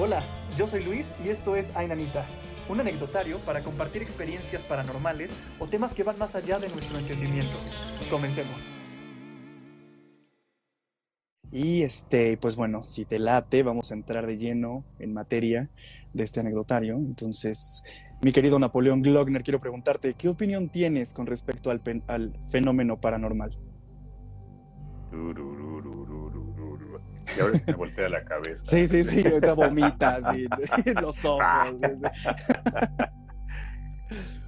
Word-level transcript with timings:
Hola, 0.00 0.22
yo 0.56 0.64
soy 0.68 0.84
Luis 0.84 1.12
y 1.24 1.28
esto 1.28 1.56
es 1.56 1.74
Ainanita, 1.74 2.24
un 2.68 2.78
anecdotario 2.78 3.40
para 3.40 3.64
compartir 3.64 4.00
experiencias 4.00 4.62
paranormales 4.62 5.32
o 5.58 5.66
temas 5.66 5.92
que 5.92 6.04
van 6.04 6.16
más 6.16 6.36
allá 6.36 6.60
de 6.60 6.68
nuestro 6.68 7.00
entendimiento. 7.00 7.56
Comencemos. 8.08 8.68
Y 11.50 11.82
este, 11.82 12.36
pues 12.36 12.54
bueno, 12.54 12.84
si 12.84 13.06
te 13.06 13.18
late, 13.18 13.64
vamos 13.64 13.90
a 13.90 13.94
entrar 13.94 14.28
de 14.28 14.36
lleno 14.36 14.84
en 15.00 15.14
materia 15.14 15.68
de 16.12 16.22
este 16.22 16.38
anecdotario. 16.38 16.94
Entonces, 16.94 17.82
mi 18.22 18.30
querido 18.30 18.60
Napoleón 18.60 19.02
Glockner, 19.02 19.42
quiero 19.42 19.58
preguntarte, 19.58 20.14
¿qué 20.14 20.28
opinión 20.28 20.68
tienes 20.68 21.12
con 21.12 21.26
respecto 21.26 21.72
al, 21.72 21.82
al 22.06 22.38
fenómeno 22.50 23.00
paranormal? 23.00 23.58
Y 27.36 27.40
ahora 27.40 27.58
se 27.58 27.72
me 27.72 27.76
voltea 27.76 28.08
la 28.08 28.24
cabeza. 28.24 28.64
Sí, 28.64 28.86
sí, 28.86 29.04
sí, 29.04 29.26
ahorita 29.32 29.54
vomitas 29.54 30.24
y 30.36 30.48
los 31.00 31.24
ojos. 31.24 31.42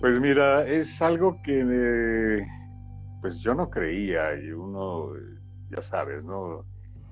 Pues 0.01 0.19
mira, 0.21 0.67
es 0.67 1.01
algo 1.03 1.41
que 1.43 2.43
pues 3.21 3.39
yo 3.41 3.55
no 3.55 3.69
creía 3.69 4.35
y 4.35 4.51
uno, 4.51 5.13
ya 5.71 5.83
sabes, 5.83 6.25
¿no? 6.25 6.65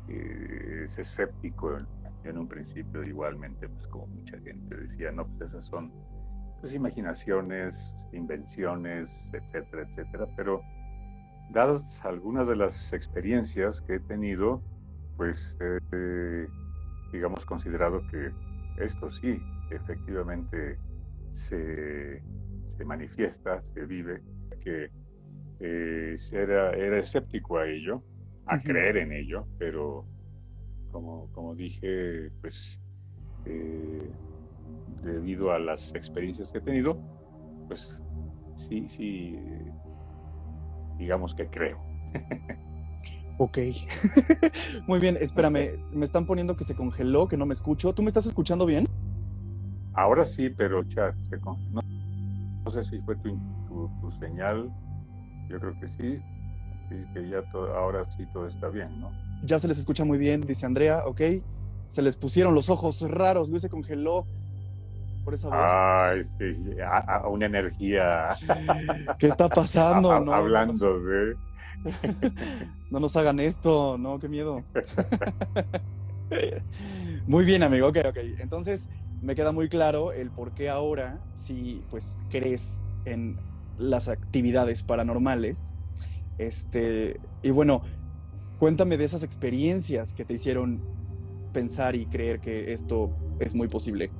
Eh, 0.08 0.82
es 0.84 0.98
escéptico 0.98 1.76
en, 2.24 2.38
un 2.38 2.48
principio 2.48 3.02
igualmente, 3.04 3.68
pues 3.68 3.86
como 3.86 4.06
mucha 4.06 4.38
gente 4.40 4.74
decía, 4.74 5.10
no, 5.12 5.26
pues 5.26 5.50
esas 5.50 5.64
son 5.66 5.92
pues 6.60 6.74
imaginaciones, 6.74 7.94
invenciones, 8.12 9.30
etcétera, 9.32 9.86
etcétera, 9.88 10.26
pero 10.36 10.60
dadas 11.50 12.04
algunas 12.04 12.46
de 12.48 12.56
las 12.56 12.92
experiencias 12.92 13.80
que 13.80 13.94
he 13.94 14.00
tenido, 14.00 14.62
pues 15.18 15.56
eh, 15.60 16.48
digamos 17.12 17.44
considerado 17.44 18.06
que 18.06 18.30
esto 18.78 19.10
sí, 19.10 19.42
efectivamente 19.70 20.78
se, 21.32 22.22
manifiesta, 22.86 23.60
se 23.64 23.84
vive, 23.84 24.22
que 24.62 24.90
eh, 25.58 26.14
era, 26.32 26.70
era 26.70 27.00
escéptico 27.00 27.58
a 27.58 27.66
ello, 27.66 28.02
a 28.46 28.60
creer 28.60 28.98
en 28.98 29.12
ello, 29.12 29.46
pero 29.58 30.06
como, 30.92 31.30
como 31.32 31.56
dije, 31.56 32.30
pues 32.40 32.80
eh, 33.44 34.08
debido 35.02 35.50
a 35.50 35.58
las 35.58 35.92
experiencias 35.96 36.52
que 36.52 36.58
he 36.58 36.62
tenido, 36.62 36.96
pues 37.66 38.00
sí, 38.54 38.88
sí, 38.88 39.36
digamos 40.96 41.34
que 41.34 41.48
creo. 41.48 41.80
Ok. 43.38 43.58
Muy 44.88 44.98
bien, 44.98 45.16
espérame, 45.20 45.78
me 45.92 46.04
están 46.04 46.26
poniendo 46.26 46.56
que 46.56 46.64
se 46.64 46.74
congeló, 46.74 47.28
que 47.28 47.36
no 47.36 47.46
me 47.46 47.54
escucho. 47.54 47.92
¿Tú 47.94 48.02
me 48.02 48.08
estás 48.08 48.26
escuchando 48.26 48.66
bien? 48.66 48.86
Ahora 49.94 50.24
sí, 50.24 50.50
pero 50.50 50.82
se 50.82 51.40
congeló. 51.40 51.80
No, 52.64 52.72
sé 52.72 52.84
si 52.84 53.00
fue 53.02 53.16
tu, 53.16 53.38
tu, 54.00 54.12
señal, 54.20 54.68
yo 55.48 55.58
creo 55.58 55.72
que 55.80 55.88
sí, 55.88 56.20
que 57.14 57.30
ya 57.30 57.42
ahora 57.52 58.04
sí 58.16 58.26
todo 58.32 58.48
está 58.48 58.68
bien, 58.68 59.00
¿no? 59.00 59.10
Ya 59.44 59.58
se 59.58 59.68
les 59.68 59.78
escucha 59.78 60.04
muy 60.04 60.18
bien, 60.18 60.40
dice 60.40 60.66
Andrea, 60.66 61.04
ok. 61.06 61.20
Se 61.86 62.02
les 62.02 62.16
pusieron 62.16 62.54
los 62.54 62.68
ojos 62.68 63.08
raros, 63.08 63.48
Luis 63.48 63.62
se 63.62 63.70
congeló 63.70 64.26
por 65.24 65.34
esa 65.34 65.48
voz. 65.48 65.56
Ah, 65.58 66.12
este, 66.18 66.56
a, 66.82 67.26
una 67.28 67.46
energía. 67.46 68.30
¿Qué 69.18 69.28
está 69.28 69.48
pasando? 69.48 70.10
Hablando 70.12 71.00
de 71.00 71.36
no 72.90 73.00
nos 73.00 73.16
hagan 73.16 73.40
esto, 73.40 73.98
no, 73.98 74.18
qué 74.18 74.28
miedo. 74.28 74.62
muy 77.26 77.44
bien, 77.44 77.62
amigo, 77.62 77.88
ok, 77.88 77.98
ok. 78.08 78.16
Entonces, 78.38 78.90
me 79.22 79.34
queda 79.34 79.52
muy 79.52 79.68
claro 79.68 80.12
el 80.12 80.30
por 80.30 80.52
qué 80.52 80.68
ahora, 80.68 81.20
si 81.32 81.82
pues 81.90 82.18
crees 82.30 82.84
en 83.04 83.36
las 83.78 84.08
actividades 84.08 84.82
paranormales, 84.82 85.74
este, 86.38 87.20
y 87.42 87.50
bueno, 87.50 87.82
cuéntame 88.58 88.96
de 88.96 89.04
esas 89.04 89.22
experiencias 89.22 90.14
que 90.14 90.24
te 90.24 90.34
hicieron 90.34 90.80
pensar 91.52 91.96
y 91.96 92.06
creer 92.06 92.40
que 92.40 92.72
esto 92.72 93.10
es 93.40 93.54
muy 93.54 93.68
posible. 93.68 94.10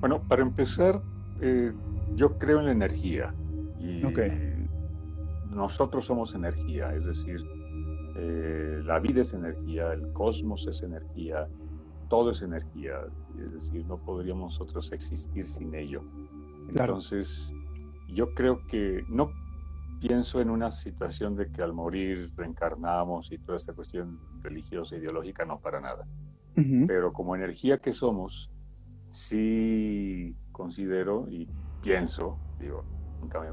Bueno, 0.00 0.22
para 0.22 0.42
empezar, 0.42 1.02
eh, 1.40 1.72
yo 2.16 2.38
creo 2.38 2.60
en 2.60 2.66
la 2.66 2.72
energía. 2.72 3.34
Y 3.78 4.00
nosotros 5.50 6.06
somos 6.06 6.34
energía, 6.34 6.94
es 6.94 7.04
decir, 7.04 7.40
eh, 8.16 8.80
la 8.84 8.98
vida 8.98 9.22
es 9.22 9.34
energía, 9.34 9.92
el 9.92 10.12
cosmos 10.12 10.66
es 10.66 10.82
energía, 10.82 11.48
todo 12.08 12.30
es 12.30 12.42
energía, 12.42 13.00
es 13.38 13.52
decir, 13.52 13.86
no 13.86 13.98
podríamos 13.98 14.58
nosotros 14.58 14.92
existir 14.92 15.46
sin 15.46 15.74
ello. 15.74 16.02
Entonces, 16.68 17.52
yo 18.08 18.34
creo 18.34 18.66
que 18.66 19.04
no 19.08 19.30
pienso 20.00 20.40
en 20.40 20.50
una 20.50 20.70
situación 20.70 21.36
de 21.36 21.50
que 21.50 21.62
al 21.62 21.72
morir 21.72 22.32
reencarnamos 22.36 23.30
y 23.32 23.38
toda 23.38 23.56
esta 23.56 23.72
cuestión 23.72 24.18
religiosa, 24.42 24.96
ideológica, 24.96 25.44
no 25.44 25.60
para 25.60 25.80
nada. 25.80 26.06
Pero 26.86 27.12
como 27.14 27.34
energía 27.34 27.78
que 27.78 27.90
somos, 27.92 28.50
sí 29.08 30.36
considero 30.52 31.26
y 31.30 31.48
pienso, 31.80 32.38
digo, 32.58 32.84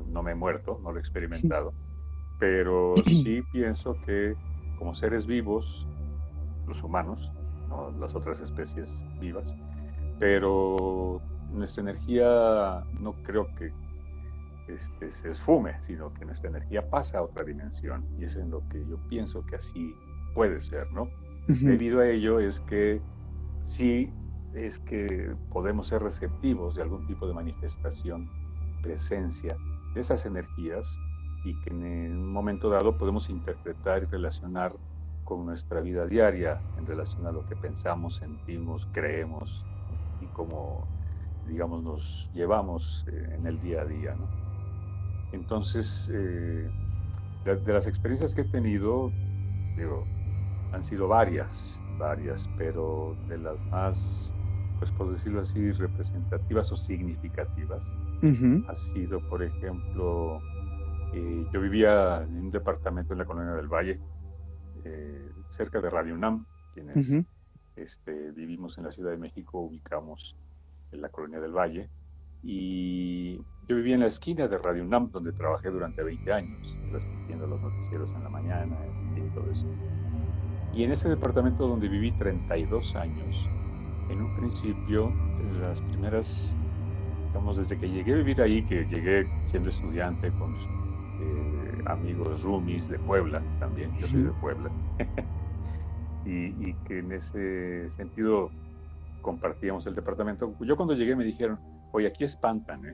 no 0.09 0.23
me 0.23 0.31
he 0.31 0.35
muerto, 0.35 0.79
no 0.83 0.91
lo 0.91 0.97
he 0.97 0.99
experimentado, 0.99 1.73
pero 2.39 2.95
sí 3.05 3.43
pienso 3.51 3.95
que 4.05 4.35
como 4.77 4.95
seres 4.95 5.25
vivos, 5.25 5.87
los 6.67 6.81
humanos, 6.83 7.31
no 7.69 7.91
las 7.99 8.15
otras 8.15 8.39
especies 8.39 9.05
vivas, 9.19 9.55
pero 10.19 11.21
nuestra 11.51 11.81
energía 11.81 12.83
no 12.99 13.13
creo 13.23 13.47
que 13.55 13.71
este, 14.67 15.11
se 15.11 15.31
esfume, 15.31 15.81
sino 15.81 16.13
que 16.13 16.25
nuestra 16.25 16.49
energía 16.49 16.89
pasa 16.89 17.19
a 17.19 17.23
otra 17.23 17.43
dimensión 17.43 18.05
y 18.19 18.25
es 18.25 18.35
en 18.35 18.51
lo 18.51 18.67
que 18.69 18.85
yo 18.85 18.97
pienso 19.07 19.45
que 19.45 19.55
así 19.55 19.95
puede 20.33 20.59
ser, 20.59 20.91
¿no? 20.91 21.09
Debido 21.47 22.01
a 22.01 22.09
ello 22.09 22.39
es 22.39 22.59
que 22.61 23.01
sí 23.61 24.11
es 24.53 24.79
que 24.79 25.33
podemos 25.49 25.87
ser 25.87 26.01
receptivos 26.01 26.75
de 26.75 26.81
algún 26.81 27.05
tipo 27.07 27.27
de 27.27 27.33
manifestación, 27.33 28.29
presencia 28.81 29.55
de 29.93 30.01
esas 30.01 30.25
energías 30.25 30.99
y 31.47 31.53
que 31.61 31.69
en 31.69 32.17
un 32.17 32.33
momento 32.33 32.69
dado 32.69 32.97
podemos 32.97 33.29
interpretar 33.29 34.03
y 34.03 34.05
relacionar 34.05 34.73
con 35.23 35.45
nuestra 35.45 35.79
vida 35.79 36.05
diaria 36.05 36.59
en 36.77 36.85
relación 36.85 37.25
a 37.25 37.31
lo 37.31 37.45
que 37.47 37.55
pensamos, 37.55 38.17
sentimos, 38.17 38.87
creemos 38.91 39.63
y 40.21 40.25
cómo, 40.27 40.85
digamos, 41.47 41.83
nos 41.83 42.29
llevamos 42.33 43.05
eh, 43.07 43.35
en 43.37 43.47
el 43.47 43.61
día 43.61 43.81
a 43.81 43.85
día. 43.85 44.15
¿no? 44.15 44.27
Entonces, 45.31 46.11
eh, 46.13 46.69
de, 47.45 47.73
las 47.73 47.87
experiencias 47.87 48.33
que 48.33 48.41
he 48.41 48.51
tenido, 48.51 49.09
digo, 49.77 50.05
han 50.73 50.83
sido 50.83 51.07
varias, 51.07 51.81
varias, 51.97 52.49
pero 52.57 53.15
de 53.29 53.37
las 53.37 53.59
más, 53.67 54.33
pues 54.79 54.91
por 54.91 55.11
decirlo 55.11 55.41
así, 55.41 55.71
representativas 55.71 56.71
o 56.73 56.77
significativas, 56.77 57.83
ha 58.67 58.75
sido, 58.75 59.19
por 59.29 59.43
ejemplo, 59.43 60.41
eh, 61.13 61.45
yo 61.51 61.61
vivía 61.61 62.23
en 62.23 62.37
un 62.37 62.51
departamento 62.51 63.13
en 63.13 63.19
la 63.19 63.25
colonia 63.25 63.53
del 63.53 63.67
Valle, 63.67 63.99
eh, 64.83 65.31
cerca 65.51 65.81
de 65.81 65.89
Radio 65.89 66.15
UNAM, 66.15 66.45
quienes 66.73 67.25
este, 67.75 68.31
vivimos 68.31 68.77
en 68.77 68.85
la 68.85 68.91
Ciudad 68.91 69.11
de 69.11 69.17
México, 69.17 69.59
ubicamos 69.59 70.35
en 70.91 71.01
la 71.01 71.09
colonia 71.09 71.39
del 71.39 71.51
Valle. 71.51 71.89
Y 72.43 73.37
yo 73.67 73.75
vivía 73.75 73.95
en 73.95 74.01
la 74.01 74.07
esquina 74.07 74.47
de 74.47 74.57
Radio 74.57 74.83
UNAM, 74.83 75.11
donde 75.11 75.31
trabajé 75.31 75.69
durante 75.69 76.03
20 76.03 76.31
años, 76.31 76.79
transmitiendo 76.91 77.47
los 77.47 77.61
noticieros 77.61 78.11
en 78.13 78.23
la 78.23 78.29
mañana 78.29 78.77
y 79.15 79.29
todo 79.33 79.49
eso. 79.51 79.67
Y 80.73 80.83
en 80.83 80.91
ese 80.91 81.09
departamento 81.09 81.67
donde 81.67 81.87
viví 81.87 82.11
32 82.11 82.95
años, 82.95 83.49
en 84.09 84.21
un 84.21 84.35
principio, 84.35 85.11
las 85.59 85.81
primeras, 85.81 86.55
digamos, 87.27 87.57
desde 87.57 87.77
que 87.77 87.89
llegué 87.89 88.13
a 88.13 88.17
vivir 88.17 88.41
ahí, 88.41 88.63
que 88.63 88.85
llegué 88.85 89.27
siendo 89.45 89.69
estudiante 89.69 90.31
con 90.31 90.55
eh, 91.19 91.83
amigos 91.85 92.43
roomies 92.43 92.87
de 92.89 92.99
Puebla 92.99 93.41
también, 93.59 93.95
yo 93.97 94.07
soy 94.07 94.23
de 94.23 94.31
Puebla, 94.41 94.69
y, 96.25 96.73
que 96.85 96.99
en 96.99 97.11
ese 97.11 97.89
sentido 97.89 98.51
compartíamos 99.21 99.85
el 99.87 99.95
departamento. 99.95 100.53
Yo 100.59 100.75
cuando 100.75 100.93
llegué 100.93 101.15
me 101.15 101.23
dijeron, 101.23 101.59
oye, 101.91 102.07
aquí 102.07 102.23
espantan, 102.23 102.85
¿eh? 102.85 102.93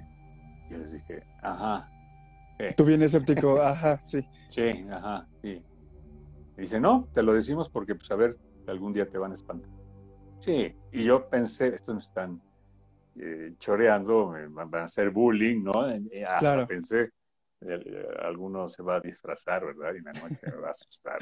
Y 0.69 0.73
yo 0.73 0.79
les 0.79 0.91
dije, 0.93 1.23
ajá. 1.41 1.89
Eh". 2.59 2.73
Tú 2.75 2.85
vienes 2.85 3.13
escéptico, 3.13 3.61
ajá, 3.61 4.01
sí. 4.01 4.27
Sí, 4.49 4.69
ajá, 4.91 5.27
sí. 5.41 5.61
Y 6.57 6.61
dice, 6.61 6.79
no, 6.79 7.07
te 7.13 7.23
lo 7.23 7.33
decimos 7.33 7.69
porque, 7.69 7.95
pues, 7.95 8.09
a 8.11 8.15
ver, 8.15 8.37
algún 8.67 8.93
día 8.93 9.09
te 9.09 9.17
van 9.17 9.31
a 9.31 9.35
espantar. 9.35 9.69
Sí, 10.39 10.73
y 10.91 11.03
yo 11.03 11.27
pensé, 11.29 11.69
estos 11.69 11.95
me 11.95 12.01
están 12.01 12.41
eh, 13.19 13.53
choreando, 13.59 14.29
me 14.29 14.47
van 14.47 14.75
a 14.75 14.83
hacer 14.85 15.09
bullying, 15.09 15.63
¿no? 15.63 15.73
claro. 16.39 16.67
pensé, 16.67 17.11
eh, 17.65 18.07
alguno 18.23 18.69
se 18.69 18.83
va 18.83 18.95
a 18.95 18.99
disfrazar, 18.99 19.65
¿verdad? 19.65 19.93
Y 19.93 19.97
en 19.97 20.03
la 20.05 20.13
noche 20.13 20.51
va 20.61 20.69
a 20.69 20.71
asustar. 20.71 21.19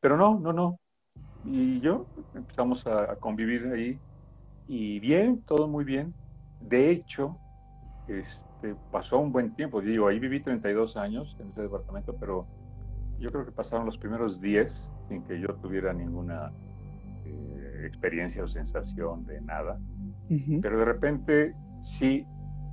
Pero 0.00 0.16
no, 0.16 0.38
no, 0.38 0.52
no. 0.52 0.80
Y 1.44 1.80
yo 1.80 2.06
empezamos 2.34 2.86
a, 2.86 3.16
convivir 3.16 3.66
ahí 3.72 3.98
y 4.66 4.98
bien, 5.00 5.42
todo 5.42 5.68
muy 5.68 5.84
bien. 5.84 6.12
De 6.60 6.90
hecho, 6.90 7.38
este, 8.08 8.74
pasó 8.90 9.18
un 9.18 9.32
buen 9.32 9.54
tiempo. 9.54 9.80
Digo, 9.80 10.08
ahí 10.08 10.18
viví 10.18 10.42
32 10.42 10.96
años 10.96 11.36
en 11.38 11.48
ese 11.48 11.62
departamento, 11.62 12.16
pero 12.18 12.46
yo 13.18 13.30
creo 13.30 13.46
que 13.46 13.52
pasaron 13.52 13.86
los 13.86 13.96
primeros 13.98 14.40
10 14.40 14.72
sin 15.08 15.22
que 15.22 15.40
yo 15.40 15.48
tuviera 15.56 15.92
ninguna 15.92 16.52
eh, 17.24 17.84
experiencia 17.86 18.42
o 18.42 18.48
sensación 18.48 19.24
de 19.26 19.40
nada. 19.40 19.78
Pero 20.60 20.78
de 20.78 20.84
repente, 20.84 21.54
sí, 21.80 22.26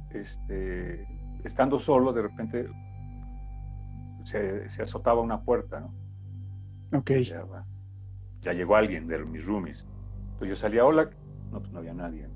este, 0.09 1.07
estando 1.43 1.79
solo, 1.79 2.13
de 2.13 2.21
repente 2.21 2.67
se, 4.25 4.81
azotaba 4.81 5.21
una 5.21 5.41
puerta, 5.41 5.79
¿no? 5.79 5.93
Ok. 6.97 7.11
Ya, 8.41 8.53
llegó 8.53 8.75
alguien 8.75 9.07
de 9.07 9.19
mis 9.19 9.45
roomies. 9.45 9.85
Entonces 10.33 10.49
yo 10.49 10.55
salía, 10.55 10.85
hola, 10.85 11.09
no, 11.51 11.59
pues 11.59 11.71
no 11.71 11.79
había 11.79 11.93
nadie. 11.93 12.27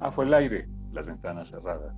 Ah, 0.00 0.10
fue 0.10 0.24
el 0.24 0.34
aire, 0.34 0.68
las 0.92 1.06
ventanas 1.06 1.48
cerradas. 1.48 1.94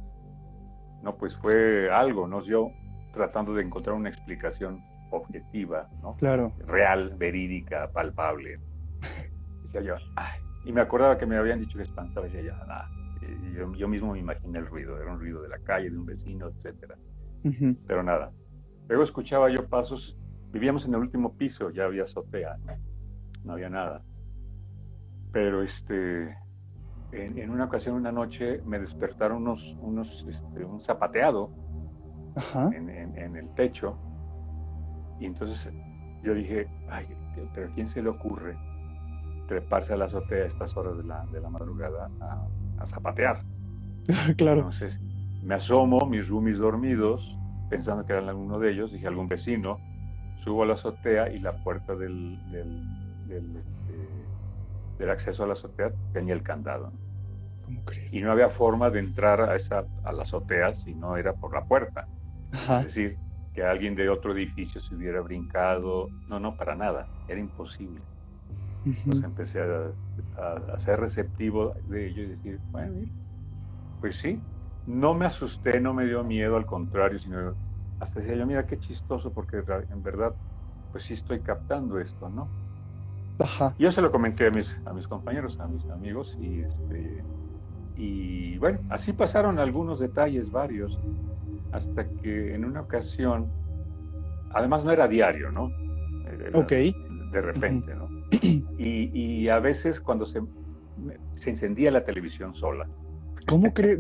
No, 1.03 1.17
pues 1.17 1.37
fue 1.37 1.91
algo, 1.91 2.29
¿no? 2.29 2.43
Yo 2.43 2.71
tratando 3.13 3.55
de 3.55 3.63
encontrar 3.63 3.97
una 3.97 4.09
explicación 4.09 4.83
objetiva, 5.11 5.89
¿no? 6.03 6.15
Claro. 6.17 6.53
Real, 6.67 7.15
verídica, 7.17 7.91
palpable. 7.93 8.59
Decía 9.63 9.83
yo, 9.83 9.95
ay, 10.17 10.41
y 10.65 10.73
me 10.73 10.81
acordaba 10.81 11.19
que 11.19 11.27
me 11.27 11.37
habían 11.37 11.61
dicho 11.61 11.77
que 11.77 11.85
espantaba, 11.85 12.27
decía 12.27 12.43
yo, 12.43 12.57
nada. 12.67 12.89
Yo, 13.55 13.73
yo, 13.75 13.89
mismo 13.89 14.13
me 14.13 14.19
imaginé 14.19 14.59
el 14.59 14.67
ruido, 14.67 15.01
era 15.01 15.13
un 15.13 15.19
ruido 15.19 15.43
de 15.43 15.49
la 15.49 15.59
calle, 15.59 15.91
de 15.91 15.99
un 15.99 16.07
vecino, 16.07 16.49
etcétera. 16.49 16.97
Pero 17.87 18.03
nada. 18.03 18.33
Luego 18.89 19.05
escuchaba 19.05 19.51
yo 19.51 19.69
pasos, 19.69 20.17
vivíamos 20.51 20.87
en 20.87 20.95
el 20.95 21.01
último 21.01 21.37
piso, 21.37 21.71
ya 21.71 21.85
había 21.85 22.05
azotea, 22.05 22.57
¿no? 22.59 22.73
no 23.45 23.53
había 23.55 23.69
nada. 23.69 24.03
Pero 25.33 25.63
este, 25.63 26.37
en, 27.13 27.51
una 27.51 27.65
ocasión, 27.65 27.95
una 27.95 28.13
noche, 28.13 28.61
me 28.65 28.79
despertaron 28.79 29.43
unos, 29.43 29.77
unos 29.81 30.25
este, 30.29 30.65
un 30.65 30.81
zapateado 30.81 31.51
En, 32.73 32.89
en, 32.89 33.37
el 33.37 33.55
techo. 33.55 33.99
Y 35.21 35.27
entonces 35.27 35.71
yo 36.23 36.35
dije, 36.35 36.69
ay, 36.89 37.07
pero 37.55 37.69
¿a 37.69 37.75
quién 37.75 37.89
se 37.89 38.03
le 38.03 38.09
ocurre 38.09 38.57
treparse 39.49 39.93
a 39.93 39.97
la 39.97 40.07
azotea 40.07 40.45
a 40.45 40.47
estas 40.47 40.77
horas 40.77 40.97
de 40.97 41.05
la, 41.05 41.27
de 41.27 41.41
la 41.41 41.51
madrugada 41.51 42.11
a, 42.21 42.47
zapatear? 42.87 43.47
claro. 44.37 44.71
Entonces 44.71 45.01
me 45.43 45.55
asomo, 45.55 46.07
mis 46.07 46.29
roomies 46.29 46.59
dormidos, 46.59 47.41
pensando 47.69 48.05
que 48.07 48.13
era 48.13 48.35
uno 48.35 48.59
de 48.59 48.73
ellos, 48.73 48.93
dije 48.93 49.07
algún 49.09 49.29
vecino, 49.29 49.79
subo 50.35 50.63
a 50.63 50.67
la 50.67 50.75
azotea 50.75 51.31
y 51.33 51.39
la 51.41 51.57
puerta 51.63 51.97
del, 51.97 52.39
del, 52.51 53.27
del, 53.27 53.57
este, 53.57 55.11
acceso 55.11 55.45
a 55.45 55.47
la 55.47 55.55
azotea 55.55 55.93
tenía 56.13 56.35
el 56.35 56.43
candado. 56.43 56.93
¿Cómo 57.63 57.85
crees? 57.85 58.13
Y 58.13 58.21
no 58.21 58.33
había 58.33 58.51
forma 58.51 58.91
de 58.91 59.01
entrar 59.01 59.41
a, 59.41 59.57
esa, 59.57 59.85
a 60.05 60.13
la 60.13 60.23
azotea 60.23 60.75
si 60.75 60.95
no 60.95 61.17
era 61.17 61.35
por 61.35 61.55
la 61.55 61.65
puerta. 61.65 62.07
Es 62.53 62.85
decir, 62.87 63.19
que 63.55 63.63
alguien 63.63 63.95
de 63.95 64.09
otro 64.09 64.33
edificio 64.33 64.81
se 64.81 64.95
hubiera 64.95 65.21
brincado. 65.21 66.09
No, 66.29 66.41
no, 66.41 66.57
para 66.57 66.77
nada. 66.77 67.09
Era 67.27 67.41
imposible. 67.41 68.03
Entonces 68.85 69.23
empecé 69.23 69.61
a, 69.61 69.93
a, 70.73 70.79
ser 70.79 71.01
receptivo 71.01 71.75
de 71.89 72.09
ello 72.09 72.23
y 72.23 72.27
decir, 72.27 72.59
bueno, 72.71 73.07
pues 74.01 74.17
sí, 74.17 74.41
no 74.87 75.15
me 75.15 75.27
asusté, 75.27 75.81
no 75.81 75.95
me 75.95 76.07
dio 76.07 76.25
miedo, 76.25 76.57
al 76.57 76.67
contrario, 76.67 77.19
sino 77.19 77.55
hasta 78.01 78.19
decía 78.19 78.35
yo, 78.35 78.47
mira 78.47 78.67
qué 78.67 78.79
chistoso, 78.79 79.33
porque 79.33 79.63
en 79.91 80.03
verdad, 80.03 80.35
pues 80.91 81.05
sí 81.05 81.15
estoy 81.15 81.41
captando 81.41 82.01
esto, 82.01 82.29
¿no? 82.29 82.49
Ajá. 83.39 83.75
yo 83.79 83.91
se 83.91 84.03
lo 84.03 84.13
comenté 84.13 84.47
a 84.47 84.51
mis, 84.51 84.77
a 84.85 84.93
mis 84.93 85.07
compañeros, 85.07 85.59
a 85.59 85.67
mis 85.67 85.89
amigos, 85.89 86.37
y, 86.41 86.61
este, 86.61 87.25
y 87.97 88.59
bueno, 88.59 88.81
así 88.91 89.13
pasaron 89.13 89.59
algunos 89.59 90.01
detalles, 90.01 90.51
varios, 90.51 90.99
hasta 91.73 92.05
que 92.05 92.55
en 92.55 92.65
una 92.65 92.81
ocasión, 92.81 93.49
además 94.53 94.85
no 94.85 94.91
era 94.91 95.07
diario, 95.07 95.53
¿no? 95.53 95.71
ok. 96.55 96.73
De 97.33 97.41
repente, 97.41 97.95
¿no? 97.95 98.09
Y, 98.79 99.11
y, 99.13 99.49
a 99.49 99.59
veces 99.59 100.01
cuando 100.01 100.27
se, 100.27 100.41
se 101.35 101.51
encendía 101.51 101.91
la 101.91 102.03
televisión 102.03 102.55
sola, 102.55 102.89
¿Cómo 103.47 103.73
crees? 103.75 103.99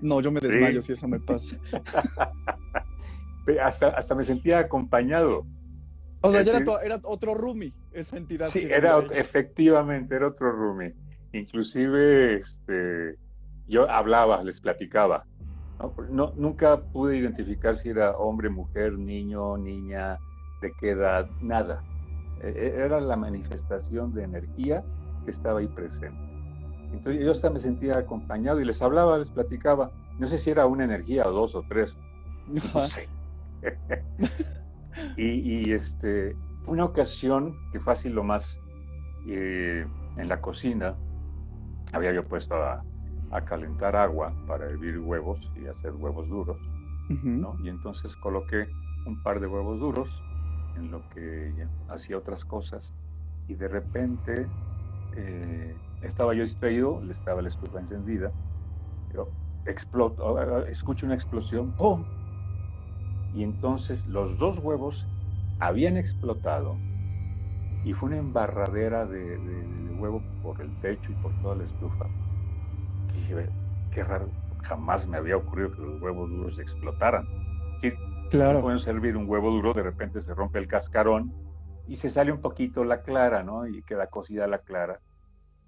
No, 0.00 0.20
yo, 0.20 0.30
me 0.30 0.40
desmayo 0.40 0.80
si 0.80 0.92
eso 0.92 1.08
me 1.08 1.20
pasa. 1.20 1.56
hasta, 3.62 3.88
hasta 3.88 4.14
me 4.14 4.24
sentía 4.24 4.58
acompañado. 4.58 5.46
O 6.20 6.30
sea, 6.30 6.42
ya 6.42 6.58
era, 6.82 7.00
otro 7.04 7.34
roomie, 7.34 7.72
esa 7.92 8.16
entidad. 8.16 8.48
Sí, 8.48 8.66
era, 8.68 8.98
efectivamente, 9.12 10.16
era 10.16 10.28
otro 10.28 10.50
roomie. 10.50 10.94
Inclusive, 11.32 12.36
este, 12.36 13.16
yo 13.68 13.88
hablaba, 13.88 14.42
les 14.42 14.60
platicaba. 14.60 15.24
¿no? 16.10 16.32
nunca 16.34 16.80
pude 16.80 17.16
identificar 17.16 17.76
si 17.76 17.90
era 17.90 18.16
hombre, 18.16 18.48
mujer, 18.48 18.94
niño, 18.94 19.56
niña, 19.56 20.18
de 20.60 20.72
qué 20.80 20.90
edad, 20.90 21.30
nada. 21.40 21.84
E, 22.42 22.48
e, 22.48 22.84
era 22.84 23.00
la 23.00 23.16
manifestación 23.16 24.12
de 24.12 24.24
energía 24.24 24.84
que 25.24 25.30
estaba 25.30 25.60
ahí 25.60 25.68
presente. 25.68 26.18
Entonces 26.92 27.22
yo 27.22 27.30
hasta 27.32 27.50
me 27.50 27.60
sentía 27.60 27.98
acompañado 27.98 28.60
y 28.60 28.64
les 28.64 28.80
hablaba, 28.80 29.18
les 29.18 29.30
platicaba. 29.30 29.90
No 30.18 30.26
sé 30.26 30.38
si 30.38 30.50
era 30.50 30.66
una 30.66 30.84
energía 30.84 31.22
o 31.26 31.32
dos 31.32 31.54
o 31.54 31.62
tres. 31.68 31.94
No 32.46 32.80
sé. 32.82 33.08
y, 35.16 35.70
este, 35.70 36.36
una 36.66 36.84
ocasión 36.84 37.56
que 37.72 37.80
fue 37.80 37.92
así 37.92 38.08
lo 38.08 38.24
más 38.24 38.58
eh, 39.26 39.86
en 40.16 40.28
la 40.28 40.40
cocina, 40.40 40.94
había 41.92 42.12
yo 42.12 42.24
puesto 42.24 42.54
a, 42.54 42.82
calentar 43.44 43.94
agua 43.94 44.32
para 44.46 44.64
hervir 44.64 44.98
huevos 45.00 45.38
y 45.54 45.66
hacer 45.66 45.92
huevos 45.92 46.26
duros. 46.28 46.56
Y 47.10 47.68
entonces 47.68 48.14
coloqué 48.16 48.66
un 49.06 49.22
par 49.22 49.38
de 49.40 49.46
huevos 49.46 49.78
duros 49.78 50.08
en 50.78 50.90
lo 50.90 51.02
que 51.08 51.66
hacía 51.88 52.18
otras 52.18 52.44
cosas 52.44 52.92
y 53.46 53.54
de 53.54 53.68
repente 53.68 54.46
eh, 55.16 55.76
estaba 56.02 56.34
yo 56.34 56.44
distraído, 56.44 57.02
estaba 57.10 57.42
la 57.42 57.48
estufa 57.48 57.80
encendida, 57.80 58.30
pero 59.08 59.30
exploto, 59.66 60.66
escucho 60.66 61.06
una 61.06 61.14
explosión, 61.14 61.72
¡pum! 61.72 62.04
Y 63.34 63.42
entonces 63.42 64.06
los 64.06 64.38
dos 64.38 64.58
huevos 64.58 65.06
habían 65.60 65.96
explotado 65.96 66.76
y 67.84 67.92
fue 67.92 68.10
una 68.10 68.18
embarradera 68.18 69.06
de, 69.06 69.38
huevo 69.98 70.22
por 70.42 70.60
el 70.60 70.70
techo 70.80 71.12
y 71.12 71.14
por 71.16 71.32
toda 71.42 71.56
la 71.56 71.64
estufa. 71.64 72.06
Y 73.14 73.20
dije, 73.20 73.48
qué 73.92 74.04
raro, 74.04 74.28
jamás 74.62 75.06
me 75.08 75.16
había 75.16 75.36
ocurrido 75.36 75.72
que 75.72 75.82
los 75.82 76.00
huevos 76.00 76.30
duros 76.30 76.58
explotaran. 76.58 77.26
Claro. 78.30 78.60
pueden 78.62 78.80
servir 78.80 79.16
un 79.16 79.28
huevo 79.28 79.50
duro, 79.50 79.74
de 79.74 79.82
repente 79.82 80.20
se 80.20 80.34
rompe 80.34 80.58
el 80.58 80.68
cascarón 80.68 81.32
y 81.86 81.96
se 81.96 82.10
sale 82.10 82.32
un 82.32 82.40
poquito 82.40 82.84
la 82.84 83.02
clara, 83.02 83.42
¿no? 83.42 83.66
Y 83.66 83.82
queda 83.82 84.08
cocida 84.08 84.46
la 84.46 84.58
clara 84.58 85.00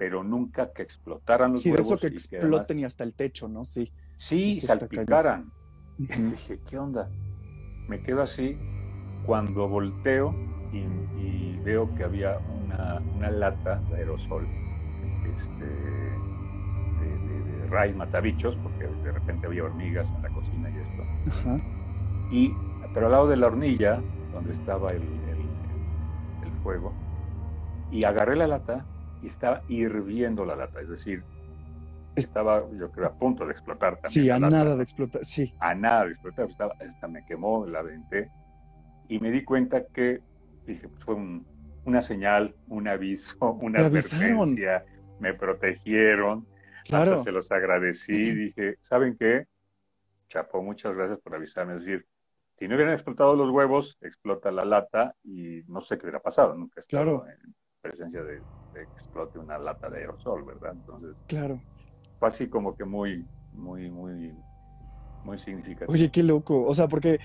pero 0.00 0.24
nunca 0.24 0.72
que 0.72 0.80
explotaran 0.80 1.52
los 1.52 1.60
sí, 1.60 1.70
huevos. 1.70 1.84
Sí, 1.84 1.90
de 1.90 1.96
eso 1.96 2.00
que 2.00 2.38
exploten 2.38 2.78
y 2.78 2.84
hasta 2.84 3.04
el 3.04 3.12
techo, 3.12 3.48
¿no? 3.48 3.66
Sí. 3.66 3.92
Sí, 4.16 4.54
salpicaran. 4.54 5.52
dije, 5.98 6.58
¿qué 6.66 6.78
onda? 6.78 7.10
Me 7.86 8.00
quedo 8.00 8.22
así 8.22 8.56
cuando 9.26 9.68
volteo 9.68 10.34
y, 10.72 11.58
veo 11.62 11.94
que 11.94 12.04
había 12.04 12.38
una, 12.38 13.30
lata 13.30 13.76
de 13.90 13.96
aerosol 13.96 14.46
este, 15.36 15.64
de, 15.66 17.60
de, 17.60 17.66
ray 17.68 17.92
matabichos, 17.92 18.56
porque 18.62 18.86
de 18.86 19.12
repente 19.12 19.46
había 19.46 19.64
hormigas 19.64 20.08
en 20.16 20.22
la 20.22 20.30
cocina 20.30 20.70
y 20.70 20.78
esto. 20.78 21.02
Ajá. 21.30 21.60
Y, 22.30 22.54
pero 22.94 23.06
al 23.06 23.12
lado 23.12 23.28
de 23.28 23.36
la 23.36 23.46
hornilla, 23.48 24.00
donde 24.32 24.52
estaba 24.52 24.90
el, 24.90 25.02
el, 25.02 26.46
el 26.46 26.52
fuego, 26.62 26.92
y 27.90 28.04
agarré 28.04 28.36
la 28.36 28.46
lata 28.46 28.84
y 29.22 29.26
estaba 29.26 29.62
hirviendo 29.68 30.44
la 30.44 30.56
lata, 30.56 30.80
es 30.80 30.88
decir, 30.88 31.22
estaba 32.14 32.64
yo 32.78 32.90
creo 32.90 33.08
a 33.08 33.12
punto 33.12 33.46
de 33.46 33.52
explotar. 33.52 33.98
sí, 34.04 34.30
a 34.30 34.38
nada 34.38 34.76
de 34.76 34.82
explotar, 34.82 35.24
sí. 35.24 35.54
A 35.58 35.74
nada 35.74 36.06
de 36.06 36.12
explotar, 36.12 36.48
estaba, 36.48 36.74
hasta 36.80 37.08
me 37.08 37.24
quemó, 37.24 37.66
la 37.66 37.82
venté 37.82 38.30
y 39.08 39.18
me 39.18 39.30
di 39.30 39.44
cuenta 39.44 39.84
que, 39.86 40.20
dije, 40.66 40.88
pues 40.88 41.04
fue 41.04 41.16
una 41.84 42.02
señal, 42.02 42.54
un 42.68 42.88
aviso, 42.88 43.36
una 43.60 43.80
advertencia, 43.80 44.84
me 45.18 45.34
protegieron, 45.34 46.46
claro. 46.84 47.22
se 47.22 47.32
los 47.32 47.50
agradecí, 47.50 48.32
dije, 48.32 48.76
¿saben 48.80 49.16
qué? 49.18 49.46
Chapo, 50.28 50.62
muchas 50.62 50.94
gracias 50.94 51.18
por 51.18 51.34
avisarme, 51.34 51.74
es 51.74 51.80
decir, 51.80 52.06
si 52.60 52.68
no 52.68 52.74
hubieran 52.74 52.92
explotado 52.92 53.34
los 53.34 53.48
huevos, 53.48 53.96
explota 54.02 54.50
la 54.50 54.66
lata 54.66 55.14
y 55.24 55.62
no 55.66 55.80
sé 55.80 55.96
qué 55.96 56.04
hubiera 56.04 56.20
pasado, 56.20 56.54
nunca 56.54 56.78
he 56.78 56.82
estado 56.82 57.26
en 57.26 57.54
presencia 57.80 58.22
de, 58.22 58.42
que 58.70 58.82
explote 58.82 59.38
una 59.38 59.58
lata 59.58 59.88
de 59.88 60.00
aerosol, 60.00 60.44
¿verdad? 60.44 60.72
Entonces, 60.74 61.16
claro. 61.26 61.58
Fue 62.18 62.28
así 62.28 62.50
como 62.50 62.76
que 62.76 62.84
muy, 62.84 63.26
muy, 63.52 63.90
muy, 63.90 64.34
muy 65.24 65.38
significativo. 65.38 65.90
Oye, 65.90 66.10
qué 66.10 66.22
loco. 66.22 66.62
O 66.66 66.74
sea, 66.74 66.86
porque 66.86 67.18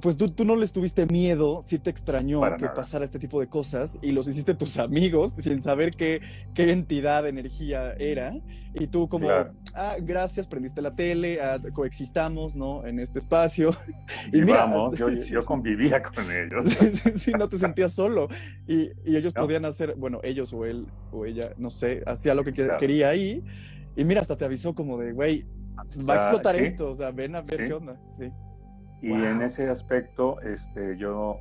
pues 0.00 0.16
tú, 0.16 0.30
tú 0.30 0.44
no 0.44 0.56
les 0.56 0.72
tuviste 0.72 1.06
miedo, 1.06 1.60
sí 1.62 1.78
te 1.78 1.90
extrañó 1.90 2.40
que 2.56 2.68
pasara 2.68 3.04
este 3.04 3.18
tipo 3.18 3.40
de 3.40 3.48
cosas 3.48 3.98
y 4.02 4.12
los 4.12 4.28
hiciste 4.28 4.54
tus 4.54 4.78
amigos 4.78 5.32
sin 5.32 5.62
saber 5.62 5.92
qué, 5.92 6.20
qué 6.54 6.70
entidad 6.72 7.22
de 7.22 7.30
energía 7.30 7.92
era. 7.94 8.34
Y 8.74 8.88
tú 8.88 9.08
como, 9.08 9.30
ah, 9.30 9.96
gracias, 10.02 10.48
prendiste 10.48 10.82
la 10.82 10.94
tele, 10.94 11.40
ah, 11.40 11.58
coexistamos, 11.72 12.56
¿no? 12.56 12.86
En 12.86 13.00
este 13.00 13.18
espacio. 13.18 13.70
Y, 14.32 14.42
mira, 14.42 14.68
yo, 14.94 15.44
convivía 15.46 16.02
con 16.02 16.24
ellos. 16.30 16.72
sí, 16.72 17.12
sí, 17.16 17.32
no 17.32 17.48
te 17.48 17.58
sentías 17.58 17.92
solo. 17.92 18.28
Y, 18.66 18.90
y 19.04 19.16
ellos 19.16 19.32
podían 19.32 19.64
hacer, 19.64 19.94
bueno, 19.96 20.18
ellos 20.22 20.52
o 20.52 20.64
él 20.64 20.86
o 21.12 21.24
ella, 21.24 21.52
no 21.56 21.70
sé, 21.70 22.02
hacía 22.06 22.34
lo 22.34 22.44
que 22.44 22.52
quería 22.52 23.08
ahí. 23.08 23.42
Y 23.94 24.04
mira, 24.04 24.20
hasta 24.20 24.36
te 24.36 24.44
avisó 24.44 24.74
como 24.74 24.98
de, 24.98 25.12
güey, 25.12 25.46
va 26.08 26.14
a 26.14 26.16
explotar 26.16 26.56
esto, 26.56 26.90
o 26.90 26.94
sea, 26.94 27.12
ven 27.12 27.36
a 27.36 27.40
ver 27.40 27.66
qué 27.66 27.72
onda. 27.72 27.98
Sí. 28.10 28.30
Y 29.02 29.12
en 29.12 29.42
ese 29.42 29.68
aspecto, 29.68 30.40
este, 30.40 30.96
yo 30.96 31.38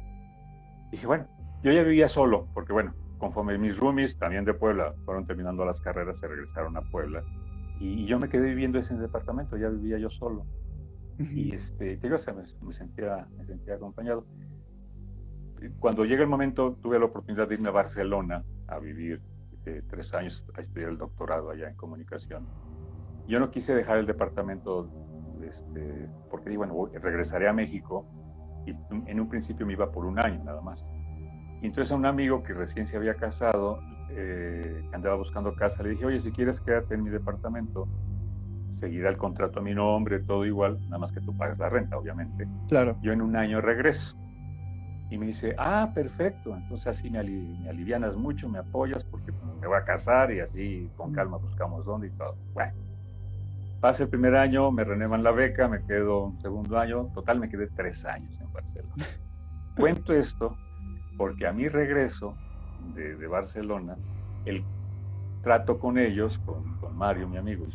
dije, 0.92 1.08
bueno, 1.08 1.28
yo 1.64 1.72
ya 1.72 1.84
vivía 1.84 2.08
solo, 2.08 2.48
porque 2.54 2.74
bueno, 2.74 2.94
conforme 3.18 3.58
mis 3.58 3.78
roomies, 3.78 4.18
también 4.18 4.46
de 4.46 4.54
Puebla, 4.54 4.94
fueron 5.06 5.26
terminando 5.26 5.66
las 5.66 5.82
carreras, 5.82 6.20
se 6.20 6.28
regresaron 6.28 6.78
a 6.78 6.82
Puebla. 6.82 7.24
Y, 7.80 8.06
yo 8.06 8.20
me 8.20 8.30
quedé 8.30 8.50
viviendo 8.50 8.80
ese 8.80 8.96
departamento, 8.96 9.58
ya 9.58 9.70
vivía 9.70 9.98
yo 9.98 10.10
solo. 10.10 10.46
Y 11.18 11.56
este, 11.56 11.98
digo, 11.98 12.18
me, 12.62 12.74
sentía, 12.74 13.28
me 13.38 13.46
sentía 13.46 13.76
acompañado. 13.76 14.26
Cuando 15.80 16.06
llega 16.06 16.22
el 16.22 16.30
momento, 16.30 16.78
tuve 16.82 17.00
la 17.00 17.06
oportunidad 17.06 17.48
de 17.48 17.56
irme 17.56 17.70
a 17.70 17.72
Barcelona 17.72 18.44
a 18.68 18.80
vivir 18.80 19.22
eh, 19.66 19.82
tres 19.90 20.14
años, 20.14 20.46
a 20.56 20.62
estudiar 20.62 20.90
el 20.90 20.98
doctorado 20.98 21.50
allá 21.50 21.70
en 21.70 21.76
comunicación. 21.76 22.46
Yo 23.28 23.40
no 23.40 23.50
quise 23.50 23.74
dejar 23.74 23.98
el 23.98 24.06
departamento 24.06 24.90
este, 25.48 26.10
porque 26.30 26.50
digo, 26.50 26.66
bueno, 26.66 26.90
regresaré 27.02 27.48
a 27.48 27.54
México 27.54 28.06
y 28.66 28.72
en 29.10 29.20
un 29.20 29.30
principio 29.30 29.66
me 29.66 29.74
iba 29.74 29.92
por 29.92 30.06
un 30.06 30.20
año 30.20 30.44
nada 30.44 30.62
más. 30.62 30.86
Y 31.62 31.68
entonces 31.68 31.92
a 31.92 31.96
un 31.96 32.06
amigo 32.06 32.44
que 32.44 32.54
recién 32.54 32.88
se 32.88 32.98
había 32.98 33.16
casado, 33.16 33.80
eh, 34.10 34.84
que 34.90 34.96
andaba 34.96 35.16
buscando 35.16 35.56
casa, 35.56 35.84
le 35.84 35.90
dije, 35.90 36.06
oye, 36.06 36.20
si 36.20 36.32
quieres 36.32 36.60
quédate 36.60 36.96
en 36.96 37.04
mi 37.04 37.10
departamento, 37.10 37.88
seguirá 38.72 39.10
el 39.10 39.18
contrato 39.18 39.60
a 39.60 39.62
mi 39.64 39.74
nombre, 39.74 40.20
todo 40.20 40.46
igual, 40.46 40.80
nada 40.86 41.00
más 41.00 41.12
que 41.12 41.22
tú 41.22 41.36
pagas 41.36 41.58
la 41.58 41.70
renta, 41.70 41.98
obviamente. 41.98 42.48
Claro. 42.68 42.98
Yo 43.02 43.14
en 43.14 43.22
un 43.22 43.36
año 43.36 43.62
regreso. 43.62 44.16
Y 45.10 45.18
me 45.18 45.28
dice, 45.28 45.56
ah, 45.60 45.92
perfecto, 45.94 46.56
entonces 46.56 46.88
así 46.88 47.10
me, 47.10 47.24
me 47.24 47.70
alivianas 47.70 48.16
mucho, 48.16 48.50
me 48.50 48.60
apoyas 48.60 49.04
porque 49.04 49.32
me 49.62 49.68
voy 49.68 49.78
a 49.78 49.86
casar 49.86 50.32
y 50.32 50.40
así 50.40 50.90
con 50.98 51.14
calma 51.14 51.38
buscamos 51.38 51.86
dónde 51.86 52.08
y 52.08 52.12
todo. 52.12 52.36
Bueno, 52.54 52.74
Pasa 53.86 54.02
el 54.02 54.10
primer 54.10 54.36
año, 54.36 54.72
me 54.72 54.84
renuevan 54.84 55.22
la 55.22 55.30
beca, 55.30 55.68
me 55.68 55.86
quedo 55.86 56.24
un 56.24 56.42
segundo 56.42 56.80
año, 56.80 57.12
total 57.14 57.40
me 57.40 57.50
quedé 57.50 57.68
tres 57.68 58.04
años 58.04 58.42
en 58.42 58.52
Barcelona. 58.52 58.96
Cuento 59.78 60.12
esto 60.12 60.58
porque 61.20 61.46
a 61.46 61.54
mi 61.54 61.70
regreso 61.70 62.36
de, 62.96 63.28
Barcelona, 63.28 63.96
el 64.46 64.64
trato 65.44 65.78
con 65.78 66.00
ellos, 66.00 66.36
con, 66.48 66.98
Mario, 66.98 67.28
mi 67.28 67.38
amigo, 67.38 67.68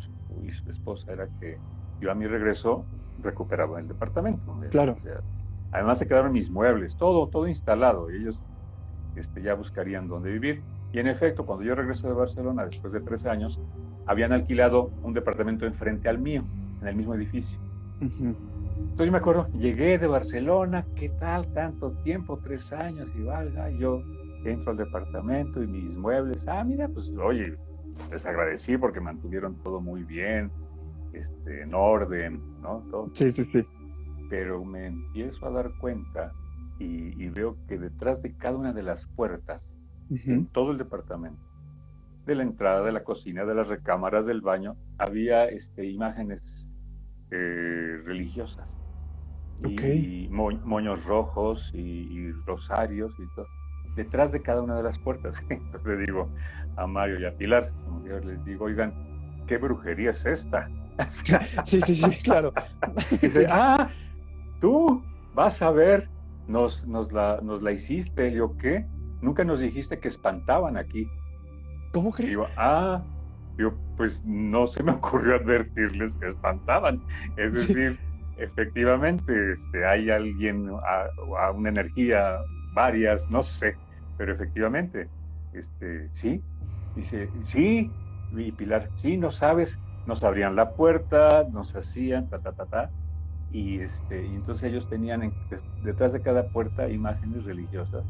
y 0.43 0.51
su, 0.51 0.69
esposa, 0.69 1.13
era 1.13 1.29
que 1.39 1.57
yo 2.01 2.11
a 2.11 2.13
mi 2.13 2.27
regreso 2.27 2.83
recuperaba 3.23 3.79
el 3.79 3.87
departamento. 3.87 4.53
Claro. 4.69 4.97
además 5.71 5.97
se 5.97 6.09
quedaron 6.09 6.33
mis 6.33 6.49
muebles, 6.49 6.97
todo, 6.97 7.29
todo 7.29 7.47
instalado, 7.47 8.11
y 8.11 8.17
ellos 8.17 8.43
este, 9.15 9.41
ya 9.41 9.53
buscarían 9.53 10.09
dónde 10.09 10.29
vivir. 10.29 10.61
Y 10.93 10.99
en 10.99 11.07
efecto, 11.07 11.45
cuando 11.45 11.63
yo 11.63 11.75
regreso 11.75 12.07
de 12.07 12.13
Barcelona, 12.13 12.65
después 12.65 12.91
de 12.93 13.01
tres 13.01 13.25
años, 13.25 13.59
habían 14.05 14.33
alquilado 14.33 14.91
un 15.03 15.13
departamento 15.13 15.65
enfrente 15.65 16.09
al 16.09 16.19
mío, 16.19 16.43
en 16.81 16.87
el 16.87 16.95
mismo 16.95 17.13
edificio. 17.15 17.57
Entonces 18.01 19.05
yo 19.05 19.11
me 19.11 19.17
acuerdo, 19.19 19.47
llegué 19.53 19.97
de 19.97 20.07
Barcelona, 20.07 20.85
¿qué 20.95 21.09
tal? 21.09 21.51
Tanto 21.53 21.91
tiempo, 22.03 22.39
tres 22.43 22.73
años, 22.73 23.09
y 23.15 23.21
valga, 23.21 23.69
yo 23.69 24.01
entro 24.43 24.71
al 24.71 24.77
departamento 24.77 25.63
y 25.63 25.67
mis 25.67 25.97
muebles, 25.97 26.47
ah, 26.47 26.63
mira, 26.63 26.87
pues 26.87 27.09
oye, 27.09 27.55
les 28.11 28.25
agradecí 28.25 28.77
porque 28.77 28.99
mantuvieron 28.99 29.55
todo 29.61 29.79
muy 29.79 30.03
bien, 30.03 30.51
este, 31.13 31.61
en 31.61 31.73
orden, 31.73 32.41
¿no? 32.61 32.83
Todo. 32.89 33.09
Sí, 33.13 33.31
sí, 33.31 33.43
sí. 33.43 33.65
Pero 34.29 34.63
me 34.63 34.87
empiezo 34.87 35.45
a 35.45 35.51
dar 35.51 35.71
cuenta 35.79 36.31
y, 36.79 37.29
veo 37.29 37.57
que 37.67 37.77
detrás 37.77 38.23
de 38.23 38.35
cada 38.35 38.57
una 38.57 38.73
de 38.73 38.81
las 38.81 39.05
puertas, 39.05 39.61
en 40.25 40.47
todo 40.47 40.71
el 40.71 40.77
departamento, 40.77 41.41
de 42.25 42.35
la 42.35 42.43
entrada 42.43 42.83
de 42.83 42.91
la 42.91 43.03
cocina, 43.03 43.45
de 43.45 43.55
las 43.55 43.67
recámaras 43.67 44.25
del 44.25 44.41
baño, 44.41 44.75
había 44.97 45.45
este, 45.45 45.85
imágenes 45.85 46.41
eh, 47.31 48.01
religiosas. 48.05 48.77
Y, 49.63 50.27
moños 50.31 51.05
rojos 51.05 51.71
y, 51.73 52.31
rosarios 52.45 53.13
y 53.19 53.35
todo. 53.35 53.45
Detrás 53.95 54.31
de 54.31 54.41
cada 54.41 54.61
una 54.61 54.75
de 54.75 54.83
las 54.83 54.97
puertas. 54.99 55.41
Entonces 55.49 55.87
le 55.87 56.05
digo 56.05 56.29
a 56.77 56.87
Mario 56.87 57.19
y 57.19 57.25
a 57.25 57.37
Pilar, 57.37 57.71
yo 58.05 58.19
les 58.19 58.43
digo, 58.43 58.65
oigan, 58.65 58.93
¿qué 59.47 59.57
brujería 59.57 60.11
es 60.11 60.25
esta? 60.25 60.67
sí, 61.63 61.81
sí, 61.81 61.95
sí, 61.95 62.09
claro. 62.23 62.53
dice, 63.21 63.45
ah, 63.49 63.87
tú 64.59 65.03
vas 65.33 65.61
a 65.61 65.71
ver, 65.71 66.09
nos, 66.47 66.87
nos, 66.87 67.11
la, 67.11 67.39
nos 67.41 67.61
la 67.61 67.71
hiciste. 67.71 68.31
Yo, 68.31 68.57
¿qué? 68.57 68.85
Nunca 69.21 69.43
nos 69.43 69.59
dijiste 69.59 69.99
que 69.99 70.07
espantaban 70.07 70.77
aquí. 70.77 71.07
¿Cómo 71.93 72.11
crees? 72.11 72.31
Digo, 72.31 72.47
ah, 72.57 73.03
yo 73.57 73.73
pues 73.97 74.23
no 74.25 74.67
se 74.67 74.83
me 74.83 74.91
ocurrió 74.91 75.35
advertirles 75.35 76.15
que 76.17 76.27
espantaban. 76.27 77.01
Es 77.37 77.67
decir, 77.67 77.97
efectivamente, 78.37 79.53
este, 79.53 79.85
hay 79.85 80.09
alguien, 80.09 80.69
a, 81.37 81.51
una 81.51 81.69
energía, 81.69 82.39
varias, 82.73 83.29
no 83.29 83.43
sé, 83.43 83.75
pero 84.17 84.33
efectivamente, 84.33 85.07
este, 85.53 86.09
sí, 86.11 86.41
dice, 86.95 87.29
sí, 87.43 87.91
y 88.35 88.51
Pilar, 88.53 88.89
sí, 88.95 89.17
no 89.17 89.29
sabes, 89.31 89.79
nos 90.07 90.23
abrían 90.23 90.55
la 90.55 90.71
puerta, 90.71 91.45
nos 91.51 91.75
hacían, 91.75 92.29
ta, 92.29 92.39
ta, 92.39 92.53
ta, 92.53 92.65
ta, 92.65 92.89
y, 93.51 93.79
este, 93.79 94.25
y 94.25 94.35
entonces 94.35 94.69
ellos 94.69 94.89
tenían 94.89 95.33
detrás 95.83 96.13
de 96.13 96.21
cada 96.21 96.47
puerta 96.47 96.87
imágenes 96.89 97.43
religiosas 97.43 98.05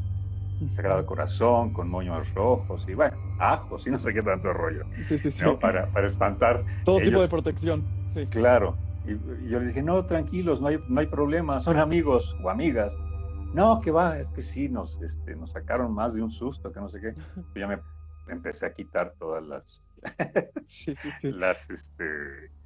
Sagrado 0.70 1.06
Corazón, 1.06 1.74
con 1.74 1.90
moños 1.90 2.34
rojos 2.34 2.86
y 2.88 2.94
bueno, 2.94 3.18
ajos 3.40 3.86
y 3.88 3.90
no 3.90 4.00
sé 4.00 4.14
qué 4.14 4.22
tanto 4.22 4.54
rollo. 4.54 4.86
Sí, 5.04 5.18
sí, 5.18 5.32
sí. 5.32 5.46
Para, 5.60 5.88
para 5.88 6.08
espantar. 6.08 6.64
Todo 6.86 7.00
tipo 7.00 7.22
de 7.22 7.28
protección, 7.28 7.84
sí. 8.06 8.26
Claro. 8.28 8.78
Y, 9.06 9.50
yo 9.50 9.60
les 9.60 9.70
dije, 9.70 9.82
no, 9.82 10.06
tranquilos, 10.06 10.62
no 10.62 10.68
hay, 10.68 10.80
no 10.88 11.00
hay 11.00 11.08
problema, 11.08 11.60
son 11.60 11.78
amigos 11.78 12.36
o 12.44 12.50
amigas. 12.50 12.96
No, 13.54 13.82
que 13.82 13.92
va, 13.92 14.18
es 14.20 14.28
que 14.30 14.42
sí, 14.42 14.70
nos, 14.70 15.02
este, 15.02 15.36
nos 15.36 15.52
sacaron 15.52 15.94
más 15.94 16.14
de 16.14 16.22
un 16.22 16.32
susto, 16.32 16.72
que 16.72 16.80
no 16.80 16.90
sé 16.90 17.02
qué. 17.02 17.14
Yo 17.36 17.44
ya 17.56 17.68
me 17.68 17.80
empecé 18.30 18.66
a 18.66 18.74
quitar 18.74 19.14
todas 19.20 19.46
las, 19.46 19.82
sí, 20.66 20.96
sí, 20.96 21.12
sí. 21.12 21.32
las 21.36 21.70
este, 21.70 22.06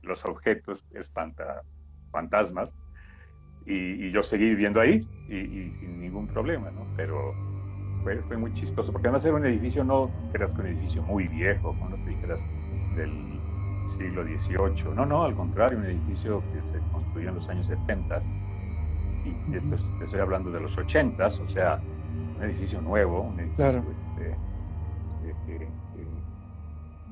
los 0.02 0.24
objetos 0.26 0.86
espanta, 0.94 1.62
fantasmas 2.12 2.70
y, 3.66 4.12
yo 4.12 4.24
seguí 4.24 4.46
viviendo 4.50 4.80
ahí 4.80 5.08
y, 5.28 5.38
y, 5.38 5.72
sin 5.80 6.00
ningún 6.00 6.28
problema, 6.28 6.70
¿no? 6.70 6.86
Pero 6.96 7.34
fue, 8.28 8.38
muy 8.38 8.54
chistoso, 8.54 8.92
porque 8.92 9.08
además 9.08 9.26
era 9.26 9.36
un 9.36 9.46
edificio, 9.46 9.84
no 9.84 10.12
creas 10.32 10.54
que 10.54 10.62
un 10.62 10.68
edificio 10.68 11.02
muy 11.04 11.28
viejo, 11.28 11.76
cuando 11.80 11.98
te 11.98 12.12
dijeras 12.12 12.40
del 12.96 13.40
siglo 13.98 14.24
XVIII, 14.24 14.96
no, 14.96 15.06
no, 15.06 15.24
al 15.24 15.36
contrario, 15.36 15.80
un 15.80 15.86
edificio 15.86 16.42
que 16.52 16.62
se 16.72 16.80
construyó 16.92 17.30
en 17.30 17.36
los 17.36 17.50
años 17.50 17.68
70 17.68 18.22
y 19.26 19.56
esto 19.56 19.76
estoy 20.04 20.20
hablando 20.20 20.52
de 20.52 20.60
los 20.60 20.78
80 20.78 21.26
o 21.26 21.50
sea, 21.50 21.80
un 22.38 22.44
edificio 22.44 22.80
nuevo, 22.82 23.22
un 23.22 23.40
edificio 23.40 23.56
claro. 23.56 23.84
este, 25.26 25.68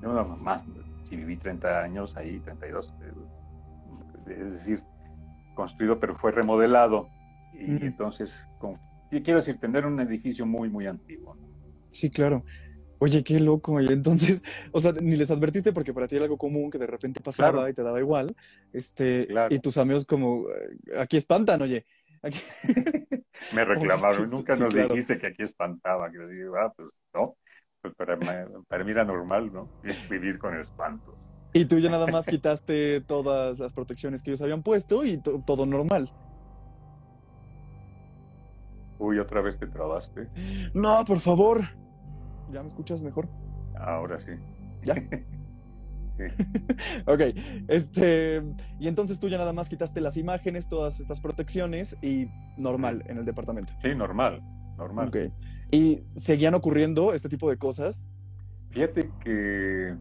no, 0.02 0.24
más, 0.38 0.62
si 1.06 1.16
viví 1.16 1.38
30 1.38 1.82
años 1.82 2.16
ahí, 2.18 2.40
32, 2.40 2.94
eh, 3.02 4.44
es 4.46 4.54
decir, 4.54 4.84
construido 5.56 6.00
pero 6.00 6.16
fue 6.18 6.32
remodelado. 6.32 7.10
Y 7.54 7.86
entonces 7.86 8.48
con 8.60 8.80
quiero 9.22 9.40
decir, 9.40 9.60
tener 9.60 9.86
un 9.86 10.00
edificio 10.00 10.46
muy, 10.46 10.70
muy 10.70 10.88
antiguo. 10.88 11.38
Sí, 11.92 12.10
claro. 12.10 12.44
Oye, 13.00 13.24
qué 13.24 13.40
loco. 13.40 13.82
Y 13.82 13.88
entonces, 13.88 14.44
o 14.72 14.80
sea, 14.80 14.94
ni 14.94 15.16
les 15.16 15.30
advertiste 15.30 15.74
porque 15.74 15.94
para 15.94 16.08
ti 16.08 16.16
era 16.16 16.24
algo 16.24 16.38
común 16.38 16.72
que 16.72 16.78
de 16.78 16.88
repente 16.88 17.20
pasaba 17.20 17.70
y 17.70 17.74
te 17.74 17.84
daba 17.84 18.00
igual. 18.00 18.34
Este, 18.72 19.28
y 19.50 19.60
tus 19.60 19.78
amigos 19.78 20.06
como, 20.06 20.46
eh, 20.48 20.98
aquí 20.98 21.18
espantan, 21.18 21.62
oye. 21.62 21.86
Me 23.54 23.66
reclamaron, 23.66 24.30
nunca 24.30 24.56
nos 24.56 24.74
dijiste 24.74 25.20
que 25.20 25.28
aquí 25.28 25.44
espantaba. 25.44 26.10
Que 26.10 26.26
digo, 26.28 26.56
ah, 26.56 26.72
pues 26.76 26.88
no, 27.14 27.36
pues 27.82 27.94
para, 27.96 28.18
para 28.70 28.84
mí 28.86 28.92
era 28.92 29.04
normal, 29.04 29.52
¿no? 29.52 29.70
Vivir 30.10 30.40
con 30.40 30.58
espantos. 30.58 31.16
Y 31.52 31.66
tú 31.66 31.78
ya 31.80 31.90
nada 31.90 32.08
más 32.08 32.26
quitaste 32.26 33.02
todas 33.02 33.60
las 33.60 33.74
protecciones 33.74 34.24
que 34.24 34.32
ellos 34.32 34.42
habían 34.42 34.64
puesto 34.64 35.06
y 35.06 35.22
todo 35.46 35.66
normal. 35.66 36.10
Uy, 39.04 39.20
otra 39.20 39.42
vez 39.42 39.58
te 39.60 39.68
trabaste. 39.68 40.30
No, 40.74 41.04
por 41.04 41.20
favor. 41.20 41.62
¿Ya 42.52 42.62
me 42.62 42.68
escuchas 42.68 43.04
mejor? 43.04 43.28
Ahora 43.76 44.18
sí. 44.22 44.32
¿Ya? 44.84 44.96
ok, 47.08 47.22
este, 47.68 48.44
y 48.80 48.88
entonces 48.88 49.20
tú 49.20 49.30
ya 49.30 49.38
nada 49.38 49.52
más 49.52 49.68
quitaste 49.68 50.00
las 50.00 50.16
imágenes, 50.16 50.70
todas 50.70 51.00
estas 51.00 51.20
protecciones 51.22 51.98
y 52.04 52.28
normal 52.58 53.04
en 53.08 53.18
el 53.18 53.26
departamento. 53.26 53.74
Sí, 53.82 53.96
normal, 53.96 54.42
normal. 54.78 55.08
Ok, 55.08 55.18
¿y 55.72 56.04
seguían 56.16 56.54
ocurriendo 56.54 57.14
este 57.14 57.30
tipo 57.30 57.50
de 57.50 57.58
cosas? 57.58 58.12
Fíjate 58.70 59.10
que, 59.24 59.96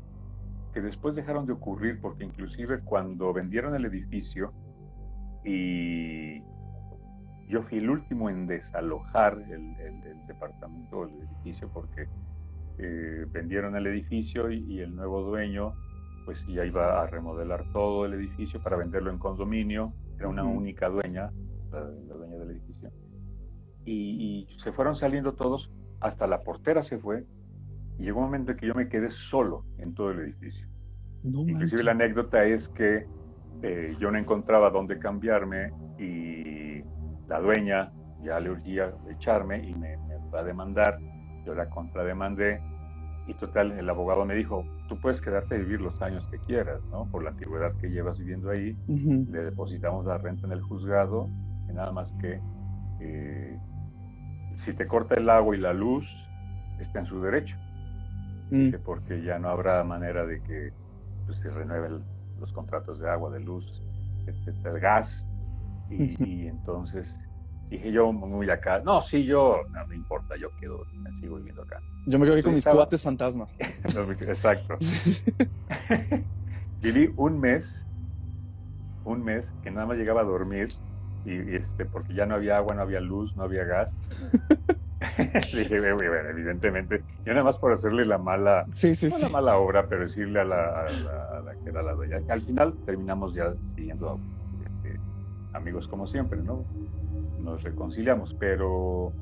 que 0.75 0.81
después 0.81 1.17
dejaron 1.17 1.47
de 1.47 1.55
ocurrir 1.55 1.99
porque 2.01 2.25
inclusive 2.25 2.81
cuando 2.81 3.33
vendieron 3.33 3.75
el 3.75 3.85
edificio 3.87 4.53
y 5.45 6.43
yo 7.53 7.63
fui 7.65 7.79
el 7.79 7.91
último 7.91 8.31
en 8.31 8.47
desalojar 8.47 9.35
el, 9.51 9.77
el, 9.79 10.27
departamento, 10.27 11.05
el 11.05 11.11
edificio, 11.29 11.69
porque 11.69 12.09
eh, 12.79 13.27
vendieron 13.31 13.77
el 13.77 13.87
edificio 13.87 14.51
y, 14.51 14.81
el 14.81 14.97
nuevo 14.97 15.21
dueño 15.21 15.75
pues 16.25 16.39
ya 16.47 16.65
iba 16.65 17.03
a 17.03 17.07
remodelar 17.09 17.71
todo 17.73 18.07
el 18.07 18.15
edificio 18.15 18.63
para 18.63 18.77
venderlo 18.77 19.11
en 19.11 19.19
condominio. 19.19 19.93
Era 20.17 20.29
una 20.29 20.45
única 20.45 20.89
dueña, 20.89 21.31
la, 21.71 21.81
dueña 21.83 22.37
del 22.39 22.53
edificio. 22.53 22.91
Y, 23.85 24.47
y, 24.49 24.59
se 24.59 24.73
fueron 24.73 24.97
saliendo 24.97 25.35
todos, 25.35 25.71
hasta 26.01 26.27
la 26.27 26.41
portera 26.41 26.83
se 26.83 26.97
fue, 26.99 27.27
y 27.99 28.05
llegó 28.05 28.21
un 28.21 28.27
momento 28.27 28.53
en 28.53 28.57
que 28.57 28.67
yo 28.67 28.75
me 28.75 28.89
quedé 28.89 29.11
solo 29.11 29.67
en 29.77 29.93
todo 29.93 30.13
el 30.13 30.21
edificio. 30.21 30.67
Inclusive 31.25 31.85
la 31.85 31.91
anécdota 31.91 32.45
es 32.45 32.69
que 32.71 33.07
eh, 33.63 33.95
yo 34.01 34.11
no 34.11 34.19
encontraba 34.19 34.71
dónde 34.71 34.99
cambiarme 34.99 35.71
y 35.99 36.72
la 37.33 37.41
dueña 37.41 37.91
ya 38.23 38.39
le 38.41 38.51
urgía 38.51 38.93
echarme 39.09 39.67
y 39.67 39.75
me, 39.75 39.97
va 40.33 40.41
a 40.41 40.45
demandar. 40.45 40.99
Yo 41.47 41.55
la 41.55 41.67
contrademandé 41.71 42.61
y 43.27 43.33
total, 43.35 43.73
el 43.73 43.89
abogado 43.89 44.27
me 44.27 44.35
dijo, 44.35 44.67
tú 44.87 45.01
puedes 45.01 45.23
quedarte 45.23 45.55
a 45.55 45.59
vivir 45.59 45.81
los 45.81 46.01
años 46.03 46.27
que 46.29 46.39
quieras, 46.41 46.83
¿no? 46.91 47.07
Por 47.11 47.25
la 47.25 47.31
antigüedad 47.31 47.73
que 47.81 47.89
llevas 47.89 48.19
viviendo 48.19 48.51
ahí, 48.51 48.77
le 48.87 49.45
depositamos 49.45 50.05
la 50.05 50.19
renta 50.19 50.47
en 50.47 50.53
el 50.53 50.61
juzgado, 50.61 51.27
y 51.71 51.73
nada 51.73 51.91
más 51.91 52.13
que 52.21 52.39
eh, 53.01 53.59
si 54.59 54.75
te 54.75 54.87
corta 54.87 55.15
el 55.15 55.31
agua 55.31 55.57
y 55.57 55.61
la 55.61 55.73
luz, 55.73 56.05
está 56.81 57.01
en 57.01 57.07
su 57.07 57.19
derecho. 57.23 57.57
Mm. 58.51 58.75
Porque 58.85 59.23
ya 59.23 59.39
no 59.39 59.49
habrá 59.49 59.83
manera 59.85 60.27
de 60.27 60.43
que 60.43 60.73
pues, 61.25 61.39
se 61.39 61.49
renueven 61.49 62.03
los 62.39 62.53
contratos 62.53 63.01
de 63.01 63.09
agua, 63.09 63.31
de 63.31 63.41
luz, 63.41 63.65
etcétera, 64.27 64.79
gas. 64.79 65.27
Y, 65.91 66.47
entonces 66.47 67.07
dije 67.73 67.91
yo 67.91 68.13
muy 68.13 68.51
acá, 68.51 68.81
no, 68.81 69.01
sí, 69.01 69.25
yo, 69.25 69.63
no 69.73 69.87
me 69.87 69.97
importa, 69.97 70.37
yo 70.37 70.51
quedo, 70.61 70.85
sigo 71.19 71.37
viviendo 71.37 71.63
acá. 71.63 71.81
Yo 72.07 72.19
me 72.19 72.27
quedo 72.27 72.35
aquí 72.35 72.43
con 72.43 72.55
mis 72.55 72.67
cuates 72.67 73.03
fantasmas. 73.03 73.57
Exacto. 74.21 74.77
Viví 76.83 77.15
un 77.17 77.41
mes, 77.41 77.87
un 79.07 79.25
mes 79.25 79.51
que 79.63 79.71
nada 79.71 79.87
más 79.87 79.97
llegaba 79.97 80.21
a 80.21 80.25
dormir 80.25 80.69
y, 81.25 81.55
este, 81.55 81.87
porque 81.87 82.13
ya 82.13 82.27
no 82.27 82.35
había 82.35 82.57
agua, 82.57 82.75
no 82.75 82.83
había 82.83 83.01
luz, 83.01 83.35
no 83.37 83.45
había 83.45 83.65
gas. 83.65 83.91
dije, 85.55 85.93
bueno, 85.95 86.29
evidentemente, 86.29 87.03
yo 87.25 87.33
nada 87.33 87.45
más 87.45 87.57
por 87.57 87.73
hacerle 87.73 88.05
la 88.05 88.19
mala, 88.19 88.67
sí, 88.71 88.95
sí, 88.95 89.09
la 89.19 89.31
mala 89.31 89.57
obra, 89.57 89.87
pero 89.89 90.03
decirle 90.03 90.41
a 90.41 90.45
la, 90.45 90.87
que 91.65 91.71
era 91.71 91.83
la 91.83 91.93
dueña. 91.93 92.19
Al 92.29 92.43
final 92.43 92.75
terminamos 92.85 93.35
ya 93.35 93.55
siguiendo 93.75 94.19
este, 94.63 95.01
amigos 95.55 95.89
como 95.89 96.07
siempre, 96.07 96.39
¿no? 96.43 96.67
Nos 97.43 97.63
reconciliamos, 97.63 98.35
pero 98.39 99.13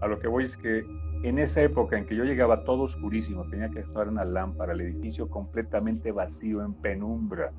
a 0.00 0.06
lo 0.06 0.18
que 0.18 0.28
voy 0.28 0.44
es 0.44 0.56
que 0.56 0.84
en 1.22 1.38
esa 1.38 1.62
época 1.62 1.96
en 1.96 2.06
que 2.06 2.16
yo 2.16 2.24
llegaba 2.24 2.64
todo 2.64 2.82
oscurísimo, 2.82 3.44
tenía 3.48 3.70
que 3.70 3.80
usar 3.80 4.08
una 4.08 4.24
lámpara, 4.24 4.72
el 4.72 4.80
edificio 4.82 5.28
completamente 5.28 6.12
vacío, 6.12 6.62
en 6.62 6.74
penumbra, 6.74 7.50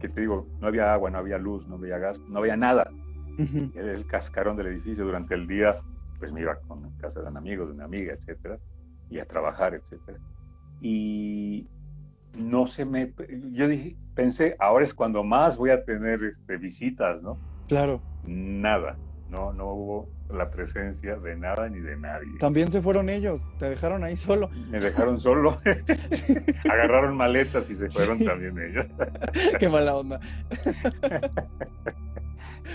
que 0.00 0.08
te 0.08 0.20
digo, 0.20 0.46
no 0.60 0.68
había 0.68 0.92
agua, 0.92 1.10
no 1.10 1.18
había 1.18 1.38
luz, 1.38 1.66
no 1.66 1.76
había 1.76 1.98
gas, 1.98 2.20
no 2.28 2.38
había 2.38 2.56
nada. 2.56 2.90
Era 3.74 3.92
el 3.92 4.06
cascarón 4.06 4.56
del 4.56 4.68
edificio 4.68 5.04
durante 5.04 5.34
el 5.34 5.46
día 5.46 5.76
pues 6.18 6.32
me 6.32 6.40
iba 6.40 6.56
con 6.66 6.90
casa 6.98 7.20
de 7.20 7.28
un 7.28 7.36
amigo, 7.36 7.66
de 7.66 7.72
una 7.72 7.84
amiga, 7.84 8.14
etcétera, 8.14 8.58
y 9.10 9.18
a 9.18 9.26
trabajar, 9.26 9.74
etcétera. 9.74 10.18
Y 10.80 11.66
no 12.36 12.66
se 12.66 12.84
me, 12.84 13.12
yo 13.52 13.68
dije, 13.68 13.96
pensé, 14.14 14.56
ahora 14.58 14.84
es 14.84 14.94
cuando 14.94 15.22
más 15.24 15.56
voy 15.56 15.70
a 15.70 15.84
tener 15.84 16.22
este, 16.22 16.56
visitas, 16.56 17.22
¿no? 17.22 17.38
Claro. 17.68 18.00
Nada, 18.26 18.96
no, 19.30 19.52
no 19.52 19.66
hubo 19.66 20.08
la 20.30 20.50
presencia 20.50 21.16
de 21.16 21.36
nada 21.36 21.68
ni 21.68 21.80
de 21.80 21.96
nadie. 21.96 22.38
También 22.38 22.70
se 22.70 22.82
fueron 22.82 23.08
ellos, 23.08 23.46
te 23.58 23.68
dejaron 23.68 24.02
ahí 24.04 24.16
solo. 24.16 24.50
Me 24.70 24.80
dejaron 24.80 25.20
solo, 25.20 25.60
agarraron 26.70 27.16
maletas 27.16 27.68
y 27.70 27.76
se 27.76 27.88
fueron 27.88 28.24
también 28.24 28.58
ellos. 28.58 28.86
Qué 29.58 29.68
mala 29.68 29.94
onda. 29.94 30.20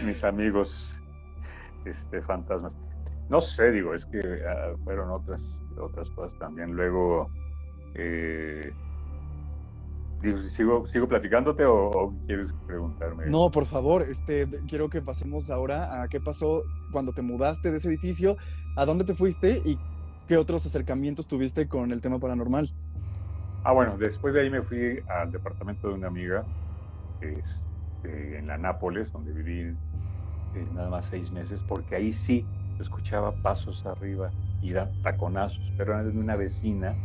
Mis 0.06 0.24
amigos 0.24 1.02
este, 1.86 2.22
fantasmas. 2.22 2.78
No 3.30 3.42
sé, 3.42 3.72
digo, 3.72 3.94
es 3.94 4.06
que 4.06 4.20
ah, 4.48 4.74
fueron 4.84 5.10
otras, 5.10 5.62
otras 5.78 6.10
cosas 6.12 6.38
también. 6.40 6.74
Luego, 6.74 7.30
eh, 7.96 8.74
¿sigo, 10.48 10.88
¿sigo 10.88 11.08
platicándote 11.08 11.66
o, 11.66 12.14
quieres 12.26 12.54
preguntarme? 12.66 13.26
No, 13.28 13.50
por 13.52 13.66
favor, 13.66 14.02
este, 14.02 14.48
quiero 14.68 14.90
que 14.90 15.02
pasemos 15.02 15.50
ahora 15.50 16.02
a 16.02 16.08
qué 16.08 16.20
pasó 16.20 16.64
cuando 16.92 17.14
te 17.14 17.22
mudaste 17.22 17.72
de 17.72 17.78
ese 17.78 17.90
edificio, 17.90 18.38
a 18.76 18.86
dónde 18.86 19.06
te 19.06 19.14
fuiste 19.14 19.62
y 19.66 19.78
qué 20.28 20.38
otros 20.38 20.66
acercamientos 20.66 21.28
tuviste 21.28 21.68
con 21.68 21.92
el 21.92 22.02
tema 22.02 22.20
paranormal. 22.20 22.70
Ah, 23.64 23.74
bueno, 23.74 23.98
después 23.98 24.34
de 24.34 24.42
ahí 24.42 24.50
me 24.50 24.62
fui 24.62 25.04
al 25.08 25.32
departamento 25.32 25.90
de 25.90 25.94
una 25.94 26.08
amiga 26.08 26.44
este, 27.22 28.38
en 28.38 28.48
la 28.48 28.58
Nápoles, 28.58 29.12
donde 29.12 29.32
viví 29.34 29.76
eh, 30.56 30.68
nada 30.74 30.90
más 30.90 31.06
seis 31.06 31.32
meses, 31.32 31.64
porque 31.68 31.96
ahí 31.96 32.12
sí 32.12 32.46
escuchaba 32.80 33.32
pasos 33.44 33.86
arriba 33.86 34.32
y 34.62 34.72
da 34.72 34.90
taconazos, 35.04 35.72
pero 35.78 35.94
era 35.94 36.04
de 36.04 36.18
una 36.18 36.36
vecina. 36.36 36.96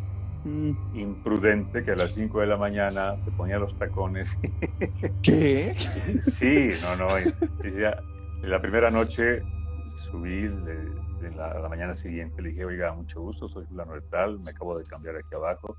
Imprudente 0.94 1.84
que 1.84 1.92
a 1.92 1.96
las 1.96 2.14
5 2.14 2.40
de 2.40 2.46
la 2.46 2.56
mañana 2.56 3.16
se 3.24 3.30
ponía 3.32 3.58
los 3.58 3.76
tacones. 3.78 4.36
¿Qué? 5.22 5.74
Sí, 5.74 6.68
no, 6.82 7.06
no. 7.06 7.14
Decía, 7.62 8.00
la 8.42 8.60
primera 8.60 8.90
noche 8.90 9.42
subí 10.10 10.42
de, 10.42 11.30
la, 11.34 11.66
mañana 11.68 11.96
siguiente, 11.96 12.40
le 12.40 12.50
dije, 12.50 12.64
oiga, 12.64 12.92
mucho 12.92 13.20
gusto, 13.20 13.48
soy 13.48 13.66
fulano 13.66 13.94
de 13.94 14.02
tal, 14.02 14.38
me 14.40 14.50
acabo 14.50 14.78
de 14.78 14.84
cambiar 14.84 15.16
aquí 15.16 15.34
abajo. 15.34 15.76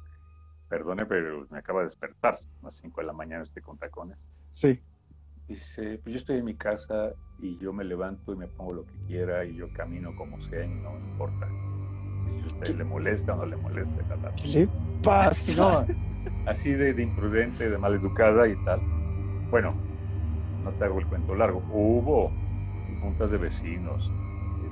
Perdone, 0.69 1.05
pero 1.05 1.47
me 1.49 1.59
acaba 1.59 1.79
de 1.79 1.85
despertar. 1.85 2.35
A 2.35 2.65
las 2.65 2.75
5 2.77 2.99
de 2.99 3.07
la 3.07 3.13
mañana 3.13 3.43
estoy 3.43 3.61
con 3.61 3.77
tacones. 3.77 4.17
Sí. 4.51 4.81
Dice, 5.47 5.99
pues 6.03 6.13
yo 6.13 6.17
estoy 6.17 6.39
en 6.39 6.45
mi 6.45 6.55
casa 6.55 7.13
y 7.39 7.57
yo 7.59 7.71
me 7.71 7.85
levanto 7.85 8.33
y 8.33 8.35
me 8.35 8.47
pongo 8.47 8.73
lo 8.73 8.85
que 8.85 8.93
quiera 9.07 9.45
y 9.45 9.55
yo 9.55 9.71
camino 9.71 10.13
como 10.17 10.41
sea 10.49 10.65
y 10.65 10.67
no 10.67 10.97
importa. 10.97 11.47
Si 12.47 12.55
a 12.55 12.59
usted 12.59 12.77
le 12.77 12.83
molesta 12.83 13.33
o 13.33 13.37
no 13.37 13.45
le 13.45 13.55
molesta. 13.57 14.31
¿Qué 14.35 14.47
le 14.47 14.69
pasa? 15.03 15.85
así 16.45 16.71
de, 16.71 17.01
imprudente, 17.01 17.69
de 17.69 17.77
maleducada 17.77 18.47
y 18.47 18.55
tal. 18.63 18.79
Bueno, 19.49 19.73
no 20.63 20.71
te 20.71 20.85
hago 20.85 20.99
el 20.99 21.07
cuento 21.07 21.35
largo. 21.35 21.61
Hubo 21.71 22.31
juntas 23.01 23.31
de 23.31 23.37
vecinos 23.37 24.09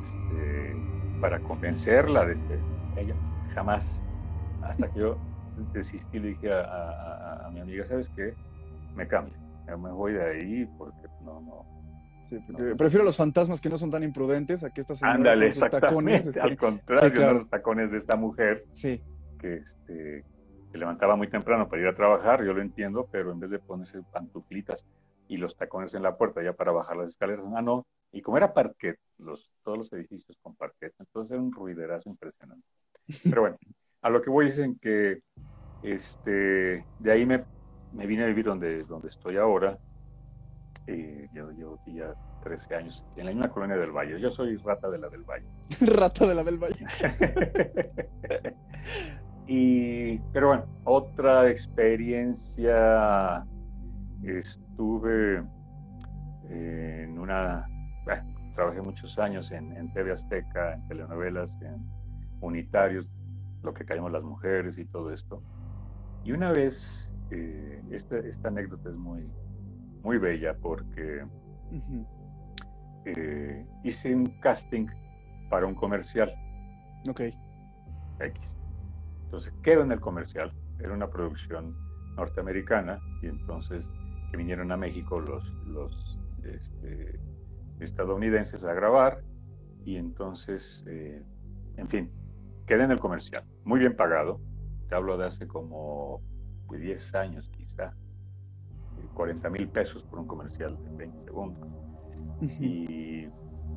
este, 0.03 0.75
para 1.21 1.39
convencerla 1.39 2.25
de 2.25 2.33
este, 2.33 2.59
ella 2.97 3.15
jamás. 3.53 3.83
Hasta 4.61 4.87
que 4.87 4.99
yo 4.99 5.17
desistí, 5.73 6.19
le 6.19 6.29
dije 6.29 6.51
a 6.51 7.49
mi 7.53 7.59
amiga, 7.59 7.85
¿sabes 7.87 8.09
qué? 8.15 8.33
Me 8.95 9.07
cambio 9.07 9.45
me 9.77 9.91
voy 9.91 10.13
de 10.13 10.23
ahí 10.23 10.69
porque 10.77 11.07
no, 11.23 11.41
no. 11.41 11.65
Prefiero 12.77 13.03
los 13.03 13.17
fantasmas 13.17 13.61
que 13.61 13.69
no 13.69 13.77
son 13.77 13.89
tan 13.89 14.03
imprudentes 14.03 14.63
a 14.63 14.71
que 14.71 14.81
estas 14.81 15.01
Ándale, 15.03 15.51
tacones. 15.51 16.27
Este, 16.27 16.39
al 16.39 16.57
contrario, 16.57 17.33
los 17.33 17.49
tacones 17.49 17.91
de 17.91 17.97
esta 17.97 18.15
mujer. 18.15 18.65
Sí. 18.71 19.01
Que 19.39 19.57
este, 19.57 20.23
se 20.71 20.77
levantaba 20.77 21.15
muy 21.15 21.29
temprano 21.29 21.67
para 21.67 21.81
ir 21.81 21.87
a 21.87 21.95
trabajar, 21.95 22.43
yo 22.43 22.53
lo 22.53 22.61
entiendo, 22.61 23.07
pero 23.11 23.31
en 23.31 23.39
vez 23.39 23.51
de 23.51 23.59
ponerse 23.59 24.01
pantuflitas 24.11 24.85
y 25.27 25.37
los 25.37 25.55
tacones 25.55 25.93
en 25.93 26.03
la 26.03 26.15
puerta 26.15 26.43
ya 26.43 26.53
para 26.53 26.71
bajar 26.71 26.97
las 26.97 27.07
escaleras, 27.07 27.45
ah, 27.55 27.61
no. 27.61 27.85
Y 28.11 28.21
como 28.21 28.37
era 28.37 28.53
parquet, 28.53 28.97
los, 29.17 29.51
todos 29.63 29.77
los 29.77 29.93
edificios 29.93 30.37
con 30.41 30.55
parquet, 30.55 30.93
entonces 30.99 31.31
era 31.31 31.41
un 31.41 31.51
ruiderazo 31.51 32.09
impresionante. 32.09 32.65
Pero 33.23 33.41
bueno, 33.41 33.57
a 34.01 34.09
lo 34.09 34.21
que 34.21 34.29
voy 34.29 34.47
es 34.47 34.59
en 34.59 34.77
que 34.79 35.21
este, 35.83 36.85
de 36.99 37.11
ahí 37.11 37.25
me 37.25 37.43
me 37.95 38.05
vine 38.05 38.23
a 38.23 38.27
vivir 38.27 38.45
donde, 38.45 38.83
donde 38.83 39.07
estoy 39.07 39.37
ahora. 39.37 39.77
Eh, 40.87 41.27
yo 41.33 41.51
llevo 41.51 41.79
aquí 41.81 41.95
ya 41.95 42.13
13 42.43 42.75
años 42.75 43.03
en 43.15 43.25
la 43.25 43.31
misma 43.31 43.49
colonia 43.49 43.77
del 43.77 43.91
Valle. 43.91 44.19
Yo 44.19 44.31
soy 44.31 44.57
rata 44.57 44.89
de 44.89 44.99
la 44.99 45.09
del 45.09 45.23
Valle. 45.23 45.47
rata 45.81 46.27
de 46.27 46.35
la 46.35 46.43
del 46.43 46.57
Valle. 46.57 46.85
y, 49.47 50.19
pero 50.31 50.49
bueno, 50.49 50.65
otra 50.83 51.49
experiencia. 51.49 53.45
Estuve 54.23 55.43
en 56.49 57.19
una. 57.19 57.67
trabajé 58.55 58.81
muchos 58.81 59.17
años 59.19 59.51
en, 59.51 59.75
en 59.75 59.91
TV 59.93 60.11
Azteca, 60.11 60.73
en 60.73 60.87
telenovelas, 60.87 61.55
en 61.61 61.85
unitarios, 62.41 63.05
lo 63.63 63.73
que 63.73 63.85
caemos 63.85 64.11
las 64.11 64.23
mujeres 64.23 64.77
y 64.77 64.85
todo 64.85 65.11
esto. 65.11 65.41
Y 66.23 66.31
una 66.31 66.51
vez, 66.51 67.11
eh, 67.31 67.81
esta, 67.91 68.17
esta, 68.19 68.47
anécdota 68.47 68.89
es 68.89 68.95
muy, 68.95 69.29
muy 70.05 70.19
bella 70.19 70.55
porque 70.61 71.25
eh, 73.05 73.65
hice 73.83 74.15
un 74.15 74.27
casting 74.39 74.85
para 75.49 75.65
un 75.65 75.73
comercial. 75.73 76.31
Ok. 77.09 77.21
X. 78.19 78.57
Entonces 79.25 79.51
quedo 79.63 79.81
en 79.81 79.91
el 79.91 79.99
comercial, 79.99 80.53
era 80.79 80.93
una 80.93 81.09
producción 81.09 81.75
norteamericana 82.15 82.99
y 83.23 83.27
entonces 83.27 83.83
que 84.29 84.37
vinieron 84.37 84.71
a 84.71 84.77
México 84.77 85.19
los, 85.19 85.43
los 85.65 86.19
este, 86.43 87.19
estadounidenses 87.79 88.63
a 88.63 88.73
grabar 88.73 89.23
y 89.85 89.97
entonces, 89.97 90.83
eh, 90.87 91.21
en 91.77 91.87
fin, 91.89 92.11
quedé 92.67 92.83
en 92.83 92.91
el 92.91 92.99
comercial, 92.99 93.43
muy 93.63 93.79
bien 93.79 93.95
pagado, 93.95 94.39
te 94.87 94.95
hablo 94.95 95.17
de 95.17 95.25
hace 95.25 95.47
como 95.47 96.21
10 96.69 97.15
años 97.15 97.49
quizá, 97.57 97.93
40 99.15 99.49
mil 99.49 99.67
pesos 99.69 100.03
por 100.03 100.19
un 100.19 100.27
comercial 100.27 100.77
de 100.83 100.95
20 100.95 101.23
segundos. 101.23 101.67
Y 102.59 103.25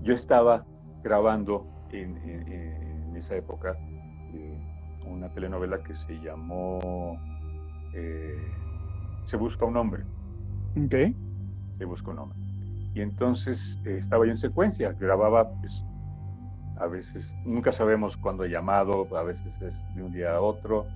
yo 0.02 0.14
estaba 0.14 0.66
grabando 1.02 1.66
en, 1.90 3.16
esa 3.16 3.34
época 3.34 3.76
eh, 4.32 4.58
una 5.06 5.28
telenovela 5.32 5.82
que 5.82 5.92
se 5.96 6.20
llamó 6.20 7.18
eh, 7.94 8.36
Se 9.26 9.36
busca 9.36 9.64
un 9.64 9.76
hombre. 9.76 10.04
Ok. 10.76 11.14
Se 11.72 11.84
busca 11.84 12.10
un 12.10 12.18
hombre. 12.18 12.38
Y 12.94 13.00
entonces 13.00 13.80
eh, 13.84 13.98
estaba 13.98 14.24
yo 14.26 14.32
en 14.32 14.38
secuencia, 14.38 14.92
grababa, 14.92 15.50
pues, 15.60 15.84
a 16.78 16.86
veces, 16.86 17.34
nunca 17.44 17.72
sabemos 17.72 18.16
cuándo 18.16 18.44
he 18.44 18.50
llamado, 18.50 19.08
a 19.16 19.22
veces 19.22 19.60
es 19.62 19.82
de 19.94 20.02
un 20.02 20.12
día 20.12 20.34
a 20.34 20.40
otro, 20.40 20.86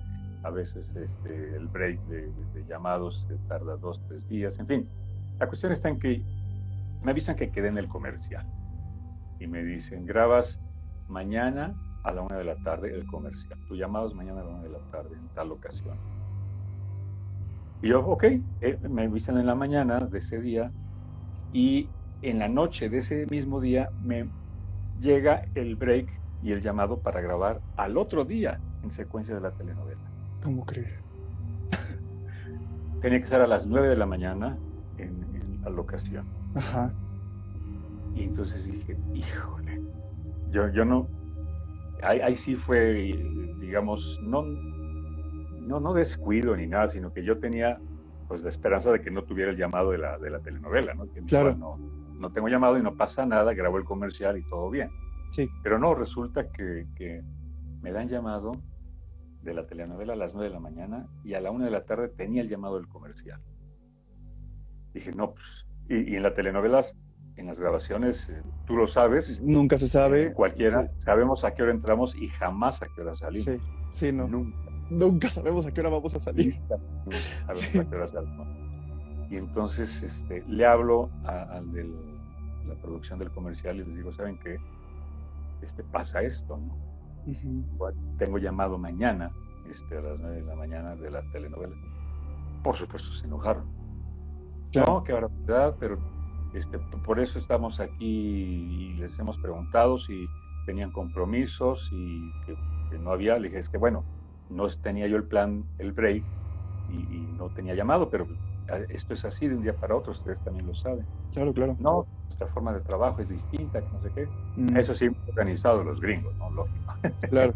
a 0.43 0.49
veces 0.49 0.95
este, 0.95 1.55
el 1.55 1.67
break 1.67 1.99
de, 2.07 2.31
llamados 2.67 3.27
tarda 3.47 3.77
dos, 3.77 4.01
tres 4.07 4.27
días, 4.27 4.59
en 4.59 4.67
fin. 4.67 4.89
La 5.39 5.47
cuestión 5.47 5.71
está 5.71 5.89
en 5.89 5.99
que 5.99 6.21
me 7.01 7.11
avisan 7.11 7.35
que 7.35 7.51
quedé 7.51 7.69
en 7.69 7.77
el 7.77 7.87
comercial 7.87 8.45
y 9.39 9.47
me 9.47 9.63
dicen, 9.63 10.05
grabas 10.05 10.59
mañana 11.07 11.75
a 12.03 12.11
la 12.11 12.21
una 12.21 12.37
de 12.37 12.43
la 12.43 12.55
tarde 12.63 12.93
el 12.93 13.05
comercial. 13.07 13.57
Tu 13.67 13.75
llamado 13.75 14.07
es 14.07 14.13
mañana 14.13 14.41
a 14.41 14.43
la 14.43 14.49
una 14.49 14.63
de 14.63 14.69
la 14.69 14.79
tarde 14.91 15.15
en 15.15 15.27
tal 15.29 15.51
ocasión. 15.51 15.97
Y 17.81 17.89
yo, 17.89 18.05
ok, 18.05 18.23
eh, 18.61 18.79
me 18.89 19.03
avisan 19.03 19.37
en 19.37 19.45
la 19.45 19.55
mañana 19.55 19.99
de 19.99 20.19
ese 20.19 20.39
día 20.39 20.71
y 21.51 21.89
en 22.21 22.39
la 22.39 22.47
noche 22.47 22.89
de 22.89 22.99
ese 22.99 23.25
mismo 23.27 23.59
día 23.59 23.89
me 24.01 24.25
llega 25.01 25.45
el 25.55 25.75
break 25.75 26.07
y 26.41 26.51
el 26.51 26.61
llamado 26.61 26.99
para 26.99 27.21
grabar 27.21 27.61
al 27.75 27.97
otro 27.97 28.23
día 28.25 28.59
en 28.83 28.91
secuencia 28.91 29.35
de 29.35 29.41
la 29.41 29.51
telenovela. 29.51 29.92
¿Cómo 30.43 30.65
crees? 30.65 30.99
Tenía 33.01 33.19
que 33.19 33.27
ser 33.27 33.41
a 33.41 33.47
las 33.47 33.65
9 33.65 33.87
de 33.87 33.95
la 33.95 34.05
mañana 34.05 34.57
en, 34.97 35.61
la 35.63 35.69
locación. 35.69 36.25
Ajá. 36.55 36.93
Y 38.13 38.23
entonces 38.23 38.65
dije, 38.65 38.97
híjole, 39.13 39.81
yo, 40.51 40.67
yo 40.69 40.83
no, 40.83 41.07
ahí, 42.03 42.35
sí 42.35 42.55
fue, 42.55 42.93
digamos, 43.59 44.19
no, 44.21 44.43
no, 44.43 45.79
no 45.79 45.93
descuido 45.93 46.55
ni 46.57 46.67
nada, 46.67 46.89
sino 46.89 47.13
que 47.13 47.23
yo 47.23 47.39
tenía 47.39 47.79
pues 48.27 48.41
la 48.41 48.49
esperanza 48.49 48.91
de 48.91 49.01
que 49.01 49.09
no 49.09 49.23
tuviera 49.23 49.51
el 49.51 49.57
llamado 49.57 49.91
de 49.91 49.99
la, 49.99 50.17
de 50.17 50.29
la 50.29 50.39
telenovela, 50.39 50.93
¿no? 50.93 51.07
claro. 51.27 51.55
No, 51.55 51.77
no 52.19 52.31
tengo 52.31 52.49
llamado 52.49 52.77
y 52.77 52.83
no 52.83 52.95
pasa 52.95 53.25
nada, 53.25 53.53
grabo 53.53 53.77
el 53.77 53.85
comercial 53.85 54.37
y 54.37 54.43
todo 54.43 54.69
bien. 54.69 54.89
Sí. 55.31 55.49
Pero 55.63 55.79
no, 55.79 55.95
resulta 55.95 56.49
que, 56.51 56.87
que 56.95 57.23
me 57.81 57.91
dan 57.91 58.09
llamado 58.09 58.51
de 59.43 59.53
la 59.53 59.67
telenovela 59.67 60.13
a 60.13 60.15
las 60.15 60.33
9 60.33 60.47
de 60.47 60.53
la 60.53 60.59
mañana 60.59 61.07
y 61.23 61.33
a 61.33 61.41
la 61.41 61.51
1 61.51 61.65
de 61.65 61.71
la 61.71 61.85
tarde 61.85 62.09
tenía 62.09 62.41
el 62.41 62.49
llamado 62.49 62.75
del 62.75 62.87
comercial. 62.87 63.41
Dije, 64.93 65.11
no, 65.11 65.33
pues, 65.33 65.45
y, 65.89 66.15
en 66.15 66.23
las 66.23 66.35
telenovelas, 66.35 66.95
en 67.35 67.47
las 67.47 67.59
grabaciones, 67.59 68.29
eh, 68.29 68.41
tú 68.65 68.75
lo 68.75 68.87
sabes. 68.87 69.41
Nunca 69.41 69.77
se 69.77 69.87
sabe. 69.87 70.27
Eh, 70.27 70.33
cualquiera, 70.33 70.91
sabemos 70.99 71.43
a 71.43 71.53
qué 71.53 71.63
hora 71.63 71.71
entramos 71.71 72.15
y 72.15 72.29
jamás 72.29 72.81
a 72.81 72.87
qué 72.95 73.01
hora 73.01 73.15
salimos. 73.15 73.45
Sí, 73.45 73.57
sí, 73.91 74.11
no. 74.11 74.27
Nunca. 74.27 74.57
Nunca 74.89 75.29
sabemos 75.29 75.65
a 75.65 75.73
qué 75.73 75.81
hora 75.81 75.89
vamos 75.89 76.13
a 76.13 76.19
salir. 76.19 76.59
Y 79.29 79.37
entonces 79.37 80.03
este, 80.03 80.43
le 80.47 80.65
hablo 80.65 81.09
al 81.25 81.71
de 81.71 81.85
la 82.67 82.75
producción 82.75 83.17
del 83.17 83.31
comercial 83.31 83.77
y 83.77 83.85
les 83.85 83.95
digo, 83.95 84.13
¿saben 84.13 84.37
qué? 84.37 84.57
Este, 85.63 85.83
pasa 85.83 86.21
esto, 86.21 86.57
¿no? 86.57 86.92
Tengo 88.17 88.37
llamado 88.37 88.77
mañana, 88.77 89.31
este, 89.69 89.97
a 89.97 90.01
las 90.01 90.19
9 90.19 90.35
de 90.35 90.43
la 90.43 90.55
mañana 90.55 90.95
de 90.95 91.11
la 91.11 91.21
telenovela. 91.31 91.75
Por 92.63 92.75
supuesto, 92.75 93.11
se 93.11 93.25
enojaron. 93.25 93.65
No, 94.75 95.03
qué 95.03 95.13
verdad, 95.13 95.75
pero 95.79 95.99
este, 96.53 96.79
por 96.79 97.19
eso 97.19 97.39
estamos 97.39 97.79
aquí 97.79 98.05
y 98.05 98.93
les 98.95 99.17
hemos 99.19 99.37
preguntado 99.37 99.99
si 99.99 100.27
tenían 100.65 100.91
compromisos 100.91 101.89
y 101.91 102.31
que, 102.45 102.57
no 102.99 103.11
había. 103.11 103.37
Le 103.37 103.47
dije, 103.47 103.59
es 103.59 103.69
que 103.69 103.77
bueno, 103.77 104.03
no 104.49 104.67
tenía 104.69 105.07
yo 105.07 105.17
el 105.17 105.23
plan, 105.23 105.65
el 105.79 105.93
break, 105.93 106.23
y, 106.91 107.17
no 107.37 107.49
tenía 107.49 107.73
llamado, 107.73 108.09
pero 108.09 108.27
esto 108.89 109.13
es 109.13 109.25
así 109.25 109.47
de 109.47 109.55
un 109.55 109.63
día 109.63 109.73
para 109.73 109.95
otro, 109.95 110.13
ustedes 110.13 110.41
también 110.41 110.67
lo 110.67 110.75
saben. 110.75 111.05
Claro, 111.31 111.53
claro. 111.53 111.75
No, 111.79 112.05
nuestra 112.27 112.47
forma 112.47 112.73
de 112.73 112.81
trabajo 112.81 113.21
es 113.21 113.29
distinta, 113.29 113.81
no 113.91 113.99
sé 114.01 114.11
qué. 114.13 114.27
Mm. 114.55 114.77
Eso 114.77 114.93
sí, 114.93 115.09
organizado 115.27 115.83
los 115.83 115.99
gringos, 115.99 116.35
¿no? 116.37 116.49
Lógico. 116.51 116.93
Claro. 117.29 117.53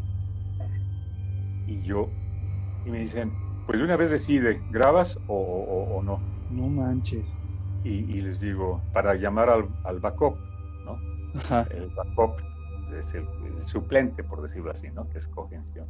y 1.67 1.82
yo, 1.82 2.10
y 2.86 2.89
me 2.89 3.00
dicen, 3.00 3.32
pues 3.65 3.80
de 3.80 3.86
una 3.86 3.98
vez 3.98 4.12
decide, 4.12 4.62
¿grabas 4.72 5.17
o, 5.28 6.02
no? 6.04 6.20
No 6.50 6.67
manches. 6.70 7.36
Y, 7.84 8.20
les 8.20 8.41
digo, 8.41 8.82
para 8.93 9.15
llamar 9.15 9.50
al, 9.50 9.70
al 9.86 10.00
backup, 10.00 10.38
¿no? 10.84 11.00
Ajá. 11.39 11.63
El 11.72 11.89
backup 11.96 12.41
es 12.98 13.13
el, 13.13 13.28
suplente, 13.65 14.24
por 14.24 14.41
decirlo 14.41 14.72
así, 14.72 14.89
¿no? 14.89 15.10
Que 15.10 15.20
es 15.20 15.28
cogención. 15.28 15.88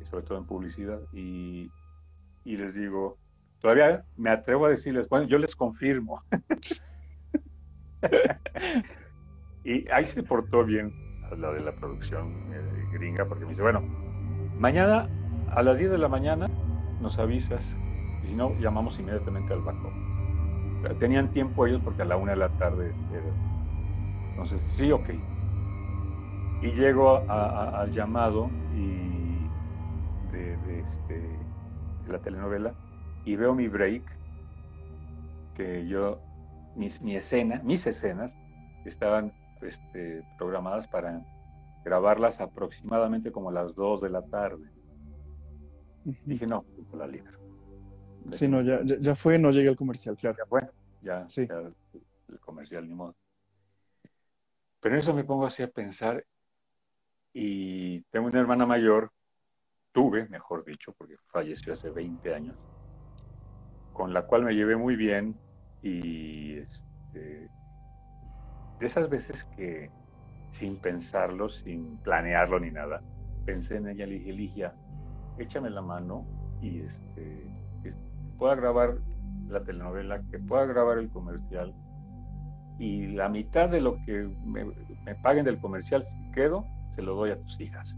Y 0.00 0.06
sobre 0.06 0.24
todo 0.24 0.38
en 0.38 0.44
publicidad. 0.44 1.00
Y, 1.12 1.70
y 2.44 2.56
les 2.56 2.74
digo, 2.74 3.18
todavía 3.60 4.04
me 4.16 4.30
atrevo 4.30 4.66
a 4.66 4.70
decirles, 4.70 5.08
bueno, 5.08 5.26
yo 5.26 5.38
les 5.38 5.54
confirmo. 5.54 6.22
y 9.64 9.88
ahí 9.90 10.06
se 10.06 10.22
portó 10.22 10.64
bien 10.64 10.92
la 11.36 11.52
de 11.52 11.60
la 11.60 11.72
producción 11.72 12.32
eh, 12.52 12.86
gringa, 12.92 13.24
porque 13.26 13.44
me 13.44 13.50
dice, 13.50 13.62
bueno, 13.62 13.82
mañana 14.58 15.08
a 15.54 15.62
las 15.62 15.78
10 15.78 15.92
de 15.92 15.98
la 15.98 16.08
mañana 16.08 16.48
nos 17.00 17.18
avisas, 17.18 17.76
y 18.24 18.28
si 18.28 18.34
no, 18.34 18.58
llamamos 18.58 18.98
inmediatamente 18.98 19.52
al 19.52 19.60
banco. 19.60 19.92
Tenían 20.98 21.30
tiempo 21.32 21.66
ellos 21.66 21.82
porque 21.84 22.02
a 22.02 22.04
la 22.06 22.16
una 22.16 22.32
de 22.32 22.38
la 22.38 22.48
tarde 22.50 22.94
Entonces, 24.30 24.62
sí, 24.76 24.90
ok. 24.90 25.10
Y 26.62 26.70
llego 26.72 27.22
al 27.30 27.92
llamado 27.92 28.50
y 28.74 29.46
de, 30.32 30.80
este, 30.80 31.14
de 31.18 32.12
la 32.12 32.18
telenovela 32.18 32.74
y 33.24 33.36
veo 33.36 33.54
mi 33.54 33.68
break, 33.68 34.02
que 35.56 35.86
yo, 35.86 36.20
mis, 36.76 37.00
mi 37.02 37.16
escena, 37.16 37.60
mis 37.64 37.86
escenas 37.86 38.36
estaban 38.84 39.32
este, 39.62 40.22
programadas 40.38 40.86
para 40.88 41.22
grabarlas 41.84 42.40
aproximadamente 42.40 43.32
como 43.32 43.50
a 43.50 43.52
las 43.52 43.74
2 43.74 44.02
de 44.02 44.10
la 44.10 44.22
tarde. 44.22 44.70
Dije, 46.24 46.46
no, 46.46 46.64
la 46.94 47.06
libro. 47.06 47.38
Sí, 48.32 48.48
no, 48.48 48.62
ya, 48.62 48.80
ya, 48.84 49.14
fue, 49.14 49.38
no 49.38 49.50
llegué 49.50 49.68
al 49.68 49.76
comercial, 49.76 50.16
claro. 50.16 50.36
Ya 50.38 50.46
fue, 50.46 50.62
ya, 51.02 51.28
sí. 51.28 51.48
el 52.28 52.38
comercial, 52.40 52.88
ni 52.88 52.94
modo. 52.94 53.14
Pero 54.80 54.94
en 54.94 55.00
eso 55.00 55.14
me 55.14 55.24
pongo 55.24 55.46
así 55.46 55.62
a 55.62 55.68
pensar 55.70 56.24
y 57.32 58.00
tengo 58.04 58.26
una 58.26 58.40
hermana 58.40 58.66
mayor, 58.66 59.12
tuve, 59.92 60.28
mejor 60.28 60.64
dicho, 60.64 60.92
porque 60.96 61.16
falleció 61.28 61.74
hace 61.74 61.90
20 61.90 62.34
años, 62.34 62.56
con 64.00 64.14
la 64.14 64.22
cual 64.22 64.44
me 64.44 64.54
llevé 64.54 64.76
muy 64.76 64.96
bien 64.96 65.36
y 65.82 66.54
este, 66.56 67.50
de 68.78 68.86
esas 68.86 69.10
veces 69.10 69.44
que 69.54 69.90
sin 70.52 70.76
pensarlo, 70.76 71.50
sin 71.50 71.98
planearlo 71.98 72.58
ni 72.60 72.70
nada, 72.70 73.02
pensé 73.44 73.76
en 73.76 73.88
ella, 73.88 74.06
le 74.06 74.14
dije, 74.14 74.32
Ligia, 74.32 74.74
échame 75.36 75.68
la 75.68 75.82
mano 75.82 76.24
y 76.62 76.80
este, 76.80 77.44
que 77.82 77.92
pueda 78.38 78.54
grabar 78.54 78.96
la 79.50 79.62
telenovela, 79.64 80.22
que 80.30 80.38
pueda 80.38 80.64
grabar 80.64 80.96
el 80.96 81.10
comercial 81.10 81.74
y 82.78 83.08
la 83.08 83.28
mitad 83.28 83.68
de 83.68 83.82
lo 83.82 84.02
que 84.06 84.30
me, 84.46 85.14
paguen 85.16 85.44
del 85.44 85.60
comercial, 85.60 86.04
si 86.06 86.32
quedo, 86.32 86.64
se 86.92 87.02
lo 87.02 87.16
doy 87.16 87.32
a 87.32 87.38
tus 87.38 87.60
hijas. 87.60 87.94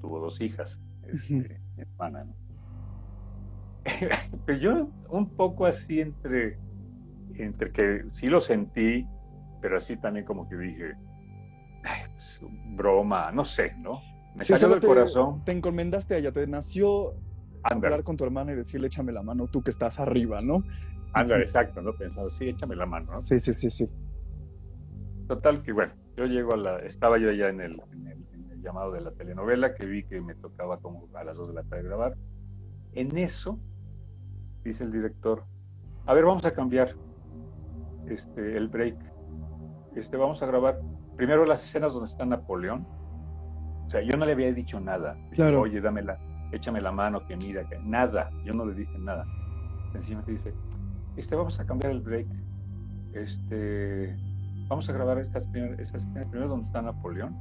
Tuvo 0.00 0.20
dos 0.20 0.40
hijas, 0.40 0.80
este, 1.02 1.60
hermana, 1.78 2.22
¿no? 2.22 2.43
Pero 4.46 4.58
yo 4.58 4.88
un 5.08 5.28
poco 5.30 5.66
así 5.66 6.00
entre, 6.00 6.58
entre 7.34 7.72
que 7.72 8.04
sí 8.10 8.26
lo 8.26 8.40
sentí, 8.40 9.06
pero 9.60 9.78
así 9.78 9.96
también 9.96 10.26
como 10.26 10.48
que 10.48 10.56
dije, 10.56 10.92
pues, 11.82 12.40
broma, 12.76 13.30
no 13.32 13.44
sé, 13.44 13.74
¿no? 13.78 14.00
Me 14.34 14.42
salió 14.42 14.68
del 14.68 14.80
corazón. 14.80 15.44
Te 15.44 15.52
encomendaste 15.52 16.14
a 16.14 16.18
ella, 16.18 16.32
te 16.32 16.46
nació 16.46 17.14
hablar 17.62 18.02
con 18.02 18.16
tu 18.16 18.24
hermana 18.24 18.52
y 18.52 18.56
decirle, 18.56 18.88
échame 18.88 19.12
la 19.12 19.22
mano, 19.22 19.46
tú 19.46 19.62
que 19.62 19.70
estás 19.70 20.00
arriba, 20.00 20.40
¿no? 20.40 20.62
Anda, 21.12 21.38
exacto, 21.38 21.80
¿no? 21.80 21.92
Pensando, 21.92 22.30
sí, 22.30 22.48
échame 22.48 22.76
la 22.76 22.86
mano, 22.86 23.12
¿no? 23.12 23.18
Sí, 23.20 23.38
sí, 23.38 23.54
sí, 23.54 23.70
sí. 23.70 23.88
Total, 25.28 25.62
que 25.62 25.72
bueno, 25.72 25.94
yo 26.16 26.26
llego 26.26 26.54
a 26.54 26.56
la, 26.56 26.78
estaba 26.80 27.18
yo 27.18 27.30
ya 27.30 27.48
en 27.48 27.60
el, 27.60 27.80
en 27.92 28.06
el, 28.08 28.24
llamado 28.60 28.92
de 28.92 29.02
la 29.02 29.10
telenovela, 29.12 29.74
que 29.74 29.84
vi 29.84 30.04
que 30.04 30.22
me 30.22 30.34
tocaba 30.34 30.78
como 30.78 31.06
a 31.14 31.22
las 31.22 31.36
dos 31.36 31.48
de 31.48 31.54
la 31.54 31.62
tarde 31.64 31.84
grabar. 31.84 32.16
En 32.94 33.16
eso, 33.18 33.58
dice 34.64 34.84
el 34.84 34.92
director, 34.92 35.44
a 36.06 36.14
ver, 36.14 36.24
vamos 36.24 36.44
a 36.44 36.52
cambiar 36.52 36.94
este, 38.08 38.56
el 38.56 38.68
break. 38.68 38.96
Este, 39.94 40.16
vamos 40.16 40.42
a 40.42 40.46
grabar 40.46 40.80
primero 41.16 41.44
las 41.44 41.64
escenas 41.64 41.92
donde 41.92 42.08
está 42.08 42.24
Napoleón. 42.24 42.86
O 43.86 43.90
sea, 43.90 44.02
yo 44.02 44.16
no 44.16 44.26
le 44.26 44.32
había 44.32 44.52
dicho 44.52 44.80
nada. 44.80 45.16
Claro. 45.32 45.62
Oye, 45.62 45.80
dámela, 45.80 46.18
échame 46.52 46.80
la 46.80 46.92
mano, 46.92 47.26
que 47.26 47.36
mira, 47.36 47.68
que 47.68 47.78
nada. 47.78 48.30
Yo 48.44 48.52
no 48.54 48.66
le 48.66 48.74
dije 48.74 48.98
nada. 48.98 49.24
Sencillamente 49.92 50.32
dice, 50.32 50.54
este, 51.16 51.36
vamos 51.36 51.58
a 51.60 51.66
cambiar 51.66 51.92
el 51.92 52.00
break. 52.00 52.26
Este, 53.12 54.16
vamos 54.68 54.88
a 54.88 54.92
grabar 54.92 55.18
estas 55.18 55.44
primeras, 55.44 55.78
estas 55.78 56.02
escenas 56.02 56.28
primero 56.28 56.50
donde 56.50 56.66
está 56.66 56.82
Napoleón 56.82 57.36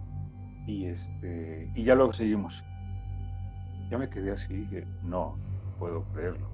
y 0.67 0.85
este 0.85 1.71
y 1.75 1.83
ya 1.83 1.95
luego 1.95 2.13
seguimos. 2.13 2.63
Ya 3.89 3.97
me 3.97 4.09
quedé 4.09 4.31
así, 4.31 4.53
dije, 4.53 4.85
no 5.03 5.37
puedo 5.79 6.03
creerlo. 6.13 6.52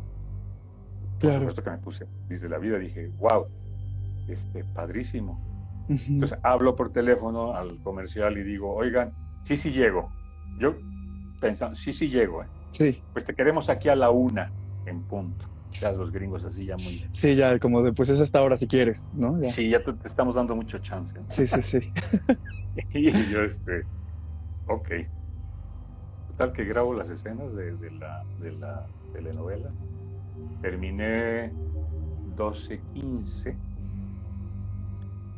Por 1.19 1.29
Claro. 1.29 1.39
supuesto 1.39 1.63
que 1.63 1.69
me 1.71 1.77
puse 1.79 2.05
desde 2.27 2.47
la 2.49 2.57
vida, 2.57 2.77
dije, 2.79 3.09
wow, 3.19 3.45
este, 4.27 4.63
padrísimo. 4.63 5.39
Entonces 5.89 6.37
hablo 6.43 6.75
por 6.75 6.91
teléfono 6.93 7.55
al 7.55 7.79
comercial 7.81 8.37
y 8.37 8.43
digo, 8.43 8.73
oigan, 8.75 9.11
sí, 9.43 9.57
sí 9.57 9.71
llego. 9.71 10.11
Yo 10.59 10.75
pensando, 11.41 11.75
sí, 11.75 11.93
sí 11.93 12.09
llego. 12.09 12.43
eh. 12.43 12.47
Sí, 12.71 13.03
Pues 13.13 13.25
te 13.25 13.33
queremos 13.33 13.69
aquí 13.69 13.89
a 13.89 13.95
la 13.95 14.11
una 14.11 14.51
en 14.85 15.01
punto. 15.03 15.45
Ya 15.71 15.91
los 15.91 16.11
gringos 16.11 16.43
así 16.43 16.65
ya 16.65 16.75
muy... 16.77 17.05
sí, 17.11 17.35
ya 17.35 17.57
como 17.59 17.81
de, 17.83 17.93
pues 17.93 18.09
es 18.09 18.19
hasta 18.19 18.39
ahora 18.39 18.55
si 18.57 18.67
quieres, 18.67 19.05
¿no? 19.13 19.39
Ya. 19.41 19.51
Sí, 19.51 19.69
ya 19.69 19.83
te, 19.83 19.93
te 19.93 20.07
estamos 20.07 20.35
dando 20.35 20.55
mucho 20.55 20.77
chance. 20.79 21.15
Sí, 21.27 21.45
sí, 21.47 21.61
sí. 21.61 21.93
Y 22.93 23.11
yo, 23.29 23.41
este, 23.43 23.83
ok. 24.67 24.89
Total 26.29 26.53
que 26.53 26.63
grabo 26.65 26.93
las 26.93 27.09
escenas 27.09 27.53
de, 27.55 27.75
de 27.75 27.91
la, 27.91 28.23
de 28.39 28.51
la 28.53 28.85
telenovela. 29.13 29.69
Terminé 30.61 31.51
12.15. 32.35 33.55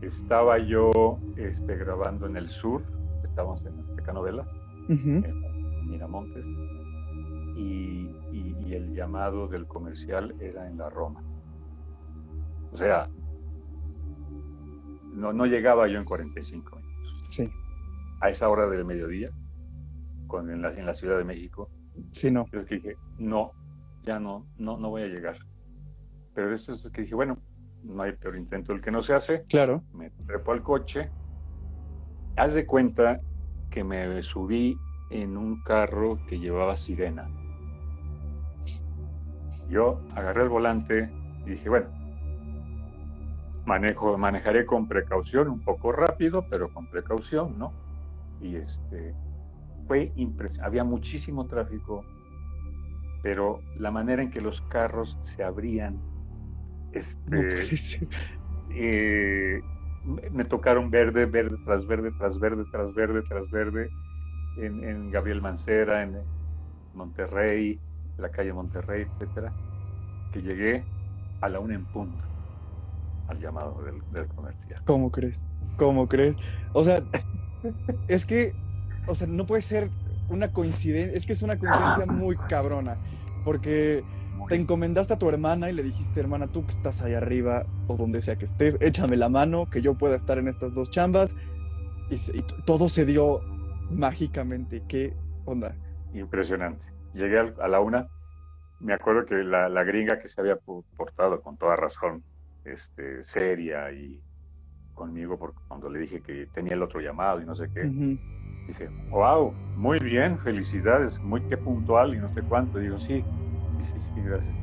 Estaba 0.02 0.58
yo 0.58 1.20
este, 1.38 1.76
grabando 1.78 2.26
en 2.26 2.38
el 2.38 2.50
sur, 2.50 2.82
estábamos 3.24 3.64
en 3.66 3.80
Azteca 3.80 4.14
Novelas, 4.14 4.48
Ujú. 4.90 5.10
en 5.24 5.90
Miramontes, 5.90 6.44
y, 7.56 8.10
y- 8.32 8.56
y 8.66 8.74
el 8.74 8.96
llamado 8.96 9.48
del 9.48 9.68
comercial 9.68 10.34
era 10.40 10.68
en 10.68 10.78
la 10.78 10.90
Roma. 10.90 11.22
O 12.72 12.78
sea, 12.78 13.08
no, 15.14 15.34
no 15.34 15.46
llegaba 15.46 15.88
yo 15.88 16.00
en 16.00 16.06
45 16.06 16.78
minutos 16.78 17.26
Sí, 17.30 17.50
a 18.22 18.30
esa 18.30 18.50
hora 18.50 18.68
del 18.68 18.86
mediodía, 18.86 19.30
con, 20.28 20.50
en, 20.50 20.62
la, 20.64 20.74
en 20.74 20.86
la 20.86 20.94
Ciudad 20.96 21.18
de 21.20 21.26
México, 21.26 21.70
sí, 22.12 22.32
no. 22.32 22.46
yo 22.52 22.64
dije, 22.64 22.96
no, 23.20 23.52
ya 24.04 24.20
no, 24.20 24.46
no, 24.58 24.78
no 24.78 24.90
voy 24.90 25.04
a 25.04 25.08
llegar. 25.08 25.38
Pero 26.34 26.54
eso 26.54 26.74
es 26.74 26.90
que 26.92 27.02
dije, 27.02 27.16
bueno, 27.16 27.38
no 27.84 28.04
hay 28.04 28.14
peor 28.14 28.36
intento 28.38 28.74
el 28.74 28.82
que 28.82 28.92
no 28.92 29.02
se 29.04 29.14
hace, 29.14 29.44
Claro. 29.50 29.84
me 29.94 30.10
trepo 30.26 30.52
al 30.52 30.62
coche, 30.64 31.10
haz 32.38 32.54
de 32.54 32.66
cuenta 32.66 33.20
que 33.70 33.84
me 33.84 34.22
subí 34.24 34.78
en 35.10 35.36
un 35.38 35.62
carro 35.64 36.20
que 36.28 36.40
llevaba 36.40 36.76
sirena. 36.76 37.28
Yo 39.70 40.02
agarré 40.16 40.44
el 40.44 40.50
volante 40.50 41.10
y 41.46 41.52
dije, 41.52 41.70
bueno, 41.70 41.88
manejo, 43.66 44.18
manejaré 44.18 44.66
con 44.66 44.88
precaución, 44.88 45.48
un 45.50 45.62
poco 45.62 45.92
rápido, 45.92 46.46
pero 46.50 46.74
con 46.74 46.88
precaución, 46.88 47.58
¿no? 47.58 47.72
Y 48.42 48.56
este 48.56 49.14
fue 49.88 50.12
impresionante. 50.16 50.66
Había 50.68 50.84
muchísimo 50.84 51.46
tráfico, 51.48 52.04
pero 53.22 53.62
la 53.78 53.92
manera 53.92 54.24
en 54.24 54.32
que 54.32 54.42
los 54.42 54.62
carros 54.62 55.18
se 55.22 55.44
abrían, 55.44 55.98
este, 56.94 57.50
eh, 58.72 59.62
me- 60.06 60.30
me 60.30 60.46
tocaron 60.46 60.90
verde, 60.90 61.26
verde 61.26 61.58
tras 61.66 61.86
verde, 61.86 62.12
tras 62.18 62.40
verde, 62.40 62.64
tras 62.72 62.94
verde, 62.94 63.22
tras 63.28 63.50
verde, 63.52 63.90
en, 64.58 64.84
en 64.84 65.12
Gabriel 65.12 65.42
Mancera, 65.42 66.04
en 66.04 66.18
Monterrey, 66.94 67.80
la 68.18 68.30
calle 68.30 68.54
Monterrey, 68.54 69.06
etcétera, 69.14 69.54
que 70.34 70.42
llegué 70.42 70.84
a 71.42 71.50
la 71.50 71.60
una 71.60 71.76
en 71.76 71.86
punto 71.86 72.24
al 73.28 73.40
llamado 73.40 73.82
del, 73.84 74.02
del 74.12 74.28
comercial. 74.36 74.82
¿Cómo 74.86 75.12
crees? 75.12 75.46
¿Cómo 75.78 76.08
crees? 76.08 76.36
O 76.74 76.84
sea, 76.84 77.02
es 78.08 78.26
que, 78.26 78.54
o 79.08 79.16
sea, 79.16 79.28
no 79.28 79.46
puede 79.46 79.62
ser 79.62 79.90
una 80.32 80.48
coincidencia, 80.52 81.16
es 81.16 81.26
que 81.26 81.34
es 81.34 81.44
una 81.44 81.58
coincidencia 81.58 82.06
muy 82.06 82.38
cabrona, 82.38 82.98
porque 83.44 84.04
te 84.48 84.56
encomendaste 84.56 85.14
a 85.14 85.18
tu 85.18 85.30
hermana 85.30 85.70
y 85.70 85.74
le 85.74 85.84
dijiste, 85.84 86.20
hermana, 86.20 86.48
tú 86.48 86.64
que 86.66 86.72
estás 86.72 87.02
ahí 87.02 87.14
arriba 87.14 87.66
o 87.88 87.96
donde 87.98 88.22
sea 88.22 88.36
que 88.38 88.46
estés, 88.46 88.78
échame 88.82 89.18
la 89.18 89.30
mano, 89.30 89.70
que 89.70 89.82
yo 89.82 89.94
pueda 89.96 90.16
estar 90.16 90.38
en 90.38 90.48
estas 90.48 90.74
dos 90.74 90.90
chambas, 90.90 91.36
y, 92.10 92.18
se- 92.18 92.36
y 92.38 92.44
todo 92.66 92.90
se 92.90 93.06
dio 93.06 93.42
mágicamente. 93.92 94.84
¿Qué 94.88 95.14
onda? 95.46 95.76
Impresionante. 96.14 96.86
Llegué 97.14 97.40
al- 97.40 97.56
a 97.62 97.68
la 97.68 97.80
una, 97.80 98.08
me 98.80 98.94
acuerdo 98.94 99.26
que 99.26 99.36
la, 99.36 99.70
la 99.70 99.84
gringa 99.84 100.20
que 100.20 100.28
se 100.28 100.42
había 100.42 100.56
po- 100.56 100.84
portado 100.98 101.42
con 101.42 101.58
toda 101.58 101.76
razón, 101.76 102.24
este, 102.66 103.24
seria 103.24 103.92
y 103.92 104.20
conmigo, 104.94 105.38
porque 105.38 105.60
cuando 105.68 105.90
le 105.90 106.00
dije 106.00 106.22
que 106.22 106.48
tenía 106.54 106.74
el 106.74 106.84
otro 106.84 107.00
llamado 107.00 107.42
y 107.42 107.46
no 107.46 107.56
sé 107.56 107.68
qué. 107.74 107.82
Dice, 108.72 108.90
wow, 109.10 109.54
muy 109.76 110.00
bien, 110.00 110.40
felicidades, 110.40 111.20
muy 111.20 111.42
que 111.42 111.58
puntual 111.58 112.16
y 112.16 112.20
no 112.20 112.34
sé 112.34 112.42
cuánto. 112.42 112.80
Digo, 112.80 112.98
sí, 113.02 113.22
sí, 113.80 113.84
sí, 113.84 114.00
sí, 114.00 114.22
gracias. 114.22 114.56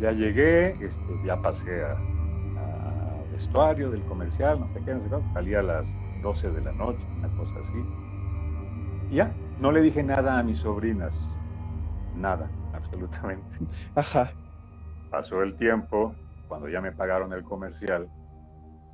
Ya 0.00 0.10
llegué, 0.10 0.70
este, 0.84 1.20
ya 1.24 1.40
pasé 1.40 1.84
a, 1.84 1.92
a 1.92 3.22
vestuario 3.30 3.88
del 3.92 4.02
comercial, 4.06 4.58
no 4.58 4.66
sé 4.70 4.82
qué, 4.84 4.94
no 4.94 5.02
sé 5.04 5.10
cuánto. 5.10 5.32
Salí 5.32 5.54
a 5.54 5.62
las 5.62 5.94
12 6.22 6.50
de 6.50 6.60
la 6.60 6.72
noche, 6.72 6.98
una 7.18 7.28
cosa 7.36 7.54
así. 7.62 7.84
Y 9.12 9.14
ya, 9.14 9.32
no 9.60 9.70
le 9.70 9.80
dije 9.80 10.02
nada 10.02 10.40
a 10.40 10.42
mis 10.42 10.58
sobrinas, 10.58 11.14
nada, 12.16 12.50
absolutamente. 12.72 13.58
Ajá. 13.94 14.32
Pasó 15.08 15.40
el 15.44 15.56
tiempo, 15.56 16.16
cuando 16.48 16.68
ya 16.68 16.80
me 16.80 16.90
pagaron 16.90 17.32
el 17.32 17.44
comercial, 17.44 18.08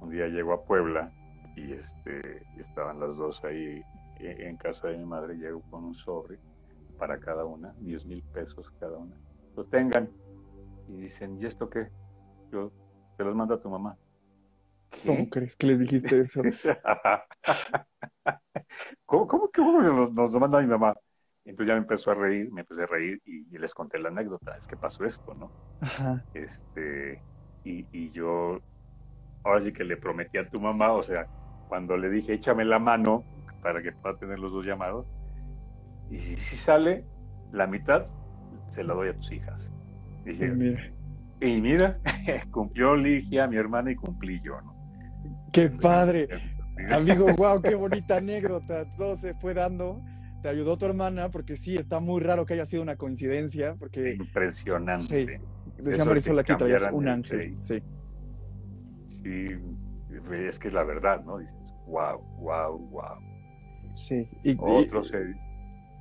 un 0.02 0.10
día 0.10 0.26
llego 0.26 0.52
a 0.52 0.62
Puebla 0.62 1.10
y 1.56 1.72
este, 1.72 2.42
estaban 2.58 3.00
las 3.00 3.16
dos 3.16 3.42
ahí 3.44 3.82
en 4.26 4.56
casa 4.56 4.88
de 4.88 4.98
mi 4.98 5.04
madre, 5.04 5.34
llego 5.36 5.62
con 5.70 5.84
un 5.84 5.94
sobre 5.94 6.38
para 6.98 7.18
cada 7.18 7.44
una, 7.44 7.74
10 7.80 8.06
mil 8.06 8.22
pesos 8.22 8.70
cada 8.78 8.96
una. 8.96 9.16
Lo 9.56 9.64
tengan. 9.64 10.08
Y 10.88 10.96
dicen, 10.96 11.38
¿y 11.40 11.46
esto 11.46 11.68
qué? 11.68 11.88
Yo, 12.50 12.70
te 13.16 13.24
los 13.24 13.34
manda 13.34 13.60
tu 13.60 13.68
mamá. 13.68 13.96
¿Cómo 15.04 15.18
¿Qué? 15.24 15.30
crees 15.30 15.56
que 15.56 15.66
les 15.66 15.80
dijiste 15.80 16.20
eso? 16.20 16.42
¿Cómo, 19.06 19.26
cómo 19.26 19.50
que 19.50 19.60
cómo 19.60 19.80
que 19.80 19.86
nos, 19.86 20.12
nos 20.12 20.32
lo 20.32 20.40
manda 20.40 20.60
mi 20.60 20.66
mamá? 20.66 20.94
Entonces 21.44 21.68
ya 21.68 21.74
me 21.74 21.80
empezó 21.80 22.10
a 22.12 22.14
reír, 22.14 22.52
me 22.52 22.60
empecé 22.60 22.84
a 22.84 22.86
reír 22.86 23.20
y, 23.24 23.52
y 23.52 23.58
les 23.58 23.74
conté 23.74 23.98
la 23.98 24.08
anécdota. 24.08 24.56
Es 24.56 24.66
que 24.66 24.76
pasó 24.76 25.04
esto, 25.04 25.34
¿no? 25.34 25.50
Ajá. 25.80 26.24
este 26.34 27.20
y, 27.64 27.86
y 27.92 28.10
yo 28.10 28.60
ahora 29.44 29.60
sí 29.60 29.72
que 29.72 29.84
le 29.84 29.96
prometí 29.96 30.38
a 30.38 30.48
tu 30.48 30.60
mamá, 30.60 30.92
o 30.92 31.02
sea, 31.02 31.26
cuando 31.68 31.96
le 31.96 32.10
dije 32.10 32.34
échame 32.34 32.64
la 32.64 32.78
mano 32.78 33.24
para 33.62 33.82
que 33.82 33.92
pueda 33.92 34.16
tener 34.18 34.38
los 34.38 34.52
dos 34.52 34.66
llamados, 34.66 35.06
y 36.10 36.18
si, 36.18 36.36
si 36.36 36.56
sale 36.56 37.04
la 37.52 37.66
mitad, 37.66 38.06
se 38.68 38.84
la 38.84 38.94
doy 38.94 39.08
a 39.08 39.14
tus 39.14 39.32
hijas. 39.32 39.70
Y 40.26 40.32
mira, 40.32 40.92
y 41.40 41.60
mira, 41.60 41.98
cumplió 42.50 42.96
Ligia, 42.96 43.46
mi 43.46 43.56
hermana, 43.56 43.90
y 43.90 43.96
cumplí 43.96 44.40
yo, 44.42 44.60
¿no? 44.60 44.72
qué 45.52 45.68
padre. 45.68 46.28
Amigo, 46.90 47.26
wow, 47.36 47.60
qué 47.60 47.74
bonita 47.74 48.16
anécdota. 48.16 48.86
Todo 48.96 49.14
se 49.16 49.34
fue 49.34 49.54
dando. 49.54 50.02
Te 50.42 50.48
ayudó 50.48 50.76
tu 50.76 50.86
hermana, 50.86 51.30
porque 51.30 51.54
sí, 51.54 51.76
está 51.76 52.00
muy 52.00 52.20
raro 52.20 52.44
que 52.46 52.54
haya 52.54 52.66
sido 52.66 52.82
una 52.82 52.96
coincidencia, 52.96 53.76
porque 53.78 54.14
Impresionante. 54.14 55.04
Sí. 55.04 55.26
decía 55.76 55.90
Eso 55.90 55.98
de 55.98 56.04
Marisol 56.04 56.36
que 56.36 56.40
aquí 56.40 56.56
traías 56.56 56.90
un 56.92 57.04
el 57.04 57.14
ángel. 57.14 57.54
Sí. 57.60 57.80
Sí, 59.06 59.46
es 60.32 60.58
que 60.58 60.68
es 60.68 60.74
la 60.74 60.82
verdad, 60.82 61.22
¿no? 61.24 61.38
Dices, 61.38 61.54
wow, 61.86 62.18
wow, 62.40 62.76
wow. 62.90 63.31
Sí. 63.94 64.28
Y, 64.44 64.52
y- 64.52 64.58
Otro 64.60 65.04
se... 65.04 65.34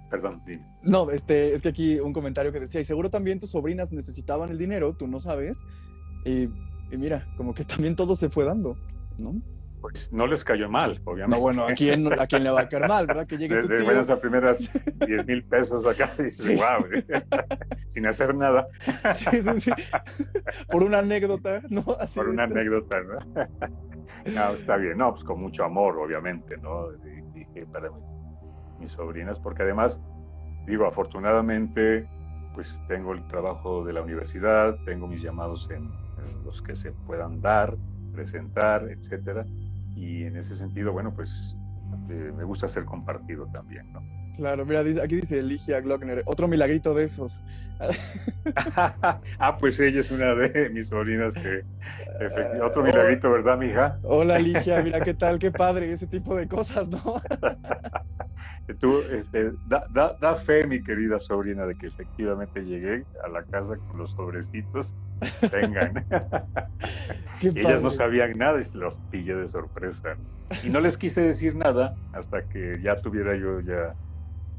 Perdón, 0.10 0.41
dime. 0.45 0.65
no, 0.84 1.10
este, 1.10 1.54
es 1.54 1.62
que 1.62 1.69
aquí 1.69 1.97
un 1.99 2.12
comentario 2.12 2.51
que 2.51 2.60
decía, 2.60 2.82
y 2.82 2.84
seguro 2.84 3.10
también 3.10 3.39
tus 3.39 3.51
sobrinas 3.51 3.93
necesitaban 3.93 4.49
el 4.51 4.58
dinero, 4.58 4.93
tú 4.93 5.08
no 5.08 5.21
sabes. 5.21 5.65
Y, 6.25 6.43
y 6.91 6.97
mira, 6.97 7.25
como 7.38 7.54
que 7.54 7.63
también 7.63 7.95
todo 7.95 8.15
se 8.17 8.30
fue 8.30 8.43
dando, 8.43 8.75
¿no? 9.17 9.41
Pues 9.80 10.12
no 10.12 10.27
les 10.27 10.43
cayó 10.43 10.69
mal, 10.69 11.01
obviamente. 11.06 11.38
No, 11.38 11.41
bueno, 11.41 11.65
¿a 11.65 11.73
quién, 11.73 12.12
a 12.19 12.27
quién 12.27 12.43
le 12.43 12.51
va 12.51 12.62
a 12.62 12.67
caer 12.69 12.88
mal, 12.89 13.08
verdad? 13.08 13.25
Que 13.25 13.38
llegue 13.38 13.56
tu 13.62 13.67
Desde 13.69 13.77
tío. 13.77 13.86
buenas 13.86 14.10
a 14.10 14.19
primeras 14.19 14.60
10 15.08 15.25
mil 15.27 15.43
pesos 15.45 15.88
acá, 15.88 16.12
y 16.19 16.23
dices, 16.23 16.45
Sí. 16.45 16.56
wow, 16.58 16.86
sin 17.88 18.06
hacer 18.06 18.36
nada, 18.36 18.67
Sí, 19.15 19.41
sí, 19.41 19.62
sí. 19.62 19.71
Por 20.69 20.84
una 20.84 20.99
anécdota, 20.99 21.62
¿no? 21.69 21.86
Así 21.99 22.19
por 22.19 22.27
una 22.30 22.43
estás. 22.43 22.58
anécdota, 22.58 22.97
¿no? 23.01 23.47
No, 24.36 24.49
está 24.56 24.75
bien, 24.75 24.97
no, 24.97 25.13
pues 25.13 25.23
con 25.23 25.39
mucho 25.41 25.63
amor, 25.63 25.97
obviamente, 25.97 26.58
¿no? 26.58 26.91
Y- 26.93 27.21
Para 27.72 27.90
mis, 27.90 28.04
mis 28.80 28.92
sobrinas, 28.92 29.40
porque 29.40 29.64
además, 29.64 30.00
digo, 30.66 30.86
afortunadamente, 30.86 32.08
pues 32.54 32.82
tengo 32.88 33.14
el 33.14 33.26
trabajo 33.28 33.84
de 33.84 33.94
la 33.94 34.02
universidad, 34.02 34.78
tengo 34.86 35.08
mis 35.08 35.22
llamados 35.22 35.70
en, 35.72 35.84
en 35.84 36.44
los 36.46 36.62
que 36.62 36.76
se 36.76 36.92
puedan 36.92 37.42
dar, 37.42 37.78
presentar, 38.14 38.90
etcétera, 38.90 39.46
y 39.96 40.24
en 40.24 40.38
ese 40.38 40.56
sentido, 40.56 40.92
bueno, 40.92 41.14
pues 41.14 41.56
eh, 42.10 42.32
me 42.36 42.44
gusta 42.44 42.68
ser 42.68 42.86
compartido 42.86 43.48
también, 43.48 43.92
¿no? 43.92 44.02
Claro, 44.41 44.65
mira, 44.65 44.84
dice- 44.84 44.99
aquí 45.04 45.17
dice 45.17 45.39
Ligia 45.43 45.80
Glockner, 45.82 46.23
otro 46.25 46.47
milagrito 46.47 46.95
de 46.95 47.04
esos. 47.04 47.43
ah, 49.38 49.56
pues 49.60 49.80
ella 49.80 49.99
es 49.99 50.10
una 50.10 50.34
de 50.34 50.67
mis 50.71 50.88
sobrinas 50.88 51.36
que, 51.36 51.62
efecti- 52.19 52.60
otro 52.60 52.82
milagrito, 52.82 53.30
¿verdad, 53.32 53.56
mija? 53.60 53.99
Hola 54.01 54.39
Ligia, 54.39 54.82
mira 54.82 54.99
qué 55.01 55.13
tal, 55.13 55.38
qué 55.38 55.51
padre, 55.51 55.91
ese 55.91 56.08
tipo 56.08 56.36
de 56.36 56.47
cosas, 56.47 56.89
¿no? 56.89 56.99
Tú, 58.80 58.99
este, 59.12 59.51
da, 59.67 59.86
da, 59.93 60.17
da 60.19 60.36
fe, 60.38 60.65
mi 60.65 60.82
querida 60.82 61.19
sobrina, 61.19 61.67
de 61.67 61.75
que 61.75 61.86
efectivamente 61.88 62.62
llegué 62.62 63.04
a 63.23 63.27
la 63.30 63.43
casa 63.43 63.75
con 63.88 63.99
los 63.99 64.12
sobrecitos. 64.13 64.95
Vengan. 65.51 66.04
Qué 67.39 67.49
Ellas 67.49 67.84
no 67.84 67.91
sabían 67.91 68.36
nada 68.39 68.60
y 68.60 68.65
se 68.65 68.77
los 68.80 68.95
pillé 69.12 69.36
de 69.36 69.47
sorpresa. 69.49 70.15
Y 70.63 70.69
no 70.69 70.80
les 70.80 70.97
quise 70.97 71.21
decir 71.21 71.54
nada 71.56 71.93
hasta 72.13 72.41
que 72.43 72.80
ya 72.82 72.95
tuviera 72.95 73.36
yo 73.36 73.60
ya 73.60 73.93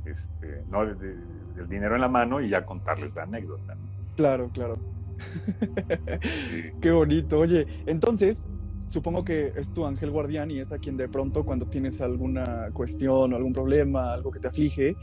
este, 0.04 0.64
no, 0.68 0.84
de- 0.86 0.94
de- 0.94 1.60
el 1.60 1.68
dinero 1.68 1.94
en 1.94 2.00
la 2.00 2.08
mano 2.08 2.40
y 2.40 2.48
ya 2.48 2.64
contarles 2.64 3.14
la 3.14 3.22
anécdota. 3.24 3.74
¿no? 3.74 4.14
Claro, 4.16 4.50
claro. 4.52 4.76
Sí. 5.18 6.62
Qué 6.80 6.90
bonito. 6.90 7.38
Oye, 7.38 7.66
entonces, 7.86 8.48
supongo 8.88 9.24
que 9.24 9.52
es 9.56 9.72
tu 9.72 9.86
ángel 9.86 10.10
guardián 10.10 10.50
y 10.50 10.58
es 10.58 10.72
a 10.72 10.78
quien 10.78 10.96
de 10.96 11.08
pronto 11.08 11.44
cuando 11.44 11.66
tienes 11.66 12.00
alguna 12.00 12.70
cuestión 12.72 13.32
o 13.32 13.36
algún 13.36 13.52
problema, 13.52 14.12
algo 14.12 14.30
que 14.30 14.40
te 14.40 14.48
aflige, 14.48 14.96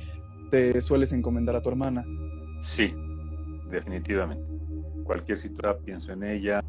te 0.52 0.82
sueles 0.82 1.14
encomendar 1.14 1.56
a 1.56 1.62
tu 1.62 1.70
hermana. 1.70 2.04
Sí, 2.62 2.94
definitivamente. 3.70 4.44
Cualquier 5.04 5.40
situación 5.40 5.84
pienso 5.86 6.12
en 6.12 6.24
ella. 6.24 6.62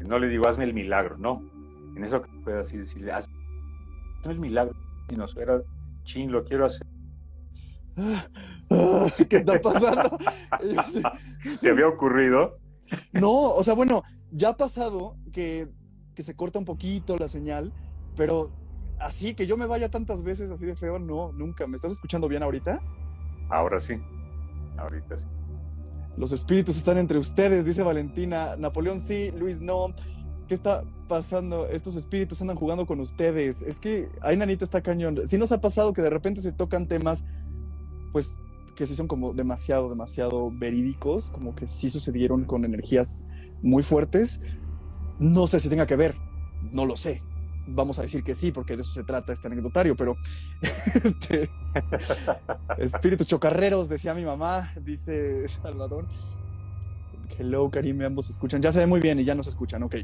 No 0.00 0.18
le 0.18 0.28
digo, 0.28 0.48
hazme 0.48 0.64
el 0.64 0.74
milagro, 0.74 1.18
no. 1.18 1.42
En 1.96 2.04
eso 2.04 2.22
que 2.22 2.28
puedo 2.44 2.60
así 2.60 2.76
decirle, 2.76 3.10
hazme 3.12 3.32
el 4.26 4.38
milagro. 4.38 4.74
Y 5.10 5.16
no 5.16 5.26
era, 5.36 5.60
lo 6.16 6.44
quiero 6.44 6.66
hacer. 6.66 6.86
¿Qué 9.28 9.36
está 9.36 9.60
pasando? 9.60 10.18
Así, 10.78 11.02
¿Te 11.60 11.70
había 11.70 11.88
ocurrido? 11.88 12.58
No, 13.12 13.52
o 13.52 13.62
sea, 13.62 13.74
bueno, 13.74 14.02
ya 14.30 14.50
ha 14.50 14.56
pasado 14.56 15.16
que, 15.32 15.68
que 16.14 16.22
se 16.22 16.34
corta 16.34 16.58
un 16.58 16.64
poquito 16.64 17.16
la 17.18 17.28
señal, 17.28 17.72
pero 18.16 18.50
así 18.98 19.34
que 19.34 19.46
yo 19.46 19.56
me 19.56 19.66
vaya 19.66 19.90
tantas 19.90 20.22
veces 20.22 20.50
así 20.50 20.66
de 20.66 20.76
feo, 20.76 20.98
no, 20.98 21.32
nunca. 21.32 21.66
¿Me 21.66 21.76
estás 21.76 21.92
escuchando 21.92 22.28
bien 22.28 22.42
ahorita? 22.42 22.80
Ahora 23.50 23.80
sí. 23.80 23.94
Ahorita 24.76 25.18
sí. 25.18 25.26
Los 26.16 26.32
espíritus 26.32 26.76
están 26.76 26.98
entre 26.98 27.18
ustedes, 27.18 27.64
dice 27.64 27.82
Valentina. 27.82 28.56
Napoleón 28.56 29.00
sí, 29.00 29.30
Luis 29.32 29.60
no. 29.60 29.94
¿Qué 30.48 30.54
está 30.54 30.82
pasando? 31.08 31.68
Estos 31.68 31.94
espíritus 31.94 32.40
andan 32.40 32.56
jugando 32.56 32.86
con 32.86 33.00
ustedes. 33.00 33.60
Es 33.60 33.78
que, 33.78 34.08
ay, 34.22 34.38
nanita, 34.38 34.64
está 34.64 34.80
cañón. 34.80 35.20
Sí 35.26 35.36
nos 35.36 35.52
ha 35.52 35.60
pasado 35.60 35.92
que 35.92 36.00
de 36.00 36.08
repente 36.08 36.40
se 36.40 36.52
tocan 36.52 36.88
temas, 36.88 37.26
pues, 38.12 38.38
que 38.74 38.86
sí 38.86 38.96
son 38.96 39.08
como 39.08 39.34
demasiado, 39.34 39.90
demasiado 39.90 40.50
verídicos, 40.50 41.30
como 41.30 41.54
que 41.54 41.66
sí 41.66 41.90
sucedieron 41.90 42.46
con 42.46 42.64
energías 42.64 43.26
muy 43.60 43.82
fuertes. 43.82 44.40
No 45.18 45.46
sé 45.46 45.60
si 45.60 45.68
tenga 45.68 45.86
que 45.86 45.96
ver, 45.96 46.14
no 46.72 46.86
lo 46.86 46.96
sé. 46.96 47.22
Vamos 47.66 47.98
a 47.98 48.02
decir 48.02 48.24
que 48.24 48.34
sí, 48.34 48.50
porque 48.50 48.74
de 48.74 48.82
eso 48.82 48.92
se 48.92 49.04
trata 49.04 49.34
este 49.34 49.48
anecdotario, 49.48 49.96
pero 49.96 50.16
este, 51.04 51.50
espíritus 52.78 53.26
chocarreros, 53.26 53.90
decía 53.90 54.14
mi 54.14 54.24
mamá, 54.24 54.72
dice 54.82 55.46
Salvador. 55.46 56.06
Hello, 57.38 57.68
Karim, 57.70 58.00
ambos 58.00 58.26
se 58.26 58.32
escuchan. 58.32 58.62
Ya 58.62 58.72
se 58.72 58.78
ve 58.78 58.86
muy 58.86 59.00
bien 59.00 59.20
y 59.20 59.24
ya 59.24 59.34
nos 59.34 59.46
escuchan, 59.46 59.82
ok. 59.82 59.96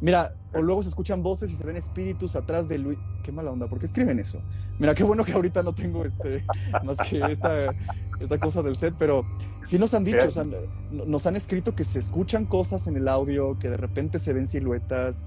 Mira, 0.00 0.34
o 0.54 0.62
luego 0.62 0.82
se 0.82 0.88
escuchan 0.88 1.22
voces 1.22 1.50
y 1.52 1.56
se 1.56 1.66
ven 1.66 1.76
espíritus 1.76 2.36
atrás 2.36 2.68
de 2.68 2.78
Luis. 2.78 2.98
Qué 3.22 3.32
mala 3.32 3.50
onda, 3.50 3.66
¿por 3.68 3.78
qué 3.78 3.86
escriben 3.86 4.18
eso? 4.18 4.40
Mira, 4.78 4.94
qué 4.94 5.02
bueno 5.04 5.24
que 5.24 5.32
ahorita 5.32 5.62
no 5.62 5.74
tengo 5.74 6.04
este, 6.04 6.44
más 6.82 6.98
que 6.98 7.32
esta, 7.32 7.74
esta 8.20 8.38
cosa 8.38 8.62
del 8.62 8.76
set, 8.76 8.94
pero 8.98 9.26
sí 9.62 9.78
nos 9.78 9.92
han 9.94 10.04
dicho, 10.04 10.26
o 10.26 10.30
sea, 10.30 10.44
no- 10.44 11.04
nos 11.04 11.26
han 11.26 11.36
escrito 11.36 11.74
que 11.74 11.84
se 11.84 11.98
escuchan 11.98 12.46
cosas 12.46 12.86
en 12.86 12.96
el 12.96 13.08
audio, 13.08 13.58
que 13.58 13.68
de 13.68 13.76
repente 13.76 14.18
se 14.18 14.32
ven 14.32 14.46
siluetas. 14.46 15.26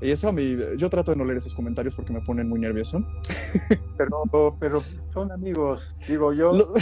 Y 0.00 0.10
eso 0.10 0.28
a 0.28 0.32
mí, 0.32 0.56
yo 0.76 0.88
trato 0.88 1.10
de 1.10 1.16
no 1.16 1.24
leer 1.24 1.38
esos 1.38 1.54
comentarios 1.54 1.94
porque 1.96 2.12
me 2.12 2.20
ponen 2.20 2.48
muy 2.48 2.60
nervioso. 2.60 3.04
Pero, 3.96 4.56
pero 4.60 4.82
son 5.12 5.32
amigos. 5.32 5.82
Digo, 6.06 6.32
yo 6.32 6.52
Lo- 6.52 6.72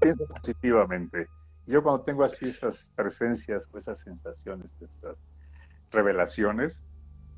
pienso 0.00 0.24
positivamente. 0.26 1.26
Yo 1.66 1.82
cuando 1.82 2.02
tengo 2.02 2.22
así 2.22 2.48
esas 2.48 2.92
presencias, 2.94 3.68
o 3.72 3.78
esas 3.78 3.98
sensaciones, 3.98 4.70
esas 4.80 5.16
revelaciones, 5.90 6.82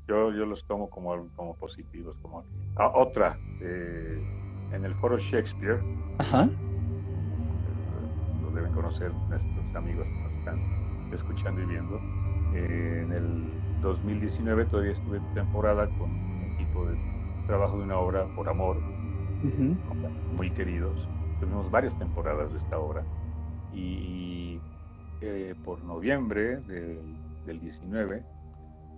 yo, 0.07 0.31
yo 0.33 0.45
los 0.45 0.65
tomo 0.65 0.89
como, 0.89 1.27
como 1.35 1.55
positivos. 1.55 2.17
Como... 2.21 2.43
Ah, 2.75 2.91
otra, 2.95 3.37
eh, 3.61 4.21
en 4.71 4.85
el 4.85 4.93
foro 4.95 5.17
Shakespeare, 5.19 5.79
Ajá. 6.17 6.49
lo 8.41 8.51
deben 8.51 8.73
conocer 8.73 9.11
nuestros 9.29 9.75
amigos 9.75 10.07
que 10.07 10.23
nos 10.23 10.33
están 10.33 10.59
escuchando 11.13 11.61
y 11.61 11.65
viendo. 11.65 11.99
Eh, 12.55 13.03
en 13.05 13.11
el 13.11 13.81
2019 13.81 14.65
todavía 14.65 14.93
estuve 14.93 15.19
temporada 15.35 15.87
con 15.97 16.09
un 16.09 16.53
equipo 16.55 16.85
de 16.85 16.97
trabajo 17.45 17.77
de 17.77 17.83
una 17.83 17.97
obra 17.97 18.25
por 18.35 18.49
amor, 18.49 18.77
muy 20.35 20.49
queridos. 20.51 21.07
Tuvimos 21.39 21.69
varias 21.71 21.97
temporadas 21.97 22.51
de 22.51 22.57
esta 22.57 22.77
obra 22.77 23.03
y 23.73 24.59
eh, 25.21 25.55
por 25.63 25.81
noviembre 25.83 26.57
del, 26.61 26.99
del 27.45 27.59
19 27.59 28.23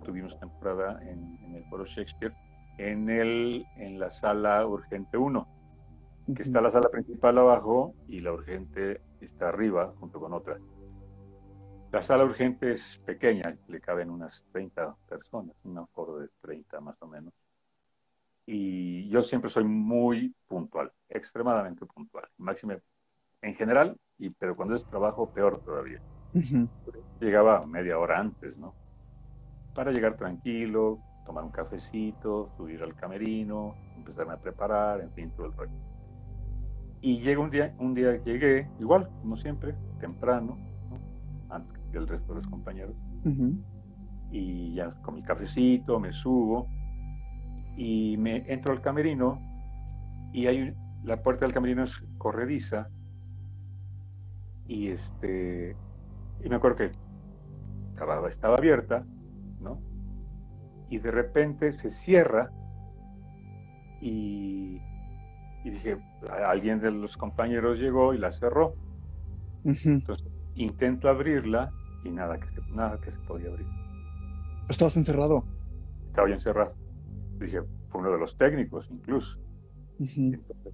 tuvimos 0.02 0.38
temporada 0.38 1.00
en, 1.02 1.38
en 1.44 1.54
el 1.56 1.64
Foro 1.64 1.84
Shakespeare 1.84 2.34
en, 2.78 3.08
el, 3.10 3.64
en 3.76 3.98
la 3.98 4.10
sala 4.10 4.66
Urgente 4.66 5.16
1, 5.16 5.48
que 6.34 6.42
está 6.42 6.60
la 6.60 6.70
sala 6.70 6.88
principal 6.88 7.38
abajo 7.38 7.94
y 8.08 8.20
la 8.20 8.32
Urgente 8.32 9.00
está 9.20 9.48
arriba 9.48 9.92
junto 10.00 10.20
con 10.20 10.32
otra. 10.32 10.58
La 11.90 12.00
sala 12.00 12.24
Urgente 12.24 12.72
es 12.72 13.00
pequeña, 13.04 13.56
le 13.68 13.80
caben 13.80 14.10
unas 14.10 14.46
30 14.52 14.96
personas, 15.08 15.54
un 15.64 15.78
aforo 15.78 16.18
de 16.18 16.28
30 16.40 16.80
más 16.80 17.00
o 17.02 17.06
menos 17.06 17.34
y 18.46 19.08
yo 19.08 19.22
siempre 19.22 19.50
soy 19.50 19.64
muy 19.64 20.34
puntual, 20.48 20.92
extremadamente 21.08 21.86
puntual, 21.86 22.28
máximo 22.38 22.74
en 23.40 23.54
general, 23.54 23.96
y, 24.18 24.30
pero 24.30 24.56
cuando 24.56 24.74
es 24.74 24.84
trabajo 24.84 25.30
peor 25.30 25.62
todavía. 25.64 26.00
Ujú. 26.34 26.68
Llegaba 27.20 27.66
media 27.66 27.98
hora 27.98 28.18
antes, 28.18 28.58
¿no? 28.58 28.74
Para 29.74 29.90
llegar 29.90 30.16
tranquilo, 30.16 30.98
tomar 31.24 31.44
un 31.44 31.50
cafecito, 31.50 32.50
subir 32.56 32.82
al 32.82 32.94
camerino, 32.94 33.74
empezarme 33.96 34.34
a 34.34 34.36
preparar, 34.38 35.00
en 35.00 35.10
fin, 35.12 35.30
todo 35.30 35.46
el 35.46 35.52
rollo. 35.52 35.72
Y 37.00 37.20
llega 37.20 37.40
un 37.40 37.50
día, 37.50 37.74
un 37.78 37.94
día 37.94 38.22
llegué, 38.22 38.68
igual, 38.78 39.08
como 39.22 39.36
siempre, 39.36 39.74
temprano, 40.00 40.58
¿no? 40.90 41.54
antes 41.54 41.78
que 41.90 41.98
el 41.98 42.06
resto 42.06 42.34
de 42.34 42.40
los 42.40 42.48
compañeros, 42.48 42.94
y 44.30 44.74
ya 44.74 44.90
con 45.02 45.14
mi 45.14 45.22
cafecito 45.22 46.00
me 46.00 46.12
subo 46.12 46.66
y 47.76 48.16
me 48.16 48.50
entro 48.52 48.72
al 48.72 48.80
camerino 48.80 49.38
y 50.32 50.46
hay 50.46 50.74
la 51.04 51.22
puerta 51.22 51.44
del 51.44 51.52
camerino 51.52 51.84
es 51.84 52.02
corrediza 52.16 52.88
y 54.66 54.88
este 54.88 55.76
y 56.42 56.48
me 56.48 56.56
acuerdo 56.56 56.76
que 56.78 56.92
estaba 58.30 58.56
abierta 58.56 59.04
no 59.62 59.80
y 60.90 60.98
de 60.98 61.10
repente 61.10 61.72
se 61.72 61.90
cierra 61.90 62.50
y, 64.00 64.80
y 65.64 65.70
dije 65.70 65.96
"A- 66.28 66.50
alguien 66.50 66.80
de 66.80 66.90
los 66.90 67.16
compañeros 67.16 67.78
llegó 67.78 68.14
y 68.14 68.18
la 68.18 68.32
cerró 68.32 68.74
entonces 69.64 70.26
intento 70.56 71.08
abrirla 71.08 71.70
y 72.04 72.10
nada 72.10 72.38
que 72.38 72.48
se, 72.50 72.60
nada 72.74 72.98
que 73.00 73.12
se 73.12 73.18
podía 73.20 73.48
abrir 73.48 73.66
Estabas 74.68 74.96
encerrado. 74.96 75.44
estaba 76.08 76.28
ya 76.28 76.34
encerrado. 76.34 76.72
Dije, 77.38 77.60
fue 77.88 78.00
uno 78.00 78.10
de 78.12 78.18
los 78.18 78.36
técnicos 78.38 78.88
incluso. 78.90 79.38
Entonces, 79.98 80.72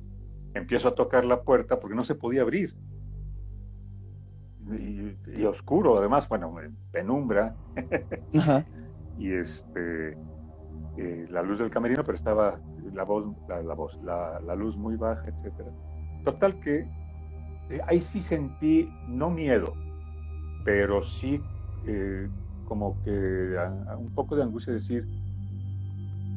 empiezo 0.55 0.89
a 0.89 0.95
tocar 0.95 1.25
la 1.25 1.43
puerta 1.43 1.81
porque 1.81 1.97
no 1.97 2.05
se 2.05 2.15
podía 2.15 2.43
abrir. 2.43 2.75
Y, 4.71 5.17
y 5.37 5.45
oscuro, 5.45 5.99
además, 5.99 6.29
bueno, 6.29 6.61
en 6.61 6.77
penumbra. 6.93 7.55
Ajá. 8.35 8.65
y 9.19 9.33
este, 9.33 10.17
eh, 10.97 11.27
la 11.31 11.43
luz 11.43 11.61
del 11.61 11.71
camerino, 11.71 12.03
pero 12.03 12.17
estaba 12.17 12.59
la 12.93 13.05
voz, 13.05 13.27
la, 13.49 13.75
voz, 13.75 13.97
la, 14.03 14.55
luz 14.57 14.77
muy 14.77 14.97
baja, 14.97 15.29
etcétera. 15.29 15.71
Total 16.25 16.59
que 16.59 16.89
eh, 17.71 17.81
ahí 17.87 18.01
sí 18.01 18.21
sentí, 18.21 18.91
no 19.07 19.31
miedo, 19.31 19.75
pero 20.65 21.05
sí 21.05 21.41
eh, 21.87 22.29
como 22.67 23.01
que 23.05 23.57
un 23.97 24.13
poco 24.13 24.35
de 24.35 24.43
angustia 24.43 24.73
decir, 24.73 25.05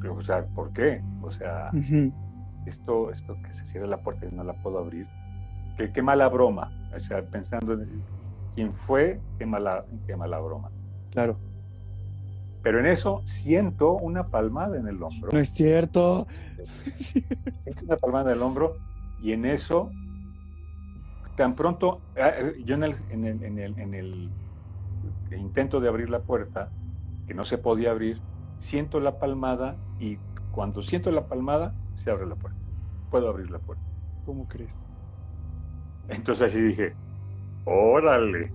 o 0.07 0.21
sea, 0.21 0.45
¿por 0.53 0.71
qué? 0.73 1.01
O 1.21 1.31
sea, 1.31 1.71
esto, 2.67 3.11
esto 3.11 3.35
que 3.43 3.53
se 3.53 3.65
cierra 3.65 3.87
la 3.87 3.97
puerta 3.97 4.27
y 4.27 4.35
no 4.35 4.43
la 4.43 4.53
puedo 4.53 4.77
abrir, 4.77 5.07
qué, 5.77 5.91
qué 5.91 6.01
mala 6.03 6.29
broma, 6.29 6.71
o 6.95 6.99
sea, 6.99 7.23
pensando 7.23 7.73
en 7.73 8.03
quién 8.55 8.73
fue, 8.87 9.19
qué 9.37 9.45
mala, 9.45 9.85
qué 10.07 10.15
mala 10.15 10.39
broma. 10.39 10.69
Claro. 11.11 11.37
Pero 12.63 12.79
en 12.79 12.85
eso 12.85 13.21
siento 13.25 13.93
una 13.93 14.27
palmada 14.27 14.77
en 14.77 14.87
el 14.87 15.01
hombro. 15.01 15.31
No 15.31 15.39
es 15.39 15.49
cierto. 15.49 16.27
Siento 16.95 17.85
una 17.85 17.97
palmada 17.97 18.31
en 18.31 18.37
el 18.37 18.43
hombro 18.43 18.77
y 19.21 19.33
en 19.33 19.45
eso, 19.45 19.89
tan 21.35 21.55
pronto, 21.55 22.01
ah, 22.17 22.33
yo 22.63 22.75
en 22.75 22.83
el, 22.83 22.95
en 23.09 23.25
el, 23.25 23.43
en 23.43 23.59
el, 23.59 23.79
en 23.79 23.93
el 23.95 24.29
intento 25.31 25.79
de 25.79 25.87
abrir 25.87 26.09
la 26.09 26.19
puerta, 26.19 26.69
que 27.27 27.33
no 27.33 27.43
se 27.45 27.57
podía 27.57 27.91
abrir, 27.91 28.21
siento 28.59 28.99
la 28.99 29.17
palmada 29.17 29.75
y 29.99 30.17
cuando 30.51 30.83
siento 30.83 31.11
la 31.11 31.25
palmada, 31.25 31.73
se 31.95 32.11
abre 32.11 32.27
la 32.27 32.35
puerta. 32.35 32.59
Puedo 33.09 33.29
abrir 33.29 33.49
la 33.49 33.59
puerta. 33.59 33.83
¿Cómo 34.25 34.47
crees? 34.47 34.85
Entonces 36.09 36.51
así 36.51 36.61
dije, 36.61 36.93
órale. 37.65 38.51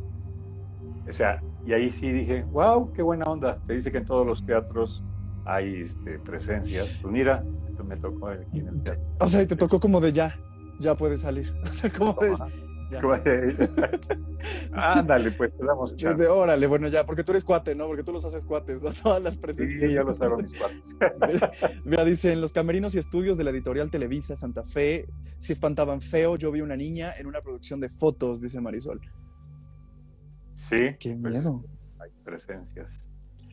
O 1.09 1.13
sea, 1.13 1.43
y 1.67 1.73
ahí 1.73 1.91
sí 1.93 2.11
dije, 2.11 2.45
wow, 2.53 2.93
qué 2.93 3.03
buena 3.03 3.27
onda. 3.27 3.59
Se 3.67 3.75
dice 3.75 3.91
que 3.91 3.99
en 3.99 4.07
todos 4.07 4.27
los 4.27 4.45
teatros 4.45 5.03
hay 5.45 5.83
este, 5.83 6.19
presencias. 6.19 6.99
Pues 7.01 7.13
mira, 7.13 7.43
me 7.85 7.97
tocó 7.97 8.29
aquí 8.29 8.61
en 8.61 8.69
el 8.69 8.83
teatro. 8.83 9.05
O 9.21 9.29
sea, 9.29 9.43
y 9.43 9.47
te 9.47 9.57
tocó 9.57 9.81
como 9.81 10.01
de 10.01 10.13
ya, 10.13 10.37
ya 10.81 10.97
puedes 10.97 11.21
salir. 11.21 11.53
O 11.63 11.73
sea, 11.73 11.91
como 11.91 12.13
de... 12.15 12.35
Ándale, 14.73 15.31
pues 15.33 15.57
te 15.57 15.65
damos 15.65 15.97
De, 15.97 16.29
órale, 16.29 16.67
bueno, 16.67 16.89
ya, 16.89 17.05
porque 17.05 17.25
tú 17.25 17.33
eres 17.33 17.45
cuate, 17.45 17.75
¿no? 17.75 17.87
Porque 17.87 18.05
tú 18.05 18.13
los 18.13 18.25
haces 18.25 18.47
cuates, 18.47 18.83
¿no? 18.83 18.91
Todas 19.03 19.23
las 19.23 19.37
presencias. 19.37 19.91
Sí, 19.91 19.95
ya 19.95 20.03
los 20.03 20.21
hago 20.21 20.37
mis 20.39 20.55
cuates. 20.55 20.97
Mira, 21.85 22.05
dice, 22.05 22.33
en 22.33 22.41
los 22.41 22.53
camerinos 22.53 22.95
y 22.95 22.99
estudios 22.99 23.37
de 23.37 23.45
la 23.45 23.51
editorial 23.51 23.91
Televisa 23.91 24.37
Santa 24.37 24.63
Fe, 24.63 25.07
si 25.39 25.53
espantaban 25.53 26.01
feo, 26.01 26.37
yo 26.37 26.53
vi 26.53 26.61
una 26.61 26.77
niña 26.77 27.13
en 27.19 27.27
una 27.27 27.41
producción 27.41 27.81
de 27.81 27.89
fotos, 27.89 28.41
dice 28.41 28.61
Marisol. 28.61 29.01
Sí. 30.69 30.97
Qué 31.01 31.17
pues, 31.21 31.33
miedo. 31.33 31.65
hay 31.99 32.11
presencias. 32.25 33.09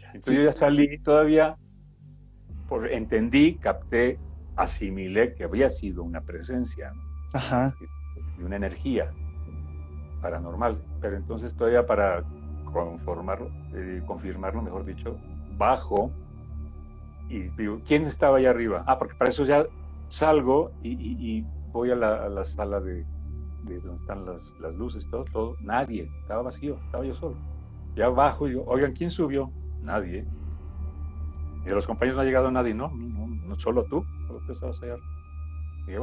Entonces 0.08 0.36
yo 0.36 0.44
ya 0.44 0.52
salí 0.52 1.00
todavía, 1.00 1.58
por, 2.70 2.92
entendí, 2.92 3.56
capté, 3.56 4.20
asimilé 4.56 5.34
que 5.34 5.44
había 5.44 5.72
sido 5.72 6.04
una 6.04 6.22
presencia, 6.22 6.92
¿no? 6.92 7.02
Ajá. 7.34 7.76
Y 8.40 8.44
una 8.44 8.58
energía 8.58 9.12
paranormal. 10.24 10.82
Pero 11.02 11.18
entonces 11.18 11.54
todavía 11.54 11.86
para 11.86 12.24
conformarlo, 12.72 13.50
eh, 13.76 14.02
confirmarlo, 14.08 14.64
mejor 14.64 14.86
dicho, 14.86 15.16
bajo 15.58 16.10
y 17.30 17.50
digo, 17.58 17.80
¿quién 17.86 18.06
estaba 18.06 18.38
allá 18.38 18.50
arriba? 18.50 18.84
Ah, 18.88 18.98
porque 18.98 19.16
para 19.16 19.30
eso 19.30 19.46
ya 19.46 19.66
salgo 20.10 20.72
y, 20.82 21.46
voy 21.72 21.92
a 21.92 21.96
la, 21.96 22.46
sala 22.46 22.80
de, 22.80 23.06
donde 23.64 24.02
están 24.02 24.26
las, 24.26 24.76
luces, 24.76 25.08
todo, 25.10 25.26
todo. 25.26 25.56
Nadie, 25.62 26.10
estaba 26.22 26.44
vacío, 26.44 26.78
estaba 26.86 27.06
yo 27.06 27.16
solo. 27.16 27.36
Ya 27.96 28.10
bajo 28.10 28.48
y 28.48 28.52
digo, 28.52 28.64
oigan, 28.68 28.94
¿quién 28.94 29.10
subió? 29.12 29.52
Nadie. 29.82 30.26
Y 31.64 31.66
de 31.66 31.76
los 31.76 31.86
compañeros 31.88 32.18
no 32.18 32.22
ha 32.22 32.26
llegado 32.26 32.52
nadie, 32.52 32.74
no, 32.74 32.90
no, 32.90 33.28
no, 33.28 33.58
solo 33.58 33.84
tú, 33.86 34.06
solo 34.28 34.40
tú 34.46 34.52
estabas 34.52 34.82
allá. 34.84 34.98
Y 35.88 35.94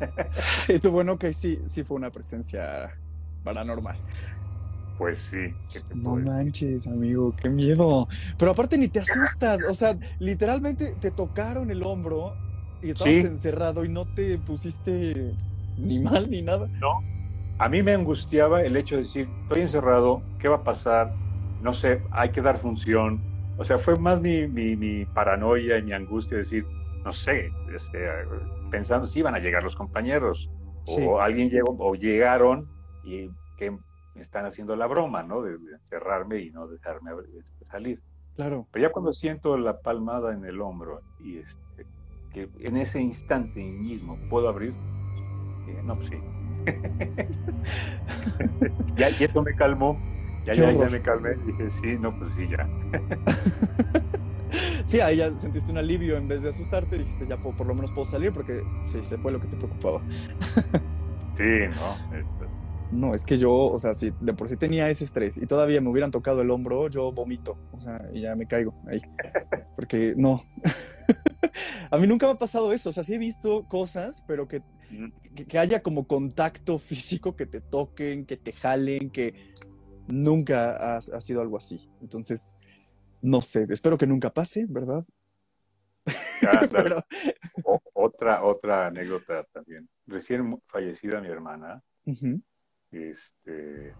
y 0.68 0.78
tú, 0.78 0.90
bueno, 0.90 1.18
que 1.18 1.32
sí, 1.32 1.58
sí 1.66 1.84
fue 1.84 1.96
una 1.96 2.10
presencia 2.10 2.90
paranormal. 3.44 3.96
Pues 4.98 5.20
sí. 5.22 5.54
No 5.94 6.16
manches, 6.16 6.88
amigo, 6.88 7.34
qué 7.40 7.48
miedo. 7.48 8.08
Pero 8.36 8.50
aparte 8.50 8.76
ni 8.76 8.88
te 8.88 8.98
asustas, 8.98 9.62
o 9.68 9.72
sea, 9.72 9.96
literalmente 10.18 10.96
te 11.00 11.12
tocaron 11.12 11.70
el 11.70 11.84
hombro 11.84 12.34
y 12.82 12.90
estabas 12.90 13.14
encerrado 13.14 13.84
y 13.84 13.88
no 13.88 14.06
te 14.06 14.38
pusiste 14.38 15.32
ni 15.78 16.00
mal 16.00 16.28
ni 16.28 16.42
nada. 16.42 16.68
No. 16.80 17.00
A 17.58 17.68
mí 17.68 17.82
me 17.82 17.92
angustiaba 17.92 18.62
el 18.62 18.76
hecho 18.76 18.96
de 18.96 19.02
decir, 19.02 19.28
estoy 19.42 19.62
encerrado, 19.62 20.22
¿qué 20.40 20.48
va 20.48 20.56
a 20.56 20.64
pasar? 20.64 21.12
No 21.62 21.74
sé, 21.74 22.02
hay 22.10 22.30
que 22.30 22.40
dar 22.40 22.58
función. 22.58 23.20
O 23.56 23.64
sea, 23.64 23.78
fue 23.78 23.96
más 23.96 24.20
mi, 24.20 24.46
mi, 24.46 24.76
mi 24.76 25.04
paranoia 25.06 25.78
y 25.78 25.82
mi 25.82 25.92
angustia 25.92 26.36
de 26.36 26.44
decir, 26.44 26.66
no 27.04 27.12
sé, 27.12 27.52
este, 27.74 27.98
pensando 28.70 29.06
si 29.06 29.20
iban 29.20 29.34
a 29.34 29.38
llegar 29.38 29.62
los 29.62 29.76
compañeros 29.76 30.50
o 30.86 31.20
alguien 31.20 31.50
llegó 31.50 31.76
o 31.78 31.94
llegaron 31.94 32.68
y 33.04 33.30
que 33.56 33.76
están 34.14 34.46
haciendo 34.46 34.74
la 34.76 34.86
broma, 34.86 35.22
¿no? 35.22 35.42
De, 35.42 35.56
encerrarme 35.74 36.40
y 36.40 36.50
no 36.50 36.66
dejarme 36.66 37.12
este, 37.38 37.64
salir. 37.64 38.00
Claro. 38.36 38.66
Pero 38.72 38.88
ya 38.88 38.92
cuando 38.92 39.12
siento 39.12 39.56
la 39.56 39.80
palmada 39.80 40.34
en 40.34 40.44
el 40.44 40.60
hombro 40.60 41.02
y 41.18 41.38
este, 41.38 41.86
que 42.32 42.48
en 42.60 42.76
ese 42.76 43.00
instante 43.00 43.62
mismo 43.62 44.18
puedo 44.30 44.48
abrir, 44.48 44.74
no, 45.84 45.96
pues 45.96 46.10
sí. 46.10 46.16
ya, 48.96 49.10
y 49.10 49.24
esto 49.24 49.42
me 49.42 49.54
calmó, 49.54 49.98
ya, 50.44 50.54
ya, 50.54 50.72
ya, 50.72 50.88
me 50.88 51.02
calmé, 51.02 51.34
dije, 51.46 51.70
sí, 51.70 51.98
no, 51.98 52.16
pues 52.18 52.32
sí, 52.32 52.46
ya. 52.46 52.68
sí, 54.88 55.00
ahí 55.00 55.18
ya 55.18 55.38
sentiste 55.38 55.70
un 55.70 55.78
alivio 55.78 56.16
en 56.16 56.26
vez 56.26 56.42
de 56.42 56.48
asustarte, 56.48 56.98
dijiste, 56.98 57.26
ya 57.28 57.36
por, 57.36 57.66
lo 57.66 57.74
menos 57.74 57.90
puedo 57.90 58.04
salir 58.04 58.32
porque 58.32 58.62
sí, 58.82 59.04
se 59.04 59.18
fue 59.18 59.30
lo 59.30 59.40
que 59.40 59.48
te 59.48 59.56
preocupaba. 59.56 60.02
sí, 61.36 61.68
no. 61.70 62.16
Este. 62.16 62.58
No, 62.90 63.14
es 63.14 63.26
que 63.26 63.36
yo, 63.36 63.52
o 63.52 63.78
sea, 63.78 63.92
si 63.92 64.12
de 64.20 64.32
por 64.32 64.48
sí 64.48 64.56
tenía 64.56 64.88
ese 64.88 65.04
estrés 65.04 65.36
y 65.36 65.46
todavía 65.46 65.80
me 65.80 65.90
hubieran 65.90 66.10
tocado 66.10 66.40
el 66.40 66.50
hombro, 66.50 66.88
yo 66.88 67.12
vomito, 67.12 67.58
o 67.72 67.80
sea, 67.80 68.08
y 68.14 68.22
ya 68.22 68.34
me 68.34 68.46
caigo 68.46 68.74
ahí. 68.86 69.02
Porque 69.76 70.14
no. 70.16 70.42
A 71.90 71.98
mí 71.98 72.06
nunca 72.06 72.26
me 72.26 72.32
ha 72.32 72.38
pasado 72.38 72.72
eso, 72.72 72.88
o 72.88 72.92
sea, 72.92 73.04
sí 73.04 73.14
he 73.14 73.18
visto 73.18 73.64
cosas, 73.68 74.24
pero 74.26 74.48
que, 74.48 74.62
que, 75.48 75.58
haya 75.58 75.82
como 75.82 76.06
contacto 76.06 76.78
físico, 76.78 77.36
que 77.36 77.46
te 77.46 77.60
toquen, 77.60 78.24
que 78.24 78.38
te 78.38 78.52
jalen, 78.52 79.10
que 79.10 79.52
nunca 80.06 80.76
ha, 80.76 80.96
ha 80.96 81.20
sido 81.20 81.42
algo 81.42 81.58
así. 81.58 81.90
Entonces, 82.00 82.56
no 83.22 83.42
sé, 83.42 83.66
espero 83.70 83.98
que 83.98 84.06
nunca 84.06 84.30
pase, 84.30 84.66
¿verdad? 84.68 85.04
otra, 87.94 88.42
otra 88.44 88.86
anécdota 88.86 89.44
también. 89.52 89.88
Recién 90.06 90.60
fallecida 90.66 91.20
mi 91.20 91.28
hermana, 91.28 91.82
este, 92.90 93.94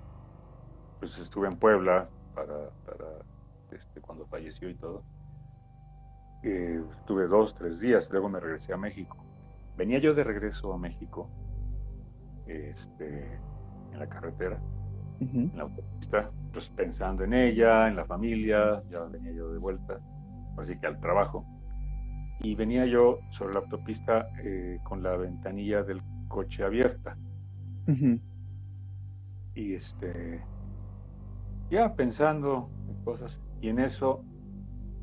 pues 0.99 1.19
estuve 1.19 1.49
en 1.49 1.59
Puebla 1.59 2.09
para, 2.35 2.71
este, 3.73 4.01
cuando 4.01 4.27
falleció 4.27 4.69
y 4.69 4.75
todo. 4.75 5.05
Eh, 6.43 6.81
estuve 7.01 7.27
dos, 7.27 7.55
tres 7.55 7.81
días, 7.81 8.09
luego 8.11 8.29
me 8.29 8.41
regresé 8.41 8.73
a 8.73 8.77
México. 8.77 9.25
Venía 9.77 9.99
yo 9.99 10.15
de 10.15 10.25
regreso 10.25 10.73
a 10.73 10.79
México, 10.79 11.29
este, 12.47 13.39
en 13.93 13.99
la 13.99 14.09
carretera, 14.09 14.61
en 15.21 15.53
la 15.55 15.65
autopista, 15.65 16.31
pues 16.59 16.71
pensando 16.71 17.23
en 17.23 17.35
ella, 17.35 17.87
en 17.87 17.95
la 17.95 18.05
familia, 18.05 18.83
ya 18.91 19.05
venía 19.05 19.31
yo 19.31 19.53
de 19.53 19.59
vuelta, 19.59 20.01
así 20.57 20.77
que 20.77 20.89
al 20.89 20.99
trabajo. 20.99 21.45
Y 22.41 22.57
venía 22.57 22.85
yo 22.85 23.21
sobre 23.31 23.55
la 23.55 23.61
autopista 23.61 24.29
eh, 24.43 24.81
con 24.83 25.01
la 25.01 25.17
ventanilla 25.17 25.85
del 25.85 26.03
coche 26.27 26.65
abierta. 26.65 27.17
Y 29.55 29.75
este, 29.75 30.43
ya 31.71 31.95
pensando 31.95 32.69
en 32.89 33.05
cosas, 33.05 33.41
y 33.61 33.69
en 33.69 33.79
eso 33.79 34.25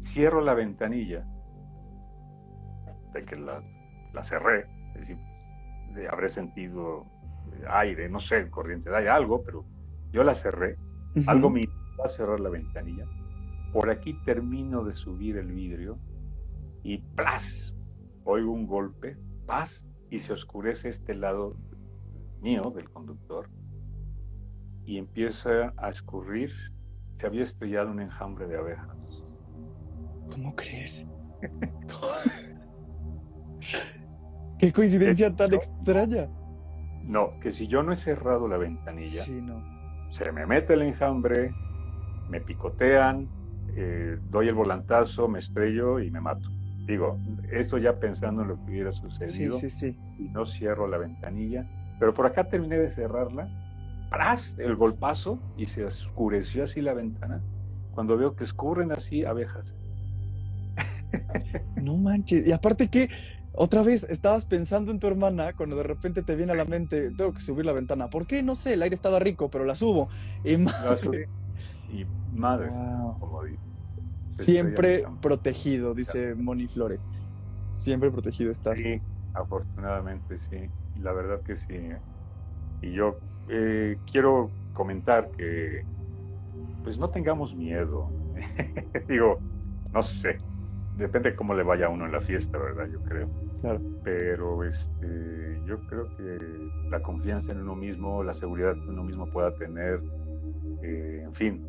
cierro 0.02 0.42
la 0.42 0.56
ventanilla, 0.56 1.26
de 3.14 3.22
que 3.22 3.38
la, 3.38 3.64
la 4.14 4.24
cerré, 4.26 4.66
es 4.96 5.08
decir, 5.08 5.18
habré 6.12 6.28
sentido 6.28 7.06
aire, 7.70 8.10
no 8.10 8.20
sé, 8.20 8.50
corriente 8.50 8.90
de 8.90 8.98
aire, 8.98 9.10
algo, 9.10 9.42
pero 9.42 9.64
yo 10.12 10.22
la 10.26 10.36
cerré, 10.36 10.76
algo 11.28 11.50
me 11.50 11.62
va 12.00 12.06
a 12.06 12.10
cerrar 12.10 12.40
la 12.40 12.50
ventanilla. 12.50 13.06
Por 13.72 13.90
aquí 13.90 14.14
termino 14.26 14.84
de 14.84 14.94
subir 14.94 15.38
el 15.38 15.52
vidrio 15.52 15.98
y 16.84 17.00
¡plas! 17.00 17.76
Oigo 18.24 18.52
un 18.52 18.68
golpe, 18.68 19.18
¡paz! 19.46 19.84
Y 20.10 20.20
se 20.20 20.34
oscurece 20.34 20.90
este 20.90 21.16
lado 21.16 21.56
mío 22.42 22.74
del 22.76 22.90
conductor 22.90 23.50
y 24.86 24.98
empieza 24.98 25.74
a 25.78 25.90
escurrir. 25.90 26.52
Se 27.18 27.28
había 27.28 27.44
estrellado 27.44 27.92
un 27.92 28.02
enjambre 28.02 28.48
de 28.48 28.58
abejas. 28.58 29.24
¿Cómo 30.32 30.56
crees? 30.56 31.08
Qué 34.60 34.72
coincidencia 34.72 35.36
tan 35.36 35.54
extraña. 35.54 36.30
No, 37.04 37.40
que 37.40 37.52
si 37.52 37.68
yo 37.68 37.84
no 37.84 37.94
he 37.94 37.98
cerrado 37.98 38.48
la 38.48 38.58
ventanilla, 38.58 39.22
sí, 39.22 39.42
no 39.42 39.75
se 40.16 40.32
me 40.32 40.46
mete 40.46 40.76
el 40.76 40.82
enjambre, 40.82 41.54
me 42.30 42.40
picotean, 42.40 43.28
eh, 43.76 44.18
doy 44.30 44.48
el 44.48 44.54
volantazo, 44.54 45.28
me 45.28 45.40
estrello 45.40 46.00
y 46.00 46.10
me 46.10 46.22
mato. 46.22 46.50
Digo, 46.88 47.18
esto 47.52 47.78
ya 47.78 48.00
pensando 48.00 48.44
en 48.44 48.48
lo 48.50 48.56
que 48.56 48.72
hubiera 48.72 48.94
sucedido. 48.94 49.56
Sí, 49.56 49.70
sí, 49.70 49.92
sí. 49.92 50.00
Y 50.18 50.30
no 50.30 50.46
cierro 50.46 50.88
la 50.88 51.00
ventanilla. 51.00 51.68
Pero 52.00 52.14
por 52.14 52.28
acá 52.28 52.46
terminé 52.46 52.78
de 52.78 52.92
cerrarla. 52.92 53.50
¡Pras! 54.10 54.56
El 54.58 54.78
golpazo 54.78 55.38
y 55.58 55.66
se 55.66 55.84
oscureció 55.84 56.64
así 56.64 56.80
la 56.80 56.94
ventana. 56.94 57.42
Cuando 57.94 58.16
veo 58.16 58.36
que 58.36 58.46
escurren 58.46 58.94
así 58.94 59.26
abejas. 59.26 59.66
No 61.82 61.98
manches. 61.98 62.48
Y 62.48 62.54
aparte 62.54 62.88
que 62.88 63.10
otra 63.58 63.84
vez 63.84 64.04
estabas 64.04 64.46
pensando 64.46 64.92
en 64.92 65.00
tu 65.00 65.08
hermana 65.08 65.54
cuando 65.54 65.76
de 65.76 65.84
repente 65.84 66.24
te 66.24 66.36
viene 66.36 66.52
a 66.52 66.56
la 66.56 66.66
mente, 66.66 67.12
tengo 67.12 67.34
que 67.34 67.40
subir 67.40 67.66
la 67.66 67.74
ventana. 67.74 68.10
¿Por 68.10 68.28
qué? 68.28 68.44
No 68.44 68.56
sé, 68.56 68.74
el 68.74 68.82
aire 68.82 68.96
estaba 68.96 69.20
rico, 69.20 69.50
pero 69.50 69.66
la 69.66 69.76
subo. 69.76 70.10
Y 70.44 70.58
madre. 70.58 71.30
Y 71.92 72.06
madre, 72.34 72.72
Siempre 74.28 75.06
protegido, 75.22 75.94
dice 75.94 76.36
Moni 76.36 76.68
Flores. 76.68 77.10
Siempre 77.74 78.12
protegido 78.12 78.52
estás. 78.52 78.80
Sí, 78.80 79.02
afortunadamente 79.34 80.38
sí. 80.50 80.70
La 81.02 81.14
verdad 81.14 81.42
que 81.42 81.58
sí. 81.58 81.90
Y 82.82 82.92
yo 82.92 83.18
eh, 83.50 83.98
quiero 84.12 84.50
comentar 84.74 85.30
que 85.32 85.86
pues 86.84 86.98
no 86.98 87.10
tengamos 87.10 87.56
miedo. 87.56 88.10
Digo, 89.08 89.40
no 89.94 90.04
sé, 90.04 90.38
depende 90.98 91.36
cómo 91.36 91.54
le 91.54 91.64
vaya 91.64 91.88
a 91.88 91.90
uno 91.90 92.06
en 92.06 92.12
la 92.12 92.22
fiesta, 92.22 92.58
¿verdad? 92.58 92.88
Yo 92.92 93.00
creo. 93.02 93.30
Claro. 93.62 93.82
Pero 94.04 94.64
este, 94.64 95.62
yo 95.66 95.80
creo 95.88 96.16
que 96.18 96.40
la 96.90 97.02
confianza 97.02 97.52
en 97.52 97.62
uno 97.62 97.76
mismo, 97.76 98.24
la 98.24 98.34
seguridad 98.34 98.74
que 98.74 98.90
uno 98.90 99.04
mismo 99.04 99.28
pueda 99.32 99.56
tener, 99.56 100.02
eh, 100.84 101.22
en 101.24 101.34
fin, 101.34 101.68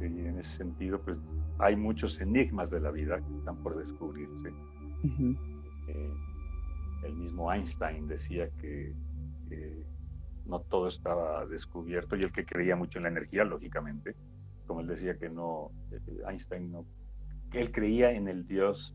y 0.00 0.04
en 0.04 0.38
ese 0.38 0.56
sentido, 0.58 1.00
pues 1.00 1.16
hay 1.58 1.76
muchos 1.76 2.20
enigmas 2.20 2.70
de 2.70 2.80
la 2.80 2.90
vida 2.90 3.18
que 3.18 3.36
están 3.38 3.56
por 3.62 3.78
descubrirse. 3.78 4.50
Eh, 5.88 6.12
el 7.04 7.14
mismo 7.14 7.52
Einstein 7.52 8.06
decía 8.06 8.48
que 8.60 8.94
no 10.48 10.60
todo 10.60 10.88
estaba 10.88 11.46
descubierto 11.46 12.16
y 12.16 12.22
el 12.24 12.32
que 12.32 12.44
creía 12.44 12.74
mucho 12.74 12.98
en 12.98 13.04
la 13.04 13.10
energía, 13.10 13.44
lógicamente, 13.44 14.14
como 14.66 14.80
él 14.80 14.86
decía 14.86 15.16
que 15.18 15.28
no, 15.28 15.70
eh, 15.92 16.00
Einstein 16.28 16.72
no, 16.72 16.86
que 17.50 17.60
él 17.60 17.70
creía 17.70 18.12
en 18.12 18.28
el 18.28 18.46
Dios 18.46 18.94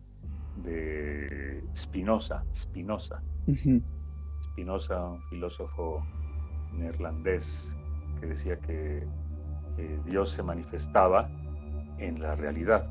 de 0.57 1.63
Spinoza, 1.75 2.43
Spinoza. 2.53 3.21
Spinoza, 4.51 5.05
un 5.05 5.21
filósofo 5.23 6.05
neerlandés 6.73 7.67
que 8.19 8.27
decía 8.27 8.59
que 8.59 9.05
Dios 10.05 10.31
se 10.31 10.43
manifestaba 10.43 11.29
en 11.97 12.21
la 12.21 12.35
realidad, 12.35 12.87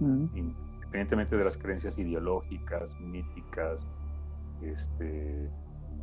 independientemente 0.00 1.36
de 1.36 1.44
las 1.44 1.56
creencias 1.56 1.98
ideológicas, 1.98 2.98
míticas, 3.00 3.80
este, 4.62 5.50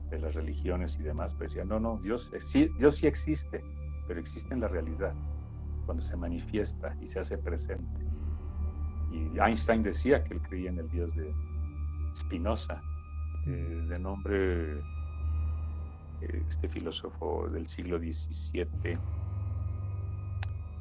de 0.10 0.20
las 0.20 0.34
religiones 0.36 0.98
y 1.00 1.04
demás, 1.04 1.34
pero 1.38 1.50
decía, 1.50 1.64
no, 1.64 1.80
no, 1.80 1.98
Dios, 1.98 2.32
sí, 2.40 2.70
Dios 2.78 2.98
sí 2.98 3.08
existe, 3.08 3.64
pero 4.08 4.20
existe 4.20 4.54
en 4.54 4.62
la 4.62 4.68
realidad, 4.68 5.14
cuando 5.86 6.04
se 6.04 6.18
manifiesta 6.18 6.96
y 7.02 7.08
se 7.08 7.20
hace 7.20 7.38
presente. 7.38 8.09
Y 9.12 9.40
Einstein 9.40 9.84
decía 9.84 10.24
que 10.24 10.36
él 10.36 10.42
creía 10.42 10.70
en 10.70 10.80
el 10.80 10.90
Dios 10.90 11.16
de 11.16 11.34
Spinoza, 12.16 12.82
eh, 13.46 13.86
de 13.90 14.00
nombre 14.00 14.80
eh, 16.22 16.44
este 16.48 16.68
filósofo 16.68 17.48
del 17.50 17.68
siglo 17.68 17.98
XVII, 17.98 18.98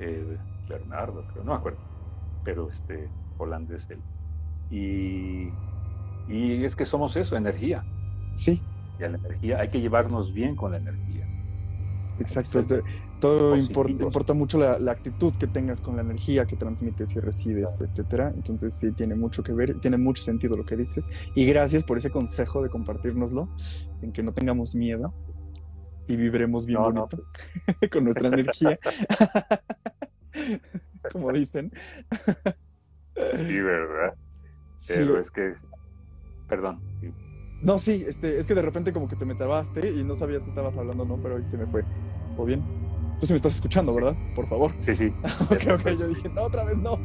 eh, 0.00 0.38
Bernardo, 0.68 1.24
creo, 1.32 1.44
no 1.44 1.52
me 1.52 1.58
acuerdo, 1.58 1.78
pero 2.44 2.70
este 2.70 3.08
holandés 3.38 3.88
él. 3.90 4.00
Y, 4.70 5.50
y 6.28 6.64
es 6.64 6.76
que 6.76 6.84
somos 6.84 7.16
eso, 7.16 7.36
energía. 7.36 7.84
Sí. 8.36 8.62
Y 8.98 9.04
a 9.04 9.08
la 9.08 9.18
energía 9.18 9.60
hay 9.60 9.68
que 9.68 9.80
llevarnos 9.80 10.34
bien 10.34 10.56
con 10.56 10.72
la 10.72 10.78
energía. 10.78 11.26
Exacto, 12.18 12.64
todo 13.20 13.56
importa, 13.56 14.02
importa, 14.02 14.34
mucho 14.34 14.58
la, 14.58 14.90
actitud 14.90 15.34
que 15.34 15.46
tengas 15.46 15.80
con 15.80 15.96
la 15.96 16.02
energía 16.02 16.46
que 16.46 16.56
transmites 16.56 17.16
y 17.16 17.20
recibes, 17.20 17.80
etcétera. 17.80 18.32
Entonces 18.34 18.74
sí 18.74 18.92
tiene 18.92 19.14
mucho 19.14 19.42
que 19.42 19.52
ver, 19.52 19.78
tiene 19.80 19.98
mucho 19.98 20.22
sentido 20.22 20.56
lo 20.56 20.64
que 20.64 20.76
dices. 20.76 21.10
Y 21.34 21.44
gracias 21.46 21.84
por 21.84 21.98
ese 21.98 22.10
consejo 22.10 22.62
de 22.62 22.68
compartirnoslo, 22.68 23.48
en 24.02 24.12
que 24.12 24.22
no 24.22 24.32
tengamos 24.32 24.74
miedo 24.74 25.12
y 26.06 26.16
viviremos 26.16 26.66
bien 26.66 26.82
bonito 26.82 27.18
con 27.92 28.04
nuestra 28.04 28.28
energía. 28.28 28.78
Como 31.12 31.32
dicen. 31.32 31.72
sí, 33.14 33.60
¿verdad? 33.60 34.14
Pero 34.86 35.18
es 35.18 35.30
que, 35.30 35.52
perdón. 36.48 36.80
No, 37.62 37.78
sí, 37.78 38.04
este, 38.06 38.38
es 38.38 38.46
que 38.46 38.54
de 38.54 38.62
repente 38.62 38.92
como 38.92 39.08
que 39.08 39.16
te 39.16 39.24
me 39.24 39.34
trabaste 39.34 39.90
y 39.90 40.04
no 40.04 40.14
sabías 40.14 40.44
si 40.44 40.50
estabas 40.50 40.76
hablando 40.76 41.02
o 41.02 41.06
no, 41.06 41.16
pero 41.20 41.36
ahí 41.36 41.44
se 41.44 41.58
me 41.58 41.66
fue. 41.66 41.84
¿Todo 42.36 42.46
bien? 42.46 42.62
Tú 43.18 43.26
sí 43.26 43.32
me 43.32 43.36
estás 43.36 43.56
escuchando, 43.56 43.94
¿verdad? 43.94 44.16
Por 44.34 44.46
favor. 44.48 44.72
Sí, 44.78 44.94
sí. 44.94 45.12
ok, 45.50 45.80
ok, 45.80 45.88
yo 45.98 46.08
dije, 46.08 46.28
no, 46.28 46.42
otra 46.42 46.64
vez 46.64 46.78
no. 46.78 46.98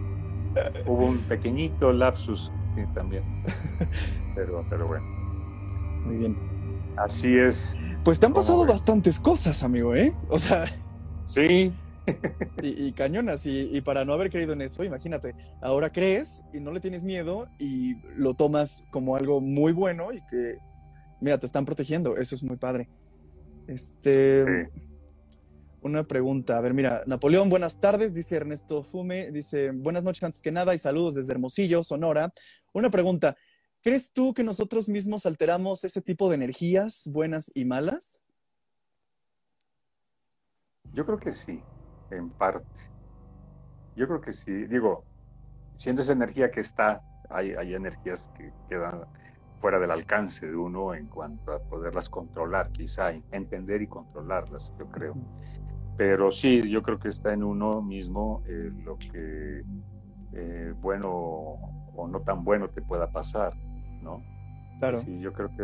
Hubo 0.85 1.05
un 1.05 1.17
pequeñito 1.19 1.91
lapsus, 1.91 2.51
sí, 2.75 2.81
también. 2.93 3.23
Pero, 4.35 4.65
pero 4.67 4.87
bueno. 4.87 5.05
Muy 6.05 6.17
bien. 6.17 6.35
Así 6.97 7.37
es. 7.37 7.75
Pues 8.03 8.19
te 8.19 8.25
han 8.25 8.33
pasado 8.33 8.65
bastantes 8.65 9.19
cosas, 9.19 9.63
amigo, 9.63 9.95
¿eh? 9.95 10.11
O 10.27 10.39
sea. 10.39 10.65
Sí, 11.25 11.71
y, 12.61 12.91
cañonas, 12.91 13.45
y, 13.45 13.79
para 13.81 14.03
no 14.05 14.13
haber 14.13 14.29
creído 14.29 14.53
en 14.53 14.61
eso, 14.61 14.83
imagínate, 14.83 15.35
ahora 15.61 15.91
crees 15.91 16.43
y 16.53 16.59
no 16.59 16.71
le 16.71 16.79
tienes 16.79 17.03
miedo 17.03 17.47
y 17.59 17.95
lo 18.15 18.33
tomas 18.33 18.85
como 18.89 19.15
algo 19.15 19.39
muy 19.39 19.71
bueno 19.71 20.11
y 20.11 20.21
que, 20.25 20.57
mira, 21.21 21.37
te 21.37 21.45
están 21.45 21.65
protegiendo, 21.65 22.17
eso 22.17 22.35
es 22.35 22.43
muy 22.43 22.57
padre. 22.57 22.89
Este, 23.67 24.69
una 25.83 26.03
pregunta, 26.03 26.57
a 26.57 26.61
ver, 26.61 26.73
mira, 26.73 27.03
Napoleón, 27.05 27.49
buenas 27.49 27.79
tardes, 27.79 28.13
dice 28.13 28.37
Ernesto 28.37 28.83
Fume, 28.83 29.31
dice, 29.31 29.71
buenas 29.71 30.03
noches 30.03 30.23
antes 30.23 30.41
que 30.41 30.51
nada 30.51 30.73
y 30.73 30.77
saludos 30.77 31.15
desde 31.15 31.33
Hermosillo, 31.33 31.83
Sonora. 31.83 32.31
Una 32.73 32.89
pregunta, 32.89 33.35
¿crees 33.81 34.13
tú 34.13 34.33
que 34.33 34.43
nosotros 34.43 34.89
mismos 34.89 35.25
alteramos 35.25 35.83
ese 35.83 36.01
tipo 36.01 36.29
de 36.29 36.35
energías 36.35 37.09
buenas 37.13 37.51
y 37.53 37.65
malas? 37.65 38.23
Yo 40.93 41.05
creo 41.05 41.19
que 41.19 41.31
sí 41.31 41.61
en 42.11 42.29
parte. 42.29 42.81
Yo 43.95 44.07
creo 44.07 44.21
que 44.21 44.33
sí, 44.33 44.65
digo, 44.65 45.03
siendo 45.75 46.01
esa 46.01 46.13
energía 46.13 46.49
que 46.51 46.61
está, 46.61 47.01
hay, 47.29 47.53
hay 47.53 47.73
energías 47.73 48.29
que 48.37 48.51
quedan 48.69 49.05
fuera 49.59 49.79
del 49.79 49.91
alcance 49.91 50.45
de 50.45 50.55
uno 50.55 50.93
en 50.93 51.07
cuanto 51.07 51.53
a 51.53 51.59
poderlas 51.59 52.09
controlar, 52.09 52.69
quizá, 52.71 53.11
entender 53.31 53.81
y 53.81 53.87
controlarlas, 53.87 54.73
yo 54.77 54.87
creo. 54.89 55.15
Pero 55.97 56.31
sí, 56.31 56.61
yo 56.69 56.81
creo 56.81 56.99
que 56.99 57.09
está 57.09 57.33
en 57.33 57.43
uno 57.43 57.81
mismo 57.81 58.41
eh, 58.47 58.71
lo 58.83 58.97
que 58.97 59.63
eh, 60.33 60.73
bueno 60.81 61.09
o 61.95 62.07
no 62.07 62.21
tan 62.21 62.43
bueno 62.43 62.69
te 62.69 62.81
pueda 62.81 63.11
pasar, 63.11 63.53
¿no? 64.01 64.23
Claro. 64.79 64.97
Sí, 64.97 65.19
yo 65.19 65.31
creo 65.33 65.49
que 65.55 65.63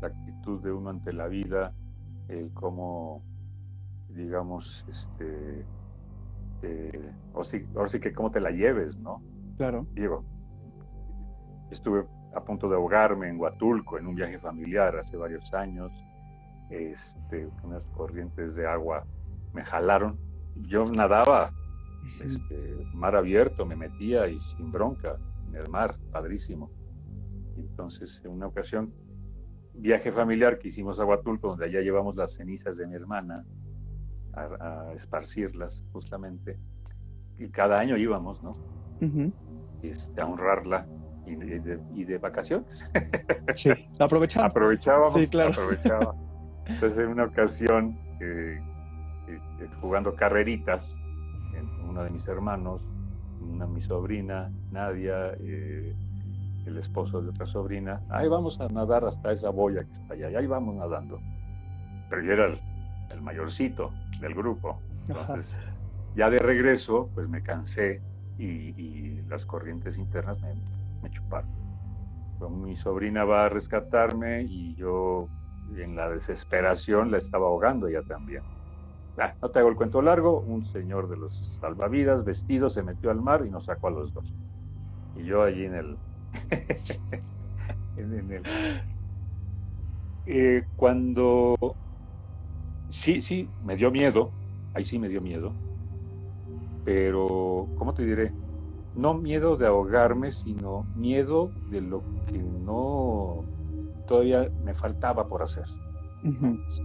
la 0.00 0.08
actitud 0.08 0.62
de 0.62 0.70
uno 0.70 0.90
ante 0.90 1.12
la 1.12 1.26
vida, 1.26 1.72
el 2.28 2.52
cómo, 2.52 3.22
digamos, 4.10 4.84
este, 4.88 5.64
o 7.32 7.44
sí, 7.44 7.66
ahora 7.74 7.88
sí 7.88 8.00
que 8.00 8.12
cómo 8.12 8.30
te 8.30 8.40
la 8.40 8.50
lleves, 8.50 8.98
¿no? 8.98 9.22
Claro. 9.56 9.86
Digo, 9.92 10.24
estuve 11.70 12.06
a 12.34 12.40
punto 12.42 12.68
de 12.68 12.76
ahogarme 12.76 13.28
en 13.28 13.38
Huatulco 13.38 13.98
en 13.98 14.06
un 14.06 14.14
viaje 14.14 14.38
familiar 14.38 14.96
hace 14.96 15.16
varios 15.16 15.52
años. 15.54 15.92
Este, 16.70 17.48
unas 17.62 17.84
corrientes 17.88 18.54
de 18.56 18.66
agua 18.66 19.04
me 19.54 19.64
jalaron. 19.64 20.18
Yo 20.56 20.84
nadaba, 20.84 21.52
este, 22.22 22.86
mar 22.92 23.16
abierto, 23.16 23.64
me 23.64 23.76
metía 23.76 24.28
y 24.28 24.38
sin 24.38 24.70
bronca 24.70 25.16
en 25.48 25.56
el 25.56 25.68
mar, 25.68 25.96
padrísimo. 26.12 26.70
Entonces, 27.56 28.20
en 28.24 28.32
una 28.32 28.46
ocasión, 28.46 28.92
viaje 29.74 30.12
familiar 30.12 30.58
que 30.58 30.68
hicimos 30.68 31.00
a 31.00 31.04
Huatulco, 31.04 31.48
donde 31.48 31.66
allá 31.66 31.80
llevamos 31.80 32.16
las 32.16 32.34
cenizas 32.34 32.76
de 32.76 32.86
mi 32.86 32.94
hermana, 32.94 33.44
a, 34.34 34.92
esparcirlas 34.94 35.84
justamente. 35.92 36.58
Y 37.38 37.48
cada 37.48 37.76
año 37.76 37.96
íbamos, 37.96 38.42
¿no? 38.42 38.52
este, 39.82 40.20
a 40.20 40.26
honrarla 40.26 40.86
y 41.26 42.04
de, 42.04 42.18
vacaciones. 42.18 42.88
Sí, 43.54 43.70
aprovechamos. 43.98 44.50
Aprovechábamos. 44.50 45.14
Sí, 45.14 45.28
claro. 45.28 45.52
Aprovechaba. 45.52 46.14
Entonces, 46.66 46.98
en 46.98 47.08
una 47.08 47.24
ocasión, 47.24 47.98
eh, 48.20 48.58
jugando 49.80 50.14
carreritas, 50.14 50.96
uno 51.88 52.02
de 52.02 52.10
mis 52.10 52.26
hermanos, 52.26 52.82
una, 53.40 53.66
mi 53.66 53.80
sobrina, 53.80 54.50
Nadia, 54.70 55.32
eh, 55.40 55.94
el 56.66 56.78
esposo 56.78 57.20
de 57.20 57.28
otra 57.28 57.46
sobrina, 57.46 58.00
ahí 58.08 58.28
vamos 58.28 58.60
a 58.60 58.68
nadar 58.68 59.04
hasta 59.04 59.32
esa 59.32 59.50
boya 59.50 59.84
que 59.84 59.92
está 59.92 60.14
allá, 60.14 60.30
y 60.30 60.36
ahí 60.36 60.46
vamos 60.46 60.74
nadando. 60.76 61.20
Pero 62.08 62.22
yo 62.22 62.32
era 62.32 62.46
el 63.10 63.22
mayorcito 63.22 63.92
del 64.20 64.34
grupo. 64.34 64.80
Entonces, 65.08 65.56
ya 66.16 66.30
de 66.30 66.38
regreso, 66.38 67.10
pues 67.14 67.28
me 67.28 67.42
cansé 67.42 68.00
y, 68.38 69.22
las 69.28 69.46
corrientes 69.46 69.96
internas 69.96 70.40
me, 70.42 70.54
me 71.02 71.10
chuparon. 71.10 71.50
mi 72.62 72.76
sobrina 72.76 73.24
va 73.24 73.46
a 73.46 73.48
rescatarme 73.48 74.42
y 74.42 74.74
yo 74.76 75.28
en 75.76 75.96
la 75.96 76.08
desesperación 76.08 77.10
la 77.10 77.18
estaba 77.18 77.46
ahogando 77.46 77.88
ella 77.88 78.02
también. 78.02 78.42
Ah, 79.18 79.34
no 79.40 79.48
te 79.50 79.60
hago 79.60 79.68
el 79.68 79.76
cuento 79.76 80.02
largo, 80.02 80.40
un 80.40 80.64
señor 80.64 81.08
de 81.08 81.16
los 81.16 81.58
salvavidas 81.60 82.24
vestido 82.24 82.68
se 82.68 82.82
metió 82.82 83.10
al 83.10 83.20
mar 83.20 83.44
y 83.46 83.50
nos 83.50 83.66
sacó 83.66 83.88
a 83.88 83.90
los 83.90 84.12
dos. 84.12 84.32
Y 85.16 85.24
yo 85.24 85.42
allí 85.42 85.64
en 85.64 85.74
el... 85.74 85.96
en, 87.96 88.32
el 88.32 88.42
eh, 90.26 90.64
cuando... 90.76 91.56
Sí, 92.90 93.22
sí, 93.22 93.48
me 93.64 93.76
dio 93.76 93.90
miedo, 93.90 94.30
ahí 94.72 94.84
sí 94.84 94.98
me 94.98 95.08
dio 95.08 95.20
miedo, 95.20 95.52
pero, 96.84 97.66
¿cómo 97.78 97.94
te 97.94 98.04
diré? 98.04 98.32
No 98.94 99.14
miedo 99.14 99.56
de 99.56 99.66
ahogarme, 99.66 100.30
sino 100.30 100.86
miedo 100.94 101.50
de 101.70 101.80
lo 101.80 102.02
que 102.26 102.38
no 102.38 103.44
todavía 104.06 104.50
me 104.64 104.74
faltaba 104.74 105.26
por 105.26 105.42
hacer. 105.42 105.64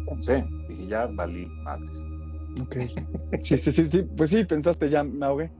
Pensé, 0.08 0.46
dije, 0.68 0.88
ya 0.88 1.06
valí 1.08 1.46
madres. 1.64 1.92
Ok. 2.62 2.78
Sí, 3.43 3.58
sí, 3.58 3.72
sí, 3.72 3.88
sí, 3.88 4.04
pues 4.18 4.32
sí, 4.32 4.43
pensaste, 4.45 4.89
ya 4.89 5.04
me 5.04 5.26
ahogué. 5.26 5.52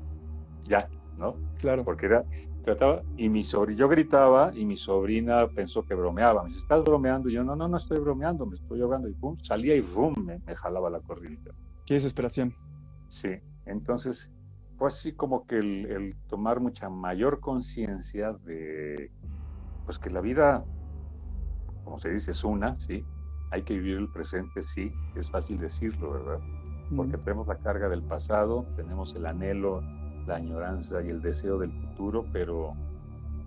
Ya, 0.64 0.90
¿no? 1.18 1.36
Claro. 1.60 1.84
Porque 1.84 2.08
era, 2.08 2.24
trataba, 2.64 3.04
y 3.18 3.30
mi 3.30 3.44
sobrina, 3.44 3.80
yo 3.80 3.90
gritaba 3.90 4.52
y 4.56 4.66
mi 4.66 4.78
sobrina 4.78 5.48
pensó 5.48 5.86
que 5.86 5.94
bromeaba. 5.94 6.44
Me 6.44 6.50
dice, 6.50 6.60
¿estás 6.60 6.84
bromeando? 6.84 7.30
Y 7.30 7.34
yo, 7.34 7.44
no, 7.44 7.56
no, 7.56 7.68
no 7.68 7.78
estoy 7.78 8.00
bromeando, 8.00 8.46
me 8.46 8.56
estoy 8.56 8.82
ahogando. 8.82 9.08
Y 9.08 9.14
pum, 9.14 9.38
salía 9.44 9.76
y 9.76 9.82
rum, 9.82 10.16
me, 10.18 10.56
jalaba 10.56 10.90
la 10.90 11.00
corriente. 11.00 11.52
Qué 11.86 11.96
desesperación. 11.96 12.54
Sí, 13.08 13.30
entonces, 13.66 14.32
pues 14.78 14.96
sí, 14.96 15.14
como 15.14 15.46
que 15.46 15.58
el, 15.58 15.86
el 15.86 16.16
tomar 16.28 16.60
mucha 16.60 16.90
mayor 16.90 17.40
conciencia 17.40 18.34
de, 18.46 19.12
pues 19.86 20.00
que 20.00 20.10
la 20.10 20.22
vida 20.22 20.64
como 21.90 22.00
se 22.00 22.10
dice, 22.10 22.32
es 22.32 22.44
una, 22.44 22.80
sí. 22.80 23.04
Hay 23.50 23.64
que 23.64 23.74
vivir 23.74 23.98
el 23.98 24.10
presente, 24.10 24.62
sí. 24.62 24.92
Es 25.16 25.32
fácil 25.32 25.58
decirlo, 25.58 26.12
¿verdad? 26.12 26.40
Porque 26.96 27.18
tenemos 27.18 27.48
la 27.48 27.56
carga 27.58 27.88
del 27.88 28.02
pasado, 28.02 28.66
tenemos 28.76 29.16
el 29.16 29.26
anhelo, 29.26 29.84
la 30.26 30.36
añoranza 30.36 31.02
y 31.04 31.08
el 31.08 31.22
deseo 31.22 31.60
del 31.60 31.72
futuro, 31.72 32.26
pero 32.34 32.74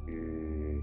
eh, 0.07 0.81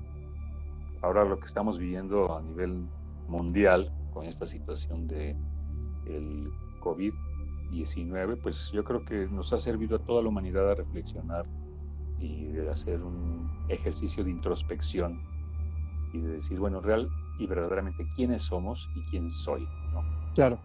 ahora 1.02 1.24
lo 1.24 1.40
que 1.40 1.46
estamos 1.46 1.78
viviendo 1.78 2.38
a 2.38 2.42
nivel 2.42 2.86
mundial 3.28 3.92
con 4.14 4.26
esta 4.26 4.46
situación 4.46 5.08
de 5.08 5.36
el 6.06 6.52
COVID-19, 6.82 8.40
pues 8.42 8.72
yo 8.72 8.84
creo 8.84 9.06
que 9.06 9.28
nos 9.28 9.54
ha 9.54 9.60
servido 9.60 9.98
a 9.98 10.00
toda 10.00 10.22
la 10.22 10.30
humanidad 10.30 10.72
a 10.72 10.76
reflexionar 10.76 11.46
y 12.20 12.46
de 12.46 12.70
hacer 12.70 13.02
un 13.02 13.50
ejercicio 13.70 14.24
de 14.24 14.32
introspección 14.32 15.22
y 16.12 16.20
de 16.20 16.34
decir, 16.34 16.60
bueno, 16.60 16.82
real, 16.82 17.10
y 17.38 17.48
verdaderamente 17.48 18.06
quiénes 18.16 18.44
somos 18.44 18.90
y 18.96 19.02
quién 19.10 19.32
soy, 19.32 19.68
¿no? 19.94 20.04
Claro. 20.34 20.60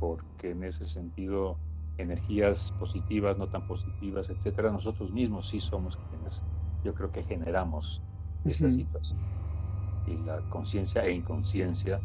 Porque 0.00 0.50
en 0.50 0.64
ese 0.64 0.86
sentido, 0.86 1.56
energías 1.98 2.72
positivas, 2.78 3.38
no 3.38 3.48
tan 3.48 3.66
positivas, 3.66 4.28
etcétera, 4.28 4.70
nosotros 4.70 5.12
mismos 5.12 5.48
sí 5.48 5.60
somos 5.60 5.96
quienes, 5.96 6.42
yo 6.84 6.94
creo 6.94 7.10
que 7.10 7.22
generamos 7.22 8.02
esta 8.44 8.68
situación. 8.68 9.18
Y 10.06 10.16
la 10.26 10.40
conciencia 10.50 11.04
e 11.04 11.12
inconsciencia, 11.12 12.00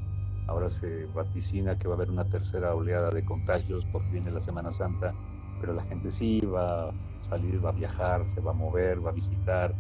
ahora 0.47 0.69
se 0.69 1.05
vaticina 1.07 1.77
que 1.77 1.87
va 1.87 1.95
a 1.95 1.97
haber 1.97 2.09
una 2.09 2.23
tercera 2.23 2.73
oleada 2.73 3.09
de 3.09 3.25
contagios 3.25 3.85
porque 3.91 4.09
viene 4.11 4.31
la 4.31 4.39
Semana 4.39 4.71
Santa, 4.71 5.13
pero 5.59 5.73
la 5.73 5.83
gente 5.83 6.11
sí 6.11 6.39
va 6.41 6.89
a 6.89 6.93
salir, 7.21 7.63
va 7.63 7.69
a 7.69 7.73
viajar, 7.73 8.29
se 8.33 8.39
va 8.41 8.51
a 8.51 8.53
mover, 8.53 9.05
va 9.05 9.09
a 9.09 9.13
visitar, 9.13 9.75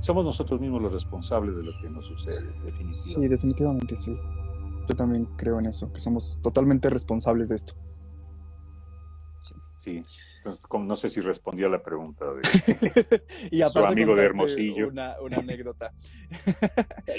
somos 0.00 0.24
nosotros 0.24 0.60
mismos 0.60 0.80
los 0.80 0.92
responsables 0.92 1.56
de 1.56 1.62
lo 1.64 1.72
que 1.80 1.90
nos 1.90 2.06
sucede, 2.06 2.46
definitivamente. 2.64 2.92
Sí, 2.92 3.28
definitivamente 3.28 3.96
sí. 3.96 4.14
Yo 4.88 4.96
también 4.96 5.26
creo 5.36 5.58
en 5.58 5.66
eso, 5.66 5.92
que 5.92 6.00
somos 6.00 6.40
totalmente 6.42 6.88
responsables 6.88 7.48
de 7.50 7.56
esto. 7.56 7.74
Sí. 9.38 9.54
sí. 9.76 10.04
no 10.72 10.96
sé 10.96 11.10
si 11.10 11.20
respondió 11.20 11.66
a 11.66 11.70
la 11.70 11.82
pregunta 11.82 12.24
de 12.24 13.22
y 13.50 13.62
aparte 13.62 13.92
amigo 13.92 14.16
de 14.16 14.24
Hermosillo. 14.24 14.88
Una, 14.88 15.16
una 15.20 15.38
anécdota. 15.38 15.92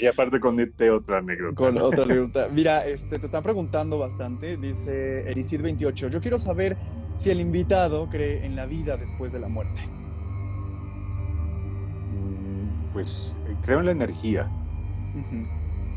y 0.00 0.06
aparte 0.06 0.40
conecté 0.40 0.90
otra 0.90 1.18
anécdota. 1.18 1.54
Con 1.54 1.78
otra 1.78 2.04
anécdota. 2.04 2.48
Mira, 2.48 2.86
este, 2.86 3.18
te 3.18 3.26
están 3.26 3.42
preguntando 3.42 3.98
bastante, 3.98 4.56
dice 4.56 5.32
Ericid28. 5.32 6.08
Yo 6.08 6.20
quiero 6.20 6.38
saber 6.38 6.76
si 7.18 7.30
el 7.30 7.40
invitado 7.40 8.08
cree 8.08 8.44
en 8.44 8.56
la 8.56 8.66
vida 8.66 8.96
después 8.96 9.30
de 9.32 9.38
la 9.38 9.48
muerte 9.48 9.80
pues 12.92 13.34
eh, 13.46 13.56
creo 13.62 13.80
en 13.80 13.86
la 13.86 13.92
energía. 13.92 14.50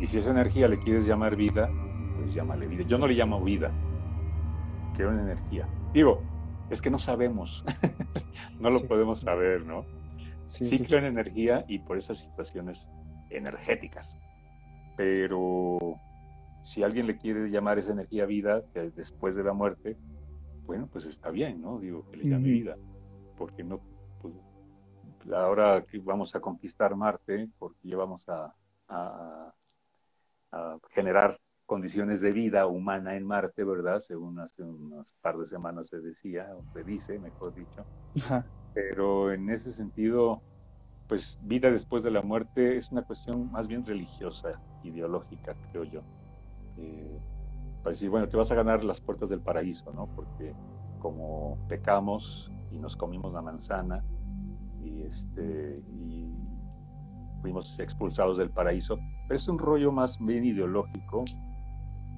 Y 0.03 0.07
si 0.07 0.17
esa 0.17 0.31
energía 0.31 0.67
le 0.67 0.79
quieres 0.79 1.05
llamar 1.05 1.37
vida, 1.37 1.69
pues 2.17 2.35
llámale 2.35 2.67
vida. 2.67 2.83
Yo 2.83 2.97
no 2.97 3.07
le 3.07 3.13
llamo 3.13 3.41
vida, 3.41 3.71
creo 4.97 5.13
en 5.13 5.19
energía. 5.19 5.65
Digo, 5.93 6.21
es 6.69 6.81
que 6.81 6.89
no 6.89 6.99
sabemos, 6.99 7.63
no 8.59 8.69
lo 8.69 8.81
podemos 8.81 9.21
saber, 9.21 9.65
¿no? 9.65 9.85
Sí, 10.45 10.83
creo 10.85 10.99
en 10.99 11.05
energía 11.05 11.63
y 11.69 11.79
por 11.79 11.97
esas 11.97 12.17
situaciones 12.17 12.91
energéticas. 13.29 14.17
Pero 14.97 15.79
si 16.63 16.83
alguien 16.83 17.07
le 17.07 17.15
quiere 17.15 17.49
llamar 17.49 17.79
esa 17.79 17.93
energía 17.93 18.25
vida 18.25 18.61
después 18.97 19.37
de 19.37 19.43
la 19.45 19.53
muerte, 19.53 19.95
bueno, 20.65 20.89
pues 20.91 21.05
está 21.05 21.29
bien, 21.29 21.61
¿no? 21.61 21.79
Digo, 21.79 22.11
que 22.11 22.17
le 22.17 22.29
llame 22.29 22.49
vida, 22.49 22.75
porque 23.37 23.63
no, 23.63 23.79
pues, 24.21 24.33
ahora 25.33 25.81
que 25.81 25.97
vamos 25.99 26.35
a 26.35 26.41
conquistar 26.41 26.93
Marte, 26.93 27.47
porque 27.57 27.87
ya 27.87 27.95
vamos 27.95 28.27
a, 28.27 28.53
generar 30.91 31.37
condiciones 31.65 32.21
de 32.21 32.31
vida 32.31 32.67
humana 32.67 33.15
en 33.15 33.25
Marte, 33.25 33.63
¿verdad? 33.63 33.99
Según 33.99 34.39
hace 34.39 34.63
unas 34.63 35.13
par 35.21 35.37
de 35.37 35.45
semanas 35.45 35.87
se 35.87 35.99
decía, 35.99 36.49
o 36.55 36.63
se 36.73 36.83
dice, 36.83 37.19
mejor 37.19 37.53
dicho. 37.53 37.85
Pero 38.73 39.31
en 39.31 39.49
ese 39.49 39.71
sentido, 39.71 40.41
pues 41.07 41.37
vida 41.41 41.71
después 41.71 42.03
de 42.03 42.11
la 42.11 42.21
muerte 42.21 42.77
es 42.77 42.91
una 42.91 43.03
cuestión 43.03 43.51
más 43.51 43.67
bien 43.67 43.85
religiosa, 43.85 44.59
ideológica, 44.83 45.55
creo 45.71 45.83
yo. 45.83 46.01
Eh, 46.77 47.19
para 47.81 47.91
decir, 47.91 48.09
bueno, 48.09 48.27
te 48.27 48.37
vas 48.37 48.51
a 48.51 48.55
ganar 48.55 48.83
las 48.83 49.01
puertas 49.01 49.29
del 49.29 49.41
paraíso, 49.41 49.91
¿no? 49.93 50.07
Porque 50.15 50.53
como 50.99 51.57
pecamos 51.67 52.51
y 52.71 52.77
nos 52.77 52.95
comimos 52.95 53.33
la 53.33 53.41
manzana, 53.41 54.03
y, 54.83 55.03
este, 55.03 55.75
y 55.93 56.32
fuimos 57.43 57.77
expulsados 57.77 58.39
del 58.39 58.49
paraíso. 58.49 58.97
Pero 59.27 59.39
es 59.39 59.47
un 59.47 59.59
rollo 59.59 59.91
más 59.91 60.17
bien 60.19 60.45
ideológico 60.45 61.25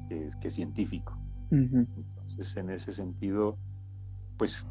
que, 0.08 0.52
científico. 0.52 1.18
Entonces, 1.52 2.56
en 2.56 2.70
ese 2.70 2.94
sentido, 2.94 3.58
pues 4.38 4.66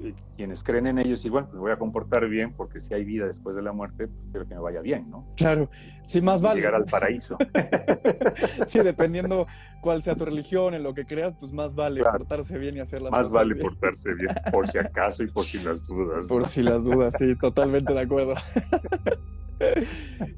eh, 0.00 0.14
quienes 0.36 0.62
creen 0.62 0.86
en 0.86 0.98
ellos, 0.98 1.24
igual, 1.24 1.48
me 1.52 1.58
voy 1.58 1.72
a 1.72 1.78
comportar 1.78 2.28
bien 2.28 2.52
porque 2.52 2.80
si 2.80 2.94
hay 2.94 3.04
vida 3.04 3.26
después 3.26 3.56
de 3.56 3.62
la 3.62 3.72
muerte, 3.72 4.06
pues 4.08 4.26
quiero 4.30 4.46
que 4.46 4.54
me 4.54 4.60
vaya 4.60 4.80
bien, 4.80 5.10
¿no? 5.10 5.26
Claro, 5.36 5.68
sí, 6.02 6.20
más 6.20 6.42
vale. 6.42 6.60
Llegar 6.60 6.74
al 6.74 6.84
paraíso. 6.84 7.36
sí, 8.66 8.80
dependiendo 8.80 9.46
cuál 9.80 10.02
sea 10.02 10.14
tu 10.14 10.24
religión, 10.24 10.74
en 10.74 10.82
lo 10.82 10.94
que 10.94 11.06
creas, 11.06 11.34
pues 11.34 11.52
más 11.52 11.74
vale 11.74 12.02
portarse 12.02 12.56
bien 12.58 12.76
y 12.76 12.80
hacer 12.80 13.02
las 13.02 13.10
más 13.10 13.24
cosas 13.24 13.34
Más 13.34 13.48
vale 13.48 13.56
portarse 13.56 14.14
bien, 14.14 14.30
por 14.52 14.68
si 14.68 14.78
acaso 14.78 15.22
y 15.24 15.28
por 15.28 15.44
si 15.44 15.58
las 15.58 15.84
dudas. 15.86 16.28
Por 16.28 16.46
si 16.46 16.62
las 16.62 16.84
dudas, 16.84 17.14
sí, 17.18 17.34
totalmente 17.36 17.92
de 17.92 18.00
acuerdo. 18.00 18.34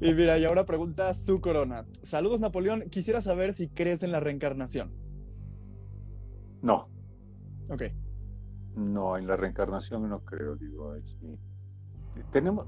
y 0.01 0.13
mira, 0.13 0.37
y 0.37 0.45
ahora 0.45 0.65
pregunta 0.65 1.13
su 1.13 1.41
corona. 1.41 1.85
Saludos, 2.01 2.39
Napoleón. 2.39 2.89
Quisiera 2.89 3.21
saber 3.21 3.53
si 3.53 3.69
crees 3.69 4.03
en 4.03 4.11
la 4.11 4.19
reencarnación. 4.19 4.91
No. 6.61 6.89
Ok. 7.69 7.83
No, 8.75 9.17
en 9.17 9.27
la 9.27 9.37
reencarnación 9.37 10.09
no 10.09 10.19
creo, 10.19 10.55
digo, 10.55 10.93
tenemos, 12.31 12.65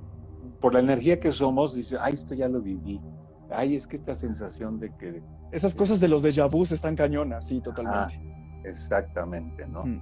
por 0.62 0.74
la 0.74 0.80
energía 0.80 1.20
que 1.20 1.32
somos, 1.32 1.76
dice, 1.76 1.98
ay, 2.00 2.14
esto 2.14 2.34
ya 2.34 2.48
lo 2.48 2.62
viví. 2.62 3.02
Ay, 3.50 3.76
es 3.76 3.88
que 3.88 3.96
esta 3.96 4.16
sensación 4.16 4.80
de 4.80 4.96
que... 4.96 5.22
Esas 5.52 5.76
cosas 5.76 6.00
de 6.00 6.08
los 6.08 6.24
déjà 6.24 6.50
vu 6.50 6.64
están 6.64 6.96
cañonas, 6.96 7.48
sí, 7.48 7.62
totalmente. 7.62 8.20
exactamente, 8.64 9.68
¿no? 9.68 9.86
Hmm. 9.86 10.02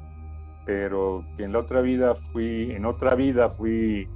Pero 0.66 1.24
que 1.38 1.44
en 1.44 1.54
la 1.54 1.60
otra 1.60 1.82
vida 1.82 2.16
fui, 2.32 2.72
en 2.72 2.86
otra 2.86 3.14
vida 3.16 3.52
fui 3.52 4.08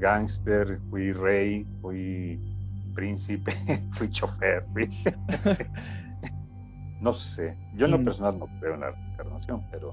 gángster, 0.00 0.80
fui 0.90 1.12
rey, 1.12 1.66
fui 1.80 2.40
príncipe, 2.94 3.54
fui 3.92 4.10
chofer, 4.10 4.64
fui... 4.72 4.88
no 7.00 7.12
sé, 7.12 7.56
yo 7.74 7.86
en 7.86 7.92
lo 7.92 7.98
hmm. 7.98 8.04
personal 8.04 8.38
no 8.38 8.46
creo 8.58 8.74
en 8.74 8.80
la 8.80 8.90
reencarnación, 8.90 9.62
pero 9.70 9.92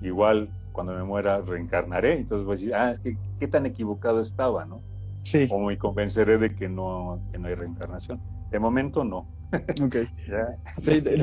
igual 0.00 0.48
cuando 0.72 0.94
me 0.94 1.04
muera 1.04 1.40
reencarnaré. 1.40 2.18
Entonces 2.18 2.46
voy 2.46 2.54
a 2.54 2.56
decir, 2.56 2.74
ah, 2.74 2.90
es 2.90 2.98
que 2.98 3.16
qué 3.38 3.48
tan 3.48 3.66
equivocado 3.66 4.20
estaba, 4.20 4.64
¿no? 4.64 4.82
Sí. 5.22 5.46
O 5.50 5.60
me 5.60 5.78
convenceré 5.78 6.38
de 6.38 6.54
que 6.54 6.68
no, 6.68 7.20
que 7.30 7.38
no 7.38 7.48
hay 7.48 7.54
reencarnación. 7.54 8.20
De 8.50 8.58
momento 8.58 9.04
no. 9.04 9.26
Ok. 9.82 9.96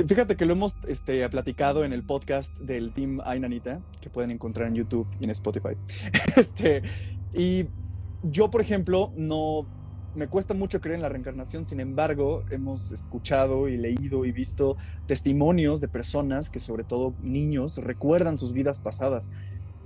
fíjate 0.07 0.35
que 0.35 0.45
lo 0.45 0.53
hemos 0.53 0.75
este, 0.87 1.27
platicado 1.29 1.83
en 1.83 1.93
el 1.93 2.03
podcast 2.03 2.59
del 2.59 2.93
Team 2.93 3.19
Ainanita, 3.23 3.79
que 4.01 4.11
pueden 4.11 4.29
encontrar 4.29 4.67
en 4.67 4.75
YouTube 4.75 5.07
y 5.19 5.23
en 5.23 5.31
Spotify. 5.31 5.75
Este, 6.35 6.83
y 7.33 7.65
yo, 8.23 8.49
por 8.51 8.61
ejemplo, 8.61 9.11
no 9.15 9.65
me 10.15 10.27
cuesta 10.27 10.53
mucho 10.53 10.81
creer 10.81 10.95
en 10.95 11.01
la 11.01 11.09
reencarnación, 11.09 11.65
sin 11.65 11.79
embargo, 11.79 12.43
hemos 12.49 12.91
escuchado 12.91 13.67
y 13.69 13.77
leído 13.77 14.25
y 14.25 14.31
visto 14.31 14.75
testimonios 15.05 15.81
de 15.81 15.87
personas 15.87 16.49
que, 16.49 16.59
sobre 16.59 16.83
todo 16.83 17.13
niños, 17.21 17.77
recuerdan 17.77 18.35
sus 18.35 18.53
vidas 18.53 18.81
pasadas 18.81 19.31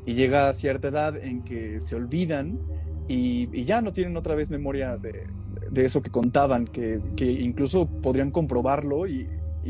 y 0.06 0.14
llega 0.14 0.50
a 0.50 0.54
cierta 0.54 0.88
edad 0.90 1.18
en 1.18 1.44
que 1.44 1.80
se 1.80 1.96
olvidan 1.96 2.60
y, 3.08 3.64
ya 3.66 3.82
no 3.82 3.92
tienen 3.94 4.18
otra 4.18 4.36
vez 4.36 4.50
memoria 4.50 4.98
de, 4.98 5.28
eso 5.76 6.02
que 6.02 6.10
contaban, 6.10 6.66
que, 6.66 7.02
incluso 7.20 7.88
podrían 7.88 8.32
comprobarlo 8.32 9.08
y, 9.08 9.28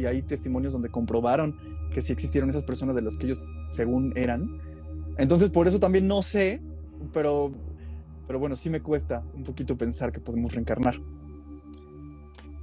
hay 0.08 0.24
testimonios 0.24 0.74
donde 0.74 0.90
comprobaron 0.90 1.56
que 1.94 2.02
sí 2.02 2.14
existieron 2.14 2.50
esas 2.50 2.64
personas 2.64 2.96
de 2.96 3.04
las 3.04 3.16
que 3.16 3.26
ellos 3.28 3.54
según 3.68 4.12
eran. 4.16 4.60
Entonces, 5.20 5.52
por 5.52 5.68
eso 5.68 5.80
también 5.80 6.08
no 6.08 6.24
sé, 6.24 6.62
pero 7.14 7.52
pero 8.28 8.40
bueno, 8.40 8.56
sí 8.56 8.70
me 8.70 8.82
cuesta 8.82 9.24
un 9.34 9.44
poquito 9.44 9.78
pensar 9.78 10.12
que 10.12 10.20
podemos 10.20 10.54
reencarnar. 10.54 10.96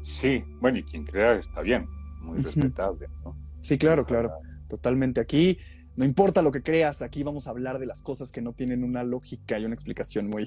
Sí, 0.03 0.43
bueno, 0.61 0.79
y 0.79 0.83
quien 0.85 1.05
crea 1.05 1.35
está 1.35 1.61
bien, 1.61 1.87
muy 2.21 2.39
respetable, 2.39 3.09
¿no? 3.25 3.37
Sí, 3.61 3.77
claro, 3.79 4.05
claro, 4.07 4.33
totalmente. 4.69 5.21
Aquí 5.21 5.59
no 5.97 6.05
importa 6.05 6.41
lo 6.41 6.51
que 6.51 6.63
creas, 6.63 7.03
aquí 7.03 7.23
vamos 7.23 7.47
a 7.47 7.51
hablar 7.51 7.79
de 7.79 7.85
las 7.85 8.03
cosas 8.03 8.33
que 8.33 8.41
no 8.41 8.55
tienen 8.55 8.85
una 8.85 9.03
lógica 9.03 9.59
y 9.59 9.65
una 9.67 9.75
explicación 9.75 10.29
muy. 10.29 10.47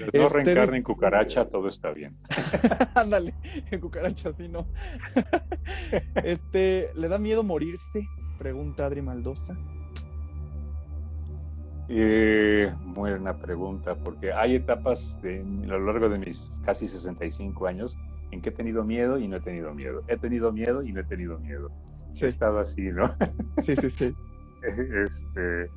no 0.00 0.06
este, 0.06 0.28
reencarna 0.28 0.76
en 0.76 0.82
cucaracha, 0.82 1.44
todo 1.48 1.68
está 1.68 1.90
bien. 1.90 2.16
Ándale, 2.94 3.34
en 3.70 3.80
cucaracha 3.80 4.32
sí 4.32 4.48
no. 4.48 4.68
este, 6.24 6.90
¿le 6.94 7.08
da 7.08 7.18
miedo 7.18 7.42
morirse? 7.42 8.06
Pregunta 8.38 8.86
Adri 8.86 9.02
Maldosa. 9.02 9.54
Eh, 11.94 12.72
buena 12.86 13.36
pregunta, 13.36 13.94
porque 13.96 14.32
hay 14.32 14.54
etapas 14.54 15.20
de, 15.20 15.40
a 15.40 15.66
lo 15.66 15.92
largo 15.92 16.08
de 16.08 16.18
mis 16.18 16.58
casi 16.64 16.88
65 16.88 17.66
años 17.66 17.98
en 18.30 18.40
que 18.40 18.48
he 18.48 18.52
tenido 18.52 18.82
miedo 18.82 19.18
y 19.18 19.28
no 19.28 19.36
he 19.36 19.40
tenido 19.40 19.74
miedo. 19.74 20.02
He 20.08 20.16
tenido 20.16 20.52
miedo 20.52 20.82
y 20.82 20.90
no 20.92 21.00
he 21.00 21.04
tenido 21.04 21.38
miedo. 21.38 21.70
He 22.18 22.24
estado 22.24 22.60
así, 22.60 22.90
¿no? 22.90 23.14
Sí, 23.58 23.76
sí, 23.76 23.90
sí. 23.90 24.14
Este, 25.04 25.68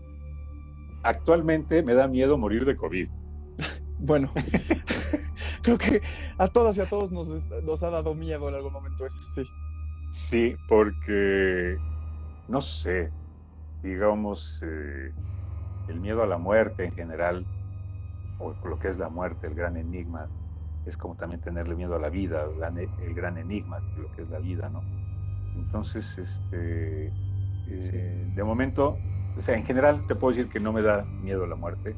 actualmente 1.04 1.84
me 1.84 1.94
da 1.94 2.08
miedo 2.08 2.38
morir 2.38 2.64
de 2.64 2.78
COVID. 2.78 3.10
Bueno, 4.00 4.32
creo 5.64 5.78
que 5.78 6.02
a 6.38 6.48
todas 6.48 6.78
y 6.78 6.82
a 6.82 6.88
todos 6.88 7.12
nos, 7.12 7.28
nos, 7.64 7.84
ha 7.84 7.90
dado 7.90 8.16
miedo 8.16 8.48
en 8.48 8.56
algún 8.56 8.72
momento 8.72 9.06
eso, 9.06 9.22
sí. 9.22 9.44
Sí, 10.12 10.56
porque, 10.70 11.78
no 12.48 12.62
sé, 12.62 13.12
digamos, 13.84 14.64
eh, 14.66 15.12
el 15.88 16.00
miedo 16.00 16.24
a 16.24 16.28
la 16.28 16.38
muerte 16.38 16.86
en 16.86 16.92
general, 16.94 17.46
o 18.40 18.54
lo 18.68 18.80
que 18.80 18.90
es 18.90 18.98
la 18.98 19.10
muerte, 19.10 19.48
el 19.48 19.56
gran 19.56 19.78
enigma, 19.78 20.28
es 20.86 20.98
como 20.98 21.16
también 21.16 21.42
tenerle 21.42 21.76
miedo 21.76 21.96
a 21.96 22.00
la 22.00 22.10
vida, 22.10 22.46
el 23.02 23.14
gran 23.14 23.38
enigma 23.38 23.80
de 23.80 24.04
lo 24.04 24.12
que 24.12 24.22
es 24.22 24.30
la 24.30 24.40
vida, 24.40 24.70
¿no? 24.70 24.84
Entonces, 25.56 26.18
este, 26.18 27.08
eh, 27.68 28.32
de 28.36 28.44
momento, 28.44 28.98
o 29.38 29.42
sea, 29.42 29.58
en 29.58 29.66
general 29.66 30.06
te 30.08 30.16
puedo 30.16 30.36
decir 30.36 30.52
que 30.52 30.60
no 30.60 30.74
me 30.74 30.82
da 30.82 31.04
miedo 31.04 31.44
a 31.44 31.48
la 31.48 31.56
muerte. 31.56 31.96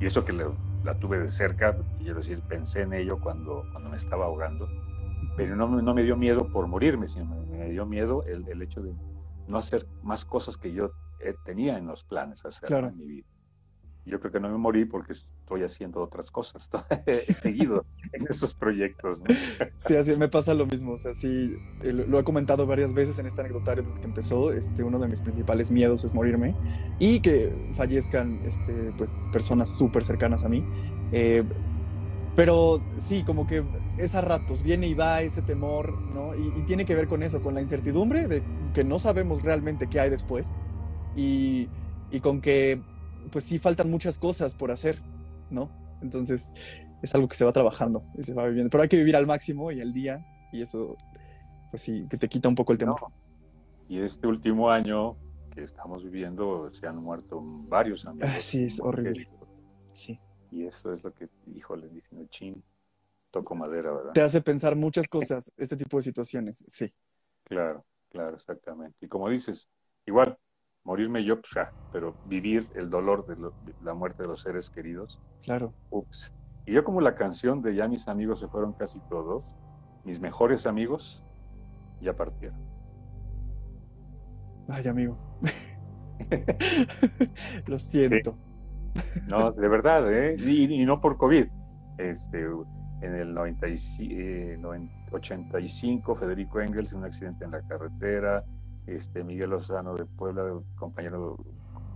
Y 0.00 0.06
eso 0.06 0.24
que 0.24 0.32
la 0.32 0.98
tuve 0.98 1.20
de 1.20 1.30
cerca, 1.30 1.76
quiero 1.98 2.16
decir, 2.16 2.40
pensé 2.48 2.82
en 2.82 2.92
ello 2.92 3.20
cuando, 3.20 3.64
cuando 3.70 3.90
me 3.90 3.96
estaba 3.96 4.24
ahogando, 4.24 4.68
pero 5.36 5.54
no, 5.54 5.68
no 5.68 5.94
me 5.94 6.02
dio 6.02 6.16
miedo 6.16 6.48
por 6.48 6.66
morirme, 6.66 7.08
sino 7.08 7.26
me, 7.26 7.70
dio 7.70 7.86
miedo 7.86 8.24
el, 8.24 8.48
el 8.48 8.62
hecho 8.62 8.82
de 8.82 8.92
no 9.46 9.58
hacer 9.58 9.86
más 10.02 10.24
cosas 10.24 10.56
que 10.56 10.72
yo 10.72 10.90
eh, 11.22 11.34
tenía 11.44 11.78
en 11.78 11.86
los 11.86 12.04
planes 12.04 12.44
hacer 12.44 12.84
en 12.84 12.96
mi 12.96 13.06
vida. 13.06 13.26
Yo 14.04 14.18
creo 14.18 14.32
que 14.32 14.40
no 14.40 14.48
me 14.48 14.58
morí 14.58 14.84
porque 14.84 15.12
estoy 15.12 15.62
haciendo 15.62 16.00
otras 16.00 16.32
cosas, 16.32 16.68
he 17.06 17.20
seguido 17.20 17.86
en 18.12 18.26
esos 18.28 18.52
proyectos. 18.52 19.22
Sí, 19.76 19.94
así 19.94 20.16
me 20.16 20.28
pasa 20.28 20.54
lo 20.54 20.66
mismo, 20.66 20.92
o 20.92 20.98
sea, 20.98 21.14
sí, 21.14 21.56
eh, 21.82 21.92
lo 21.92 22.18
he 22.18 22.24
comentado 22.24 22.66
varias 22.66 22.94
veces 22.94 23.18
en 23.20 23.26
este 23.26 23.42
anecdotario 23.42 23.84
desde 23.84 24.00
que 24.00 24.06
empezó, 24.06 24.52
este, 24.52 24.82
uno 24.82 24.98
de 24.98 25.06
mis 25.06 25.20
principales 25.20 25.70
miedos 25.70 26.04
es 26.04 26.14
morirme 26.14 26.56
y 26.98 27.20
que 27.20 27.72
fallezcan 27.74 28.40
este, 28.44 28.92
pues, 28.98 29.28
personas 29.32 29.70
súper 29.70 30.04
cercanas 30.04 30.44
a 30.44 30.48
mí. 30.48 30.64
Eh, 31.12 31.44
pero 32.34 32.82
sí, 32.96 33.22
como 33.24 33.46
que 33.46 33.62
es 33.98 34.14
a 34.16 34.20
ratos, 34.20 34.64
viene 34.64 34.88
y 34.88 34.94
va 34.94 35.22
ese 35.22 35.42
temor, 35.42 35.92
¿no? 35.92 36.34
Y, 36.34 36.48
y, 36.58 36.62
tiene 36.62 36.86
que 36.86 36.94
ver 36.94 37.06
con 37.06 37.22
eso, 37.22 37.42
con 37.42 37.54
la 37.54 37.60
incertidumbre 37.60 38.26
de 38.26 38.42
que 38.74 38.84
no 38.84 38.98
sabemos 38.98 39.42
realmente 39.42 39.86
qué 39.86 40.00
hay 40.00 40.10
después 40.10 40.56
y, 41.16 41.68
con 42.22 42.40
que 42.40 42.80
pues 43.30 43.44
sí 43.44 43.58
faltan 43.58 43.90
muchas 43.90 44.18
cosas 44.18 44.54
por 44.54 44.70
hacer, 44.70 44.98
¿no? 45.50 45.70
Entonces 46.02 46.52
es 47.02 47.14
algo 47.14 47.28
que 47.28 47.36
se 47.36 47.44
va 47.44 47.52
trabajando 47.52 48.04
y 48.16 48.22
se 48.22 48.34
va 48.34 48.46
viviendo, 48.46 48.70
pero 48.70 48.82
hay 48.82 48.88
que 48.88 48.96
vivir 48.96 49.16
al 49.16 49.26
máximo 49.26 49.72
y 49.72 49.80
al 49.80 49.92
día 49.92 50.24
y 50.52 50.62
eso 50.62 50.96
pues 51.70 51.82
sí, 51.82 52.06
que 52.10 52.18
te 52.18 52.28
quita 52.28 52.48
un 52.48 52.54
poco 52.54 52.72
el 52.72 52.78
temor. 52.78 53.00
Y 53.88 54.00
este 54.00 54.26
último 54.26 54.70
año 54.70 55.16
que 55.54 55.64
estamos 55.64 56.04
viviendo 56.04 56.70
se 56.72 56.86
han 56.86 56.96
muerto 56.96 57.40
varios 57.42 58.04
amigos. 58.04 58.30
Ah, 58.30 58.40
sí, 58.40 58.64
es 58.64 58.80
horrible. 58.80 59.28
Sí. 59.92 60.20
Y 60.50 60.66
eso 60.66 60.92
es 60.92 61.02
lo 61.02 61.14
que, 61.14 61.28
híjole, 61.54 61.88
diciendo 61.88 62.26
chin, 62.28 62.62
toco 63.30 63.54
madera, 63.54 63.90
¿verdad? 63.92 64.12
Te 64.12 64.20
hace 64.20 64.42
pensar 64.42 64.76
muchas 64.76 65.08
cosas, 65.08 65.52
este 65.56 65.76
tipo 65.76 65.96
de 65.96 66.02
situaciones, 66.02 66.64
sí. 66.68 66.92
Claro, 67.44 67.84
claro, 68.10 68.36
exactamente. 68.36 68.96
Y 69.00 69.08
como 69.08 69.28
dices, 69.30 69.70
igual, 70.04 70.38
morirme 70.84 71.24
yo, 71.24 71.40
pues 71.40 71.66
pero 71.92 72.14
vivir 72.26 72.68
el 72.74 72.90
dolor 72.90 73.26
de, 73.26 73.36
la 73.82 73.94
muerte 73.94 74.22
de 74.22 74.28
los 74.28 74.42
seres 74.42 74.70
queridos. 74.70 75.20
Claro. 75.42 75.72
Ups. 75.90 76.32
Y 76.66 76.72
yo 76.72 76.84
como 76.84 77.00
la 77.00 77.14
canción 77.14 77.62
de 77.62 77.74
ya 77.74 77.88
mis 77.88 78.08
amigos 78.08 78.40
se 78.40 78.48
fueron 78.48 78.72
casi 78.72 79.00
todos, 79.08 79.44
mis 80.04 80.20
mejores 80.20 80.66
amigos 80.66 81.22
ya 82.00 82.14
partieron. 82.14 82.58
Ay, 84.68 84.88
amigo. 84.88 85.16
Lo 87.66 87.78
siento. 87.78 88.36
No, 89.28 89.52
de 89.52 89.68
verdad, 89.68 90.12
¿eh? 90.12 90.36
Y, 90.38 90.84
no 90.84 91.00
por 91.00 91.16
COVID. 91.16 91.46
Este, 91.98 92.44
en 93.00 93.14
el 93.14 93.36
85, 93.36 96.12
eh, 96.12 96.16
Federico 96.18 96.60
Engels 96.60 96.92
en 96.92 96.98
un 96.98 97.04
accidente 97.04 97.44
en 97.44 97.52
la 97.52 97.62
carretera, 97.62 98.44
este, 98.86 99.24
Miguel 99.24 99.50
Lozano 99.50 99.94
de 99.94 100.04
Puebla, 100.04 100.60
compañero, 100.76 101.36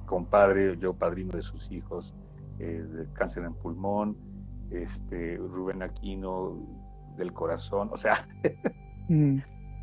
compadre, 0.06 0.76
yo 0.78 0.94
padrino 0.94 1.36
de 1.36 1.42
sus 1.42 1.70
hijos, 1.70 2.14
eh, 2.58 2.84
de 2.88 3.12
cáncer 3.12 3.44
en 3.44 3.54
pulmón, 3.54 4.16
este, 4.70 5.36
Rubén 5.36 5.82
Aquino 5.82 6.56
del 7.16 7.32
corazón, 7.32 7.90
o 7.92 7.96
sea, 7.96 8.28
mm. 9.08 9.38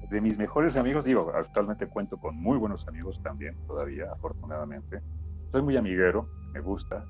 de 0.09 0.21
mis 0.21 0.37
mejores 0.37 0.75
amigos, 0.77 1.05
digo, 1.05 1.31
actualmente 1.33 1.87
cuento 1.87 2.17
con 2.17 2.35
muy 2.35 2.57
buenos 2.57 2.87
amigos 2.87 3.21
también, 3.21 3.55
todavía, 3.67 4.11
afortunadamente. 4.11 5.01
Soy 5.51 5.61
muy 5.61 5.77
amiguero, 5.77 6.29
me 6.53 6.61
gusta, 6.61 7.05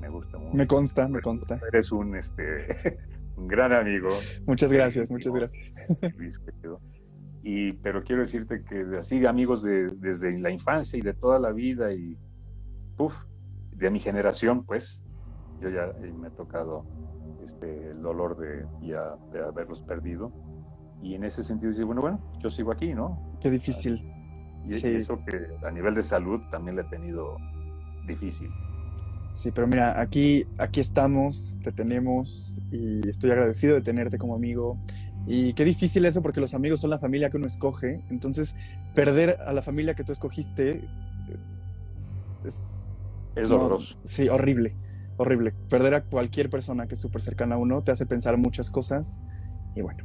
me 0.00 0.08
gusta 0.08 0.38
mucho. 0.38 0.56
Me 0.56 0.66
consta, 0.66 1.08
me 1.08 1.20
consta. 1.20 1.60
Eres 1.68 1.92
un, 1.92 2.16
este, 2.16 2.98
un 3.36 3.48
gran 3.48 3.72
amigo. 3.72 4.10
Muchas 4.46 4.72
gracias, 4.72 5.10
muchas 5.10 5.32
gracias. 5.32 5.74
Luis, 6.16 6.40
y, 7.42 7.72
pero 7.74 8.04
quiero 8.04 8.22
decirte 8.22 8.62
que 8.64 8.98
así 8.98 9.24
amigos 9.26 9.62
de, 9.62 9.88
desde 9.96 10.38
la 10.38 10.50
infancia 10.50 10.98
y 10.98 11.02
de 11.02 11.12
toda 11.12 11.38
la 11.38 11.50
vida 11.50 11.92
y, 11.92 12.16
puff, 12.96 13.14
de 13.72 13.90
mi 13.90 13.98
generación, 13.98 14.64
pues, 14.64 15.02
yo 15.60 15.68
ya 15.68 15.86
eh, 16.02 16.12
me 16.12 16.28
he 16.28 16.30
tocado 16.30 16.84
este, 17.42 17.90
el 17.90 18.02
dolor 18.02 18.36
de, 18.36 18.64
ya, 18.80 19.16
de 19.32 19.40
haberlos 19.40 19.80
perdido. 19.80 20.32
Y 21.02 21.14
en 21.14 21.24
ese 21.24 21.42
sentido, 21.42 21.70
decir, 21.70 21.84
bueno, 21.84 22.00
bueno, 22.00 22.20
yo 22.40 22.48
sigo 22.48 22.70
aquí, 22.70 22.94
¿no? 22.94 23.36
Qué 23.40 23.50
difícil. 23.50 24.08
Y 24.64 24.72
sí. 24.72 24.88
eso 24.94 25.18
que 25.24 25.48
a 25.66 25.70
nivel 25.72 25.94
de 25.94 26.02
salud 26.02 26.40
también 26.52 26.76
le 26.76 26.82
he 26.82 26.84
tenido 26.84 27.36
difícil. 28.06 28.48
Sí, 29.32 29.50
pero 29.50 29.66
mira, 29.66 30.00
aquí, 30.00 30.46
aquí 30.58 30.80
estamos, 30.80 31.58
te 31.64 31.72
tenemos 31.72 32.60
y 32.70 33.08
estoy 33.08 33.30
agradecido 33.30 33.74
de 33.74 33.80
tenerte 33.80 34.18
como 34.18 34.34
amigo. 34.36 34.78
Y 35.26 35.54
qué 35.54 35.64
difícil 35.64 36.04
eso 36.04 36.22
porque 36.22 36.40
los 36.40 36.54
amigos 36.54 36.80
son 36.80 36.90
la 36.90 36.98
familia 36.98 37.30
que 37.30 37.36
uno 37.36 37.46
escoge. 37.46 38.02
Entonces, 38.10 38.56
perder 38.94 39.36
a 39.46 39.52
la 39.52 39.62
familia 39.62 39.94
que 39.94 40.04
tú 40.04 40.12
escogiste 40.12 40.70
eh, 40.70 40.80
es... 42.44 42.78
Es 43.34 43.48
doloroso. 43.48 43.96
sí, 44.04 44.28
horrible, 44.28 44.76
horrible. 45.16 45.54
Perder 45.70 45.94
a 45.94 46.04
cualquier 46.04 46.50
persona 46.50 46.86
que 46.86 46.94
es 46.96 47.00
súper 47.00 47.22
cercana 47.22 47.54
a 47.54 47.58
uno 47.58 47.82
te 47.82 47.90
hace 47.90 48.04
pensar 48.04 48.36
muchas 48.36 48.70
cosas. 48.70 49.22
Y 49.74 49.80
bueno, 49.80 50.04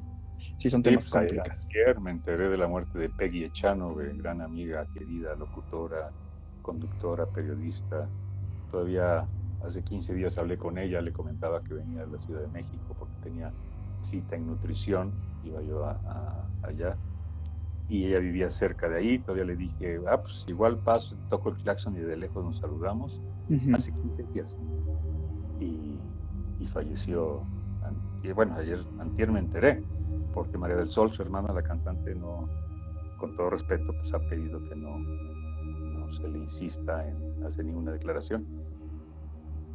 sí 0.57 0.69
son 0.69 0.81
temas 0.81 1.09
pues, 1.09 1.27
complicados. 1.27 1.69
Ayer 1.75 1.99
me 1.99 2.11
enteré 2.11 2.47
de 2.47 2.57
la 2.57 2.67
muerte 2.67 2.97
de 2.97 3.09
Peggy 3.09 3.43
Echanove, 3.43 4.13
gran 4.15 4.41
amiga, 4.41 4.85
querida, 4.93 5.35
locutora, 5.35 6.11
conductora, 6.61 7.25
periodista. 7.25 8.07
Todavía 8.71 9.27
hace 9.65 9.83
15 9.83 10.13
días 10.13 10.37
hablé 10.37 10.57
con 10.57 10.77
ella, 10.77 11.01
le 11.01 11.11
comentaba 11.11 11.61
que 11.63 11.73
venía 11.73 12.05
de 12.05 12.11
la 12.11 12.19
Ciudad 12.19 12.41
de 12.41 12.47
México 12.47 12.95
porque 12.97 13.13
tenía 13.23 13.51
cita 14.07 14.35
en 14.35 14.47
nutrición, 14.47 15.11
iba 15.43 15.61
yo 15.61 15.85
allá, 16.63 16.97
y 17.89 18.05
ella 18.05 18.19
vivía 18.19 18.49
cerca 18.49 18.89
de 18.89 18.97
ahí, 18.97 19.19
todavía 19.19 19.45
le 19.45 19.55
dije, 19.55 19.99
ah, 20.09 20.21
pues 20.21 20.45
igual 20.47 20.77
paso, 20.77 21.15
toco 21.29 21.49
el 21.49 21.55
claxon 21.55 21.95
y 21.95 21.99
de 21.99 22.17
lejos 22.17 22.43
nos 22.43 22.57
saludamos, 22.57 23.21
hace 23.73 23.93
15 23.93 24.23
días. 24.33 24.57
Y, 25.59 25.97
y 26.59 26.67
falleció, 26.67 27.43
y 28.23 28.31
bueno, 28.31 28.55
ayer, 28.55 28.79
antier 28.99 29.31
me 29.31 29.39
enteré, 29.39 29.83
porque 30.33 30.57
María 30.57 30.75
del 30.75 30.89
Sol, 30.89 31.11
su 31.11 31.21
hermana, 31.21 31.53
la 31.53 31.63
cantante, 31.63 32.13
no, 32.13 32.49
con 33.17 33.35
todo 33.35 33.49
respeto, 33.49 33.93
pues 33.93 34.13
ha 34.13 34.19
pedido 34.19 34.61
que 34.67 34.75
no, 34.75 34.97
no 34.99 36.13
se 36.13 36.27
le 36.27 36.39
insista 36.39 37.07
en 37.07 37.43
hacer 37.43 37.65
ninguna 37.65 37.91
declaración. 37.91 38.45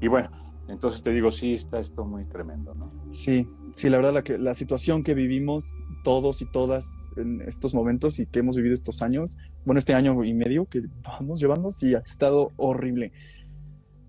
Y 0.01 0.09
bueno, 0.09 0.31
entonces 0.69 1.03
te 1.03 1.11
digo, 1.11 1.31
sí, 1.31 1.55
está 1.55 1.81
esto 1.81 2.05
muy 2.05 2.25
tremendo, 2.25 2.75
¿no? 2.75 2.91
Sí, 3.11 3.49
sí, 3.73 3.91
la 3.91 3.99
verdad, 3.99 4.15
la, 4.15 4.23
que, 4.23 4.39
la 4.39 4.55
situación 4.55 5.03
que 5.03 5.15
vivimos 5.15 5.87
todos 6.05 6.41
y 6.41 6.47
todas 6.47 7.11
en 7.17 7.43
estos 7.43 7.75
momentos 7.75 8.19
y 8.19 8.27
que 8.27 8.39
hemos 8.39 8.57
vivido 8.57 8.75
estos 8.75 9.03
años, 9.03 9.37
bueno, 9.65 9.79
este 9.79 9.95
año 9.95 10.25
y 10.25 10.35
medio 10.35 10.67
que 10.67 10.83
vamos 11.03 11.41
llevando, 11.41 11.71
sí, 11.71 11.95
ha 11.95 11.99
estado 11.99 12.53
horrible. 12.57 13.13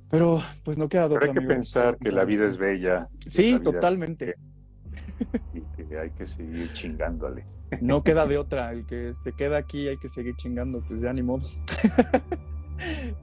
Pero 0.10 0.42
pues 0.64 0.78
no 0.78 0.90
queda 0.90 1.08
otra. 1.08 1.20
Pero 1.20 1.32
hay 1.32 1.40
que 1.40 1.48
pensar 1.48 1.98
que 1.98 2.12
la 2.12 2.24
vida 2.24 2.48
es 2.48 2.58
bella. 2.58 3.10
Sí, 3.18 3.60
totalmente. 3.60 4.36
y 5.56 5.62
que 5.76 5.98
hay 5.98 6.12
que 6.12 6.28
seguir 6.28 6.72
chingándole. 6.74 7.46
No 7.82 8.04
queda 8.04 8.28
de 8.28 8.38
otra. 8.38 8.72
El 8.72 8.86
que 8.86 9.16
se 9.16 9.34
queda 9.34 9.58
aquí 9.58 9.88
hay 9.88 9.98
que 9.98 10.08
seguir 10.08 10.36
chingando, 10.36 10.84
pues 10.88 11.02
ya 11.02 11.12
ni 11.14 11.24
modo. 11.24 11.46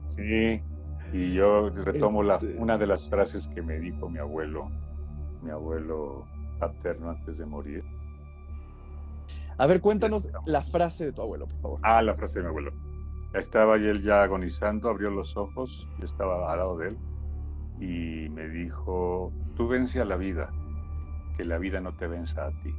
Sí, 0.07 0.61
y 1.11 1.33
yo 1.33 1.69
retomo 1.69 2.23
la, 2.23 2.35
este 2.35 2.55
una 2.57 2.77
de 2.77 2.87
las 2.87 3.07
frases 3.09 3.47
que 3.47 3.61
me 3.61 3.79
dijo 3.79 4.09
mi 4.09 4.19
abuelo, 4.19 4.69
mi 5.41 5.51
abuelo 5.51 6.25
paterno 6.59 7.09
antes 7.09 7.37
de 7.37 7.45
morir. 7.45 7.83
A 9.57 9.67
ver, 9.67 9.81
cuéntanos 9.81 10.29
la 10.45 10.61
frase 10.61 11.05
de 11.05 11.11
tu 11.11 11.21
abuelo, 11.21 11.47
por 11.47 11.59
favor. 11.59 11.79
Ah, 11.83 12.01
la 12.01 12.15
frase 12.15 12.39
de 12.39 12.43
mi 12.43 12.49
abuelo. 12.49 12.71
Estaba 13.33 13.75
él 13.75 14.01
ya 14.01 14.23
agonizando, 14.23 14.89
abrió 14.89 15.09
los 15.09 15.37
ojos, 15.37 15.87
yo 15.99 16.05
estaba 16.05 16.51
al 16.51 16.57
lado 16.57 16.77
de 16.77 16.89
él 16.89 16.97
y 17.79 18.29
me 18.29 18.47
dijo, 18.47 19.31
tú 19.55 19.67
vence 19.67 19.99
a 19.99 20.05
la 20.05 20.15
vida, 20.15 20.51
que 21.37 21.43
la 21.43 21.57
vida 21.57 21.81
no 21.81 21.93
te 21.95 22.07
venza 22.07 22.45
a 22.45 22.51
ti. 22.61 22.73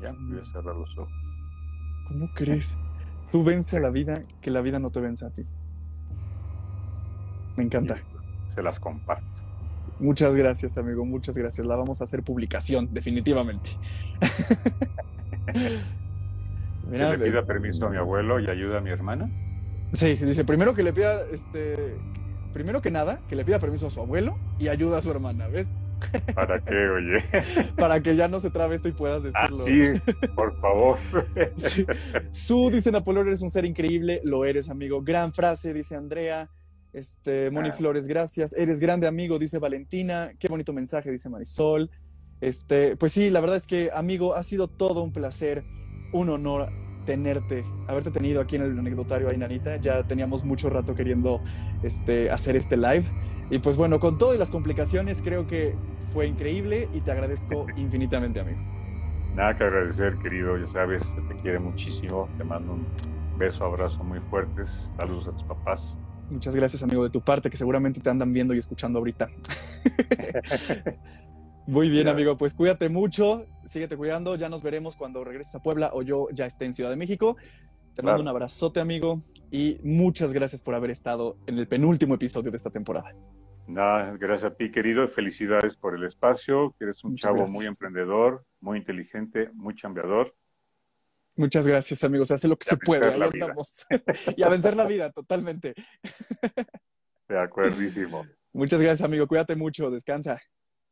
Ya, 0.00 0.12
voy 0.12 0.40
a 0.40 0.44
cerrar 0.46 0.74
los 0.74 0.98
ojos. 0.98 1.12
¿Cómo 2.08 2.28
crees? 2.34 2.78
Tú 3.30 3.42
vence 3.42 3.76
a 3.76 3.80
la 3.80 3.90
vida, 3.90 4.22
que 4.40 4.50
la 4.50 4.60
vida 4.62 4.78
no 4.78 4.90
te 4.90 5.00
vence 5.00 5.26
a 5.26 5.30
ti. 5.30 5.44
Me 7.56 7.64
encanta. 7.64 8.00
Se 8.48 8.62
las 8.62 8.78
comparto. 8.78 9.24
Muchas 10.00 10.34
gracias, 10.34 10.76
amigo. 10.76 11.04
Muchas 11.04 11.36
gracias. 11.36 11.66
La 11.66 11.76
vamos 11.76 12.00
a 12.00 12.04
hacer 12.04 12.22
publicación, 12.22 12.92
definitivamente. 12.92 13.70
Mira, 16.90 17.16
le 17.16 17.30
pida 17.30 17.44
permiso 17.44 17.86
a 17.86 17.90
mi 17.90 17.96
abuelo 17.96 18.40
y 18.40 18.48
ayuda 18.48 18.78
a 18.78 18.80
mi 18.80 18.90
hermana. 18.90 19.30
Sí, 19.92 20.14
dice, 20.14 20.44
primero 20.44 20.74
que 20.74 20.82
le 20.82 20.92
pida, 20.92 21.20
este, 21.32 21.96
primero 22.52 22.82
que 22.82 22.90
nada, 22.90 23.20
que 23.28 23.36
le 23.36 23.44
pida 23.44 23.58
permiso 23.58 23.86
a 23.86 23.90
su 23.90 24.00
abuelo 24.00 24.36
y 24.58 24.68
ayuda 24.68 24.98
a 24.98 25.02
su 25.02 25.10
hermana, 25.10 25.46
¿ves? 25.48 25.68
¿Para 26.34 26.60
qué, 26.60 26.74
oye? 26.74 27.24
Para 27.76 28.00
que 28.02 28.16
ya 28.16 28.28
no 28.28 28.40
se 28.40 28.50
trabe 28.50 28.74
esto 28.74 28.88
y 28.88 28.92
puedas 28.92 29.22
ah, 29.34 29.48
decirlo. 29.48 29.94
sí, 29.94 30.12
por 30.34 30.58
favor. 30.60 30.98
Su, 32.30 32.70
dice 32.70 32.90
Napoleón, 32.90 33.28
eres 33.28 33.42
un 33.42 33.50
ser 33.50 33.64
increíble, 33.64 34.20
lo 34.24 34.44
eres, 34.44 34.68
amigo. 34.68 35.02
Gran 35.02 35.32
frase, 35.32 35.72
dice 35.72 35.96
Andrea. 35.96 36.50
Este, 36.94 37.50
Moni 37.50 37.70
ah. 37.70 37.72
Flores, 37.72 38.06
gracias. 38.06 38.52
Eres 38.54 38.78
grande 38.80 39.06
amigo, 39.08 39.38
dice 39.38 39.58
Valentina. 39.58 40.30
Qué 40.38 40.46
bonito 40.48 40.72
mensaje, 40.72 41.10
dice 41.10 41.28
Marisol. 41.28 41.90
Este, 42.40 42.96
pues 42.96 43.12
sí, 43.12 43.30
la 43.30 43.40
verdad 43.40 43.56
es 43.56 43.66
que, 43.66 43.90
amigo, 43.92 44.34
ha 44.34 44.42
sido 44.42 44.68
todo 44.68 45.02
un 45.02 45.12
placer, 45.12 45.64
un 46.12 46.28
honor 46.28 46.68
tenerte, 47.04 47.64
haberte 47.86 48.10
tenido 48.10 48.40
aquí 48.40 48.56
en 48.56 48.62
el 48.62 48.78
anecdotario 48.78 49.28
ahí, 49.28 49.36
Nanita. 49.36 49.76
Ya 49.76 50.04
teníamos 50.04 50.44
mucho 50.44 50.70
rato 50.70 50.94
queriendo 50.94 51.40
este, 51.82 52.30
hacer 52.30 52.56
este 52.56 52.76
live. 52.76 53.04
Y 53.50 53.58
pues 53.58 53.76
bueno, 53.76 53.98
con 53.98 54.16
todas 54.16 54.38
las 54.38 54.50
complicaciones, 54.50 55.20
creo 55.20 55.46
que 55.46 55.74
fue 56.12 56.26
increíble 56.26 56.88
y 56.92 57.00
te 57.00 57.10
agradezco 57.10 57.66
infinitamente, 57.76 58.40
amigo. 58.40 58.60
Nada 59.34 59.56
que 59.56 59.64
agradecer, 59.64 60.16
querido, 60.18 60.56
ya 60.58 60.66
sabes, 60.68 61.02
te 61.28 61.34
quiere 61.42 61.58
muchísimo. 61.58 62.28
Te 62.38 62.44
mando 62.44 62.74
un 62.74 62.86
beso, 63.36 63.64
abrazo 63.64 64.04
muy 64.04 64.20
fuertes. 64.30 64.92
Saludos 64.96 65.26
a 65.26 65.32
tus 65.32 65.42
papás. 65.42 65.98
Muchas 66.34 66.56
gracias, 66.56 66.82
amigo, 66.82 67.04
de 67.04 67.10
tu 67.10 67.20
parte, 67.20 67.48
que 67.48 67.56
seguramente 67.56 68.00
te 68.00 68.10
andan 68.10 68.32
viendo 68.32 68.54
y 68.54 68.58
escuchando 68.58 68.98
ahorita. 68.98 69.30
Muy 71.68 71.88
bien, 71.88 72.08
amigo, 72.08 72.36
pues 72.36 72.54
cuídate 72.54 72.88
mucho, 72.88 73.46
síguete 73.64 73.96
cuidando, 73.96 74.34
ya 74.34 74.48
nos 74.48 74.64
veremos 74.64 74.96
cuando 74.96 75.22
regreses 75.22 75.54
a 75.54 75.62
Puebla 75.62 75.90
o 75.94 76.02
yo 76.02 76.26
ya 76.32 76.44
esté 76.44 76.64
en 76.64 76.74
Ciudad 76.74 76.90
de 76.90 76.96
México. 76.96 77.36
Te 77.94 78.02
mando 78.02 78.20
un 78.20 78.26
abrazote, 78.26 78.80
amigo, 78.80 79.22
y 79.52 79.78
muchas 79.84 80.32
gracias 80.32 80.60
por 80.60 80.74
haber 80.74 80.90
estado 80.90 81.36
en 81.46 81.56
el 81.56 81.68
penúltimo 81.68 82.16
episodio 82.16 82.50
de 82.50 82.56
esta 82.56 82.70
temporada. 82.70 83.14
Nada, 83.68 84.16
gracias 84.18 84.50
a 84.52 84.56
ti, 84.56 84.72
querido. 84.72 85.06
Felicidades 85.06 85.76
por 85.76 85.94
el 85.94 86.02
espacio, 86.02 86.74
que 86.76 86.86
eres 86.86 87.04
un 87.04 87.14
chavo 87.14 87.46
muy 87.46 87.66
emprendedor, 87.66 88.44
muy 88.60 88.78
inteligente, 88.78 89.50
muy 89.54 89.76
chambeador. 89.76 90.34
Muchas 91.36 91.66
gracias, 91.66 92.04
amigos. 92.04 92.30
Hace 92.30 92.48
lo 92.48 92.56
que 92.56 92.66
se 92.66 92.76
puede. 92.76 93.12
Ahí 93.12 93.20
andamos. 93.20 93.86
y 94.36 94.42
a 94.42 94.48
vencer 94.48 94.76
la 94.76 94.86
vida, 94.86 95.10
totalmente. 95.10 95.74
De 97.28 97.38
acuerdísimo. 97.38 98.24
Muchas 98.52 98.80
gracias, 98.80 99.04
amigo. 99.04 99.26
Cuídate 99.26 99.56
mucho. 99.56 99.90
Descansa. 99.90 100.40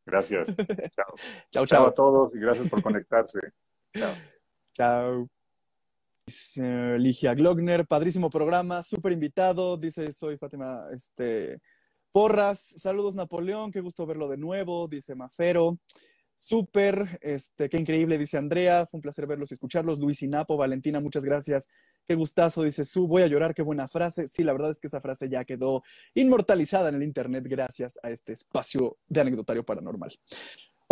Gracias. 0.05 0.49
Chao. 0.57 1.15
chao, 1.51 1.67
chao. 1.67 1.87
a 1.87 1.95
todos 1.95 2.35
y 2.35 2.39
gracias 2.41 2.69
por 2.69 2.83
conectarse. 2.83 3.39
Chao. 3.95 4.15
Chao. 4.73 5.29
Dice 6.27 6.99
Ligia 6.99 7.35
Glockner, 7.35 7.85
padrísimo 7.87 8.31
programa, 8.31 8.83
súper 8.83 9.13
invitado. 9.13 9.77
Dice, 9.77 10.13
soy 10.13 10.39
Fátima 10.39 10.87
este, 10.93 11.61
Porras. 12.13 12.61
Saludos, 12.79 13.15
Napoleón. 13.15 13.71
Qué 13.71 13.81
gusto 13.81 14.07
verlo 14.07 14.29
de 14.29 14.39
nuevo. 14.39 14.89
Dice 14.89 15.15
Mafero. 15.15 15.79
Súper, 16.45 17.21
este, 17.21 17.69
qué 17.69 17.77
increíble, 17.77 18.19
dice 18.19 18.37
Andrea, 18.37 18.85
fue 18.85 18.99
un 18.99 19.03
placer 19.03 19.29
verlos 19.29 19.53
y 19.53 19.55
escucharlos. 19.55 20.01
Luis 20.01 20.23
Inapo, 20.23 20.57
Valentina, 20.57 20.99
muchas 20.99 21.25
gracias. 21.25 21.71
Qué 22.05 22.17
gustazo, 22.17 22.65
dice 22.65 22.85
Su, 22.85 23.07
voy 23.07 23.23
a 23.23 23.29
llorar, 23.29 23.55
qué 23.55 23.63
buena 23.63 23.87
frase. 23.87 24.27
Sí, 24.27 24.43
la 24.43 24.53
verdad 24.53 24.73
es 24.73 24.81
que 24.81 24.89
esa 24.89 25.01
frase 25.01 25.29
ya 25.29 25.45
quedó 25.45 25.85
inmortalizada 26.15 26.89
en 26.89 26.97
el 26.97 27.05
Internet 27.05 27.45
gracias 27.49 27.97
a 28.03 28.11
este 28.11 28.33
espacio 28.33 28.99
de 29.07 29.21
anecdotario 29.21 29.65
paranormal. 29.65 30.11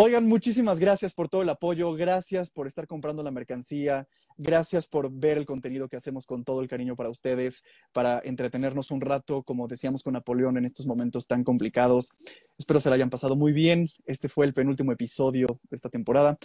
Oigan, 0.03 0.27
muchísimas 0.27 0.81
gracias 0.81 1.13
por 1.13 1.29
todo 1.29 1.43
el 1.43 1.51
apoyo, 1.51 1.93
gracias 1.93 2.51
por 2.51 2.67
estar 2.67 2.87
comprando 2.87 3.23
la 3.23 3.31
mercancía, 3.31 4.09
gracias 4.39 4.89
por 4.89 5.13
ver 5.13 5.37
el 5.37 5.45
contenido 5.45 5.91
que 5.91 5.97
hacemos 5.99 6.25
con 6.25 6.43
todo 6.43 6.63
el 6.63 6.69
cariño 6.69 6.97
para 6.97 7.11
ustedes, 7.11 7.65
para 7.93 8.19
entretenernos 8.25 8.93
un 8.93 9.03
rato, 9.03 9.43
como 9.43 9.69
decíamos 9.69 10.03
con 10.03 10.15
Napoleón 10.15 10.57
en 10.57 10.65
estos 10.65 10.87
momentos 10.87 11.27
tan 11.27 11.45
complicados. 11.45 12.17
Espero 12.57 12.81
se 12.81 12.89
la 12.89 12.95
hayan 12.95 13.11
pasado 13.11 13.37
muy 13.37 13.53
bien. 13.53 13.89
Este 14.07 14.31
fue 14.31 14.47
el 14.47 14.55
penúltimo 14.55 14.91
episodio 14.91 15.61
de 15.69 15.77
esta 15.77 15.91
temporada. 15.91 16.39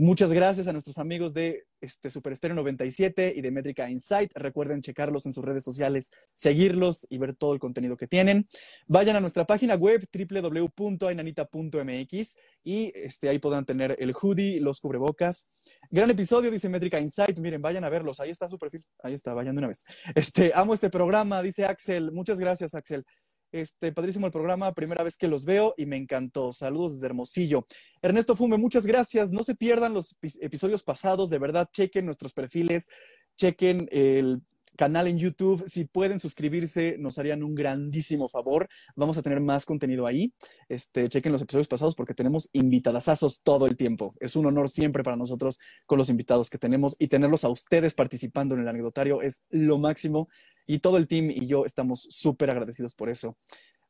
Muchas 0.00 0.32
gracias 0.32 0.68
a 0.68 0.72
nuestros 0.72 0.96
amigos 0.98 1.34
de 1.34 1.64
este, 1.80 2.08
Super 2.08 2.38
97 2.40 3.32
y 3.34 3.40
de 3.40 3.50
Métrica 3.50 3.90
Insight. 3.90 4.30
Recuerden 4.36 4.80
checarlos 4.80 5.26
en 5.26 5.32
sus 5.32 5.44
redes 5.44 5.64
sociales, 5.64 6.12
seguirlos 6.34 7.04
y 7.10 7.18
ver 7.18 7.34
todo 7.34 7.52
el 7.52 7.58
contenido 7.58 7.96
que 7.96 8.06
tienen. 8.06 8.46
Vayan 8.86 9.16
a 9.16 9.20
nuestra 9.20 9.44
página 9.44 9.74
web 9.74 10.06
www.ainanita.mx 10.12 12.36
y 12.62 12.92
este, 12.94 13.28
ahí 13.28 13.40
podrán 13.40 13.64
tener 13.64 13.96
el 13.98 14.12
hoodie, 14.12 14.60
los 14.60 14.80
cubrebocas. 14.80 15.50
Gran 15.90 16.08
episodio, 16.10 16.52
dice 16.52 16.68
Métrica 16.68 17.00
Insight. 17.00 17.36
Miren, 17.40 17.60
vayan 17.60 17.82
a 17.82 17.88
verlos. 17.88 18.20
Ahí 18.20 18.30
está 18.30 18.48
su 18.48 18.56
perfil. 18.56 18.84
Ahí 19.02 19.14
está, 19.14 19.34
vayan 19.34 19.56
de 19.56 19.58
una 19.58 19.68
vez. 19.68 19.84
Este, 20.14 20.52
amo 20.54 20.74
este 20.74 20.90
programa, 20.90 21.42
dice 21.42 21.64
Axel. 21.64 22.12
Muchas 22.12 22.38
gracias, 22.38 22.76
Axel. 22.76 23.04
Este, 23.50 23.92
padrísimo 23.92 24.26
el 24.26 24.32
programa, 24.32 24.74
primera 24.74 25.02
vez 25.02 25.16
que 25.16 25.28
los 25.28 25.44
veo 25.44 25.74
y 25.76 25.86
me 25.86 25.96
encantó. 25.96 26.52
Saludos 26.52 26.94
desde 26.94 27.06
Hermosillo. 27.06 27.64
Ernesto 28.02 28.36
Fume, 28.36 28.58
muchas 28.58 28.86
gracias. 28.86 29.30
No 29.30 29.42
se 29.42 29.54
pierdan 29.54 29.94
los 29.94 30.16
episodios 30.40 30.82
pasados, 30.82 31.30
de 31.30 31.38
verdad, 31.38 31.68
chequen 31.72 32.04
nuestros 32.04 32.32
perfiles, 32.34 32.88
chequen 33.36 33.88
el 33.90 34.42
canal 34.76 35.08
en 35.08 35.18
YouTube. 35.18 35.64
Si 35.66 35.86
pueden 35.86 36.20
suscribirse, 36.20 36.96
nos 36.98 37.18
harían 37.18 37.42
un 37.42 37.54
grandísimo 37.54 38.28
favor. 38.28 38.68
Vamos 38.94 39.18
a 39.18 39.22
tener 39.22 39.40
más 39.40 39.66
contenido 39.66 40.06
ahí. 40.06 40.32
Este, 40.68 41.08
chequen 41.08 41.32
los 41.32 41.42
episodios 41.42 41.68
pasados 41.68 41.94
porque 41.94 42.14
tenemos 42.14 42.48
invitadasazos 42.52 43.42
todo 43.42 43.66
el 43.66 43.76
tiempo. 43.76 44.14
Es 44.20 44.36
un 44.36 44.46
honor 44.46 44.68
siempre 44.68 45.02
para 45.02 45.16
nosotros 45.16 45.58
con 45.86 45.98
los 45.98 46.10
invitados 46.10 46.48
que 46.48 46.58
tenemos 46.58 46.96
y 46.98 47.08
tenerlos 47.08 47.44
a 47.44 47.48
ustedes 47.48 47.94
participando 47.94 48.54
en 48.54 48.60
el 48.60 48.68
anecdotario 48.68 49.20
es 49.20 49.44
lo 49.50 49.78
máximo. 49.78 50.28
Y 50.68 50.80
todo 50.80 50.98
el 50.98 51.08
team 51.08 51.30
y 51.30 51.46
yo 51.46 51.64
estamos 51.64 52.06
súper 52.10 52.50
agradecidos 52.50 52.94
por 52.94 53.08
eso. 53.08 53.38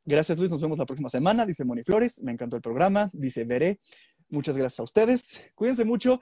Gracias, 0.05 0.39
Luis. 0.39 0.49
Nos 0.49 0.61
vemos 0.61 0.77
la 0.79 0.85
próxima 0.85 1.09
semana, 1.09 1.45
dice 1.45 1.65
Moni 1.65 1.83
Flores. 1.83 2.23
Me 2.23 2.31
encantó 2.31 2.55
el 2.55 2.61
programa, 2.61 3.09
dice 3.11 3.43
Veré. 3.43 3.79
Muchas 4.29 4.57
gracias 4.57 4.79
a 4.79 4.83
ustedes. 4.83 5.45
Cuídense 5.55 5.83
mucho. 5.83 6.21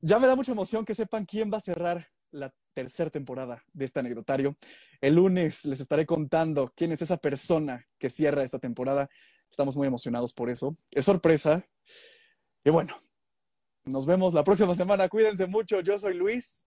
Ya 0.00 0.18
me 0.18 0.26
da 0.26 0.34
mucha 0.34 0.50
emoción 0.50 0.84
que 0.84 0.94
sepan 0.94 1.24
quién 1.24 1.52
va 1.52 1.58
a 1.58 1.60
cerrar 1.60 2.08
la 2.32 2.52
tercera 2.74 3.10
temporada 3.10 3.62
de 3.72 3.84
este 3.84 4.00
anecdotario. 4.00 4.56
El 5.00 5.14
lunes 5.14 5.64
les 5.64 5.80
estaré 5.80 6.04
contando 6.04 6.72
quién 6.74 6.90
es 6.90 7.00
esa 7.02 7.18
persona 7.18 7.86
que 7.98 8.10
cierra 8.10 8.42
esta 8.42 8.58
temporada. 8.58 9.08
Estamos 9.50 9.76
muy 9.76 9.86
emocionados 9.86 10.32
por 10.32 10.50
eso. 10.50 10.74
Es 10.90 11.04
sorpresa. 11.04 11.64
Y 12.64 12.70
bueno, 12.70 12.96
Nos 13.84 14.06
vemos 14.06 14.34
la 14.34 14.44
próxima 14.44 14.74
semana. 14.74 15.08
Cuídense 15.08 15.46
mucho. 15.46 15.80
Yo 15.80 15.98
soy 15.98 16.14
Luis. 16.14 16.66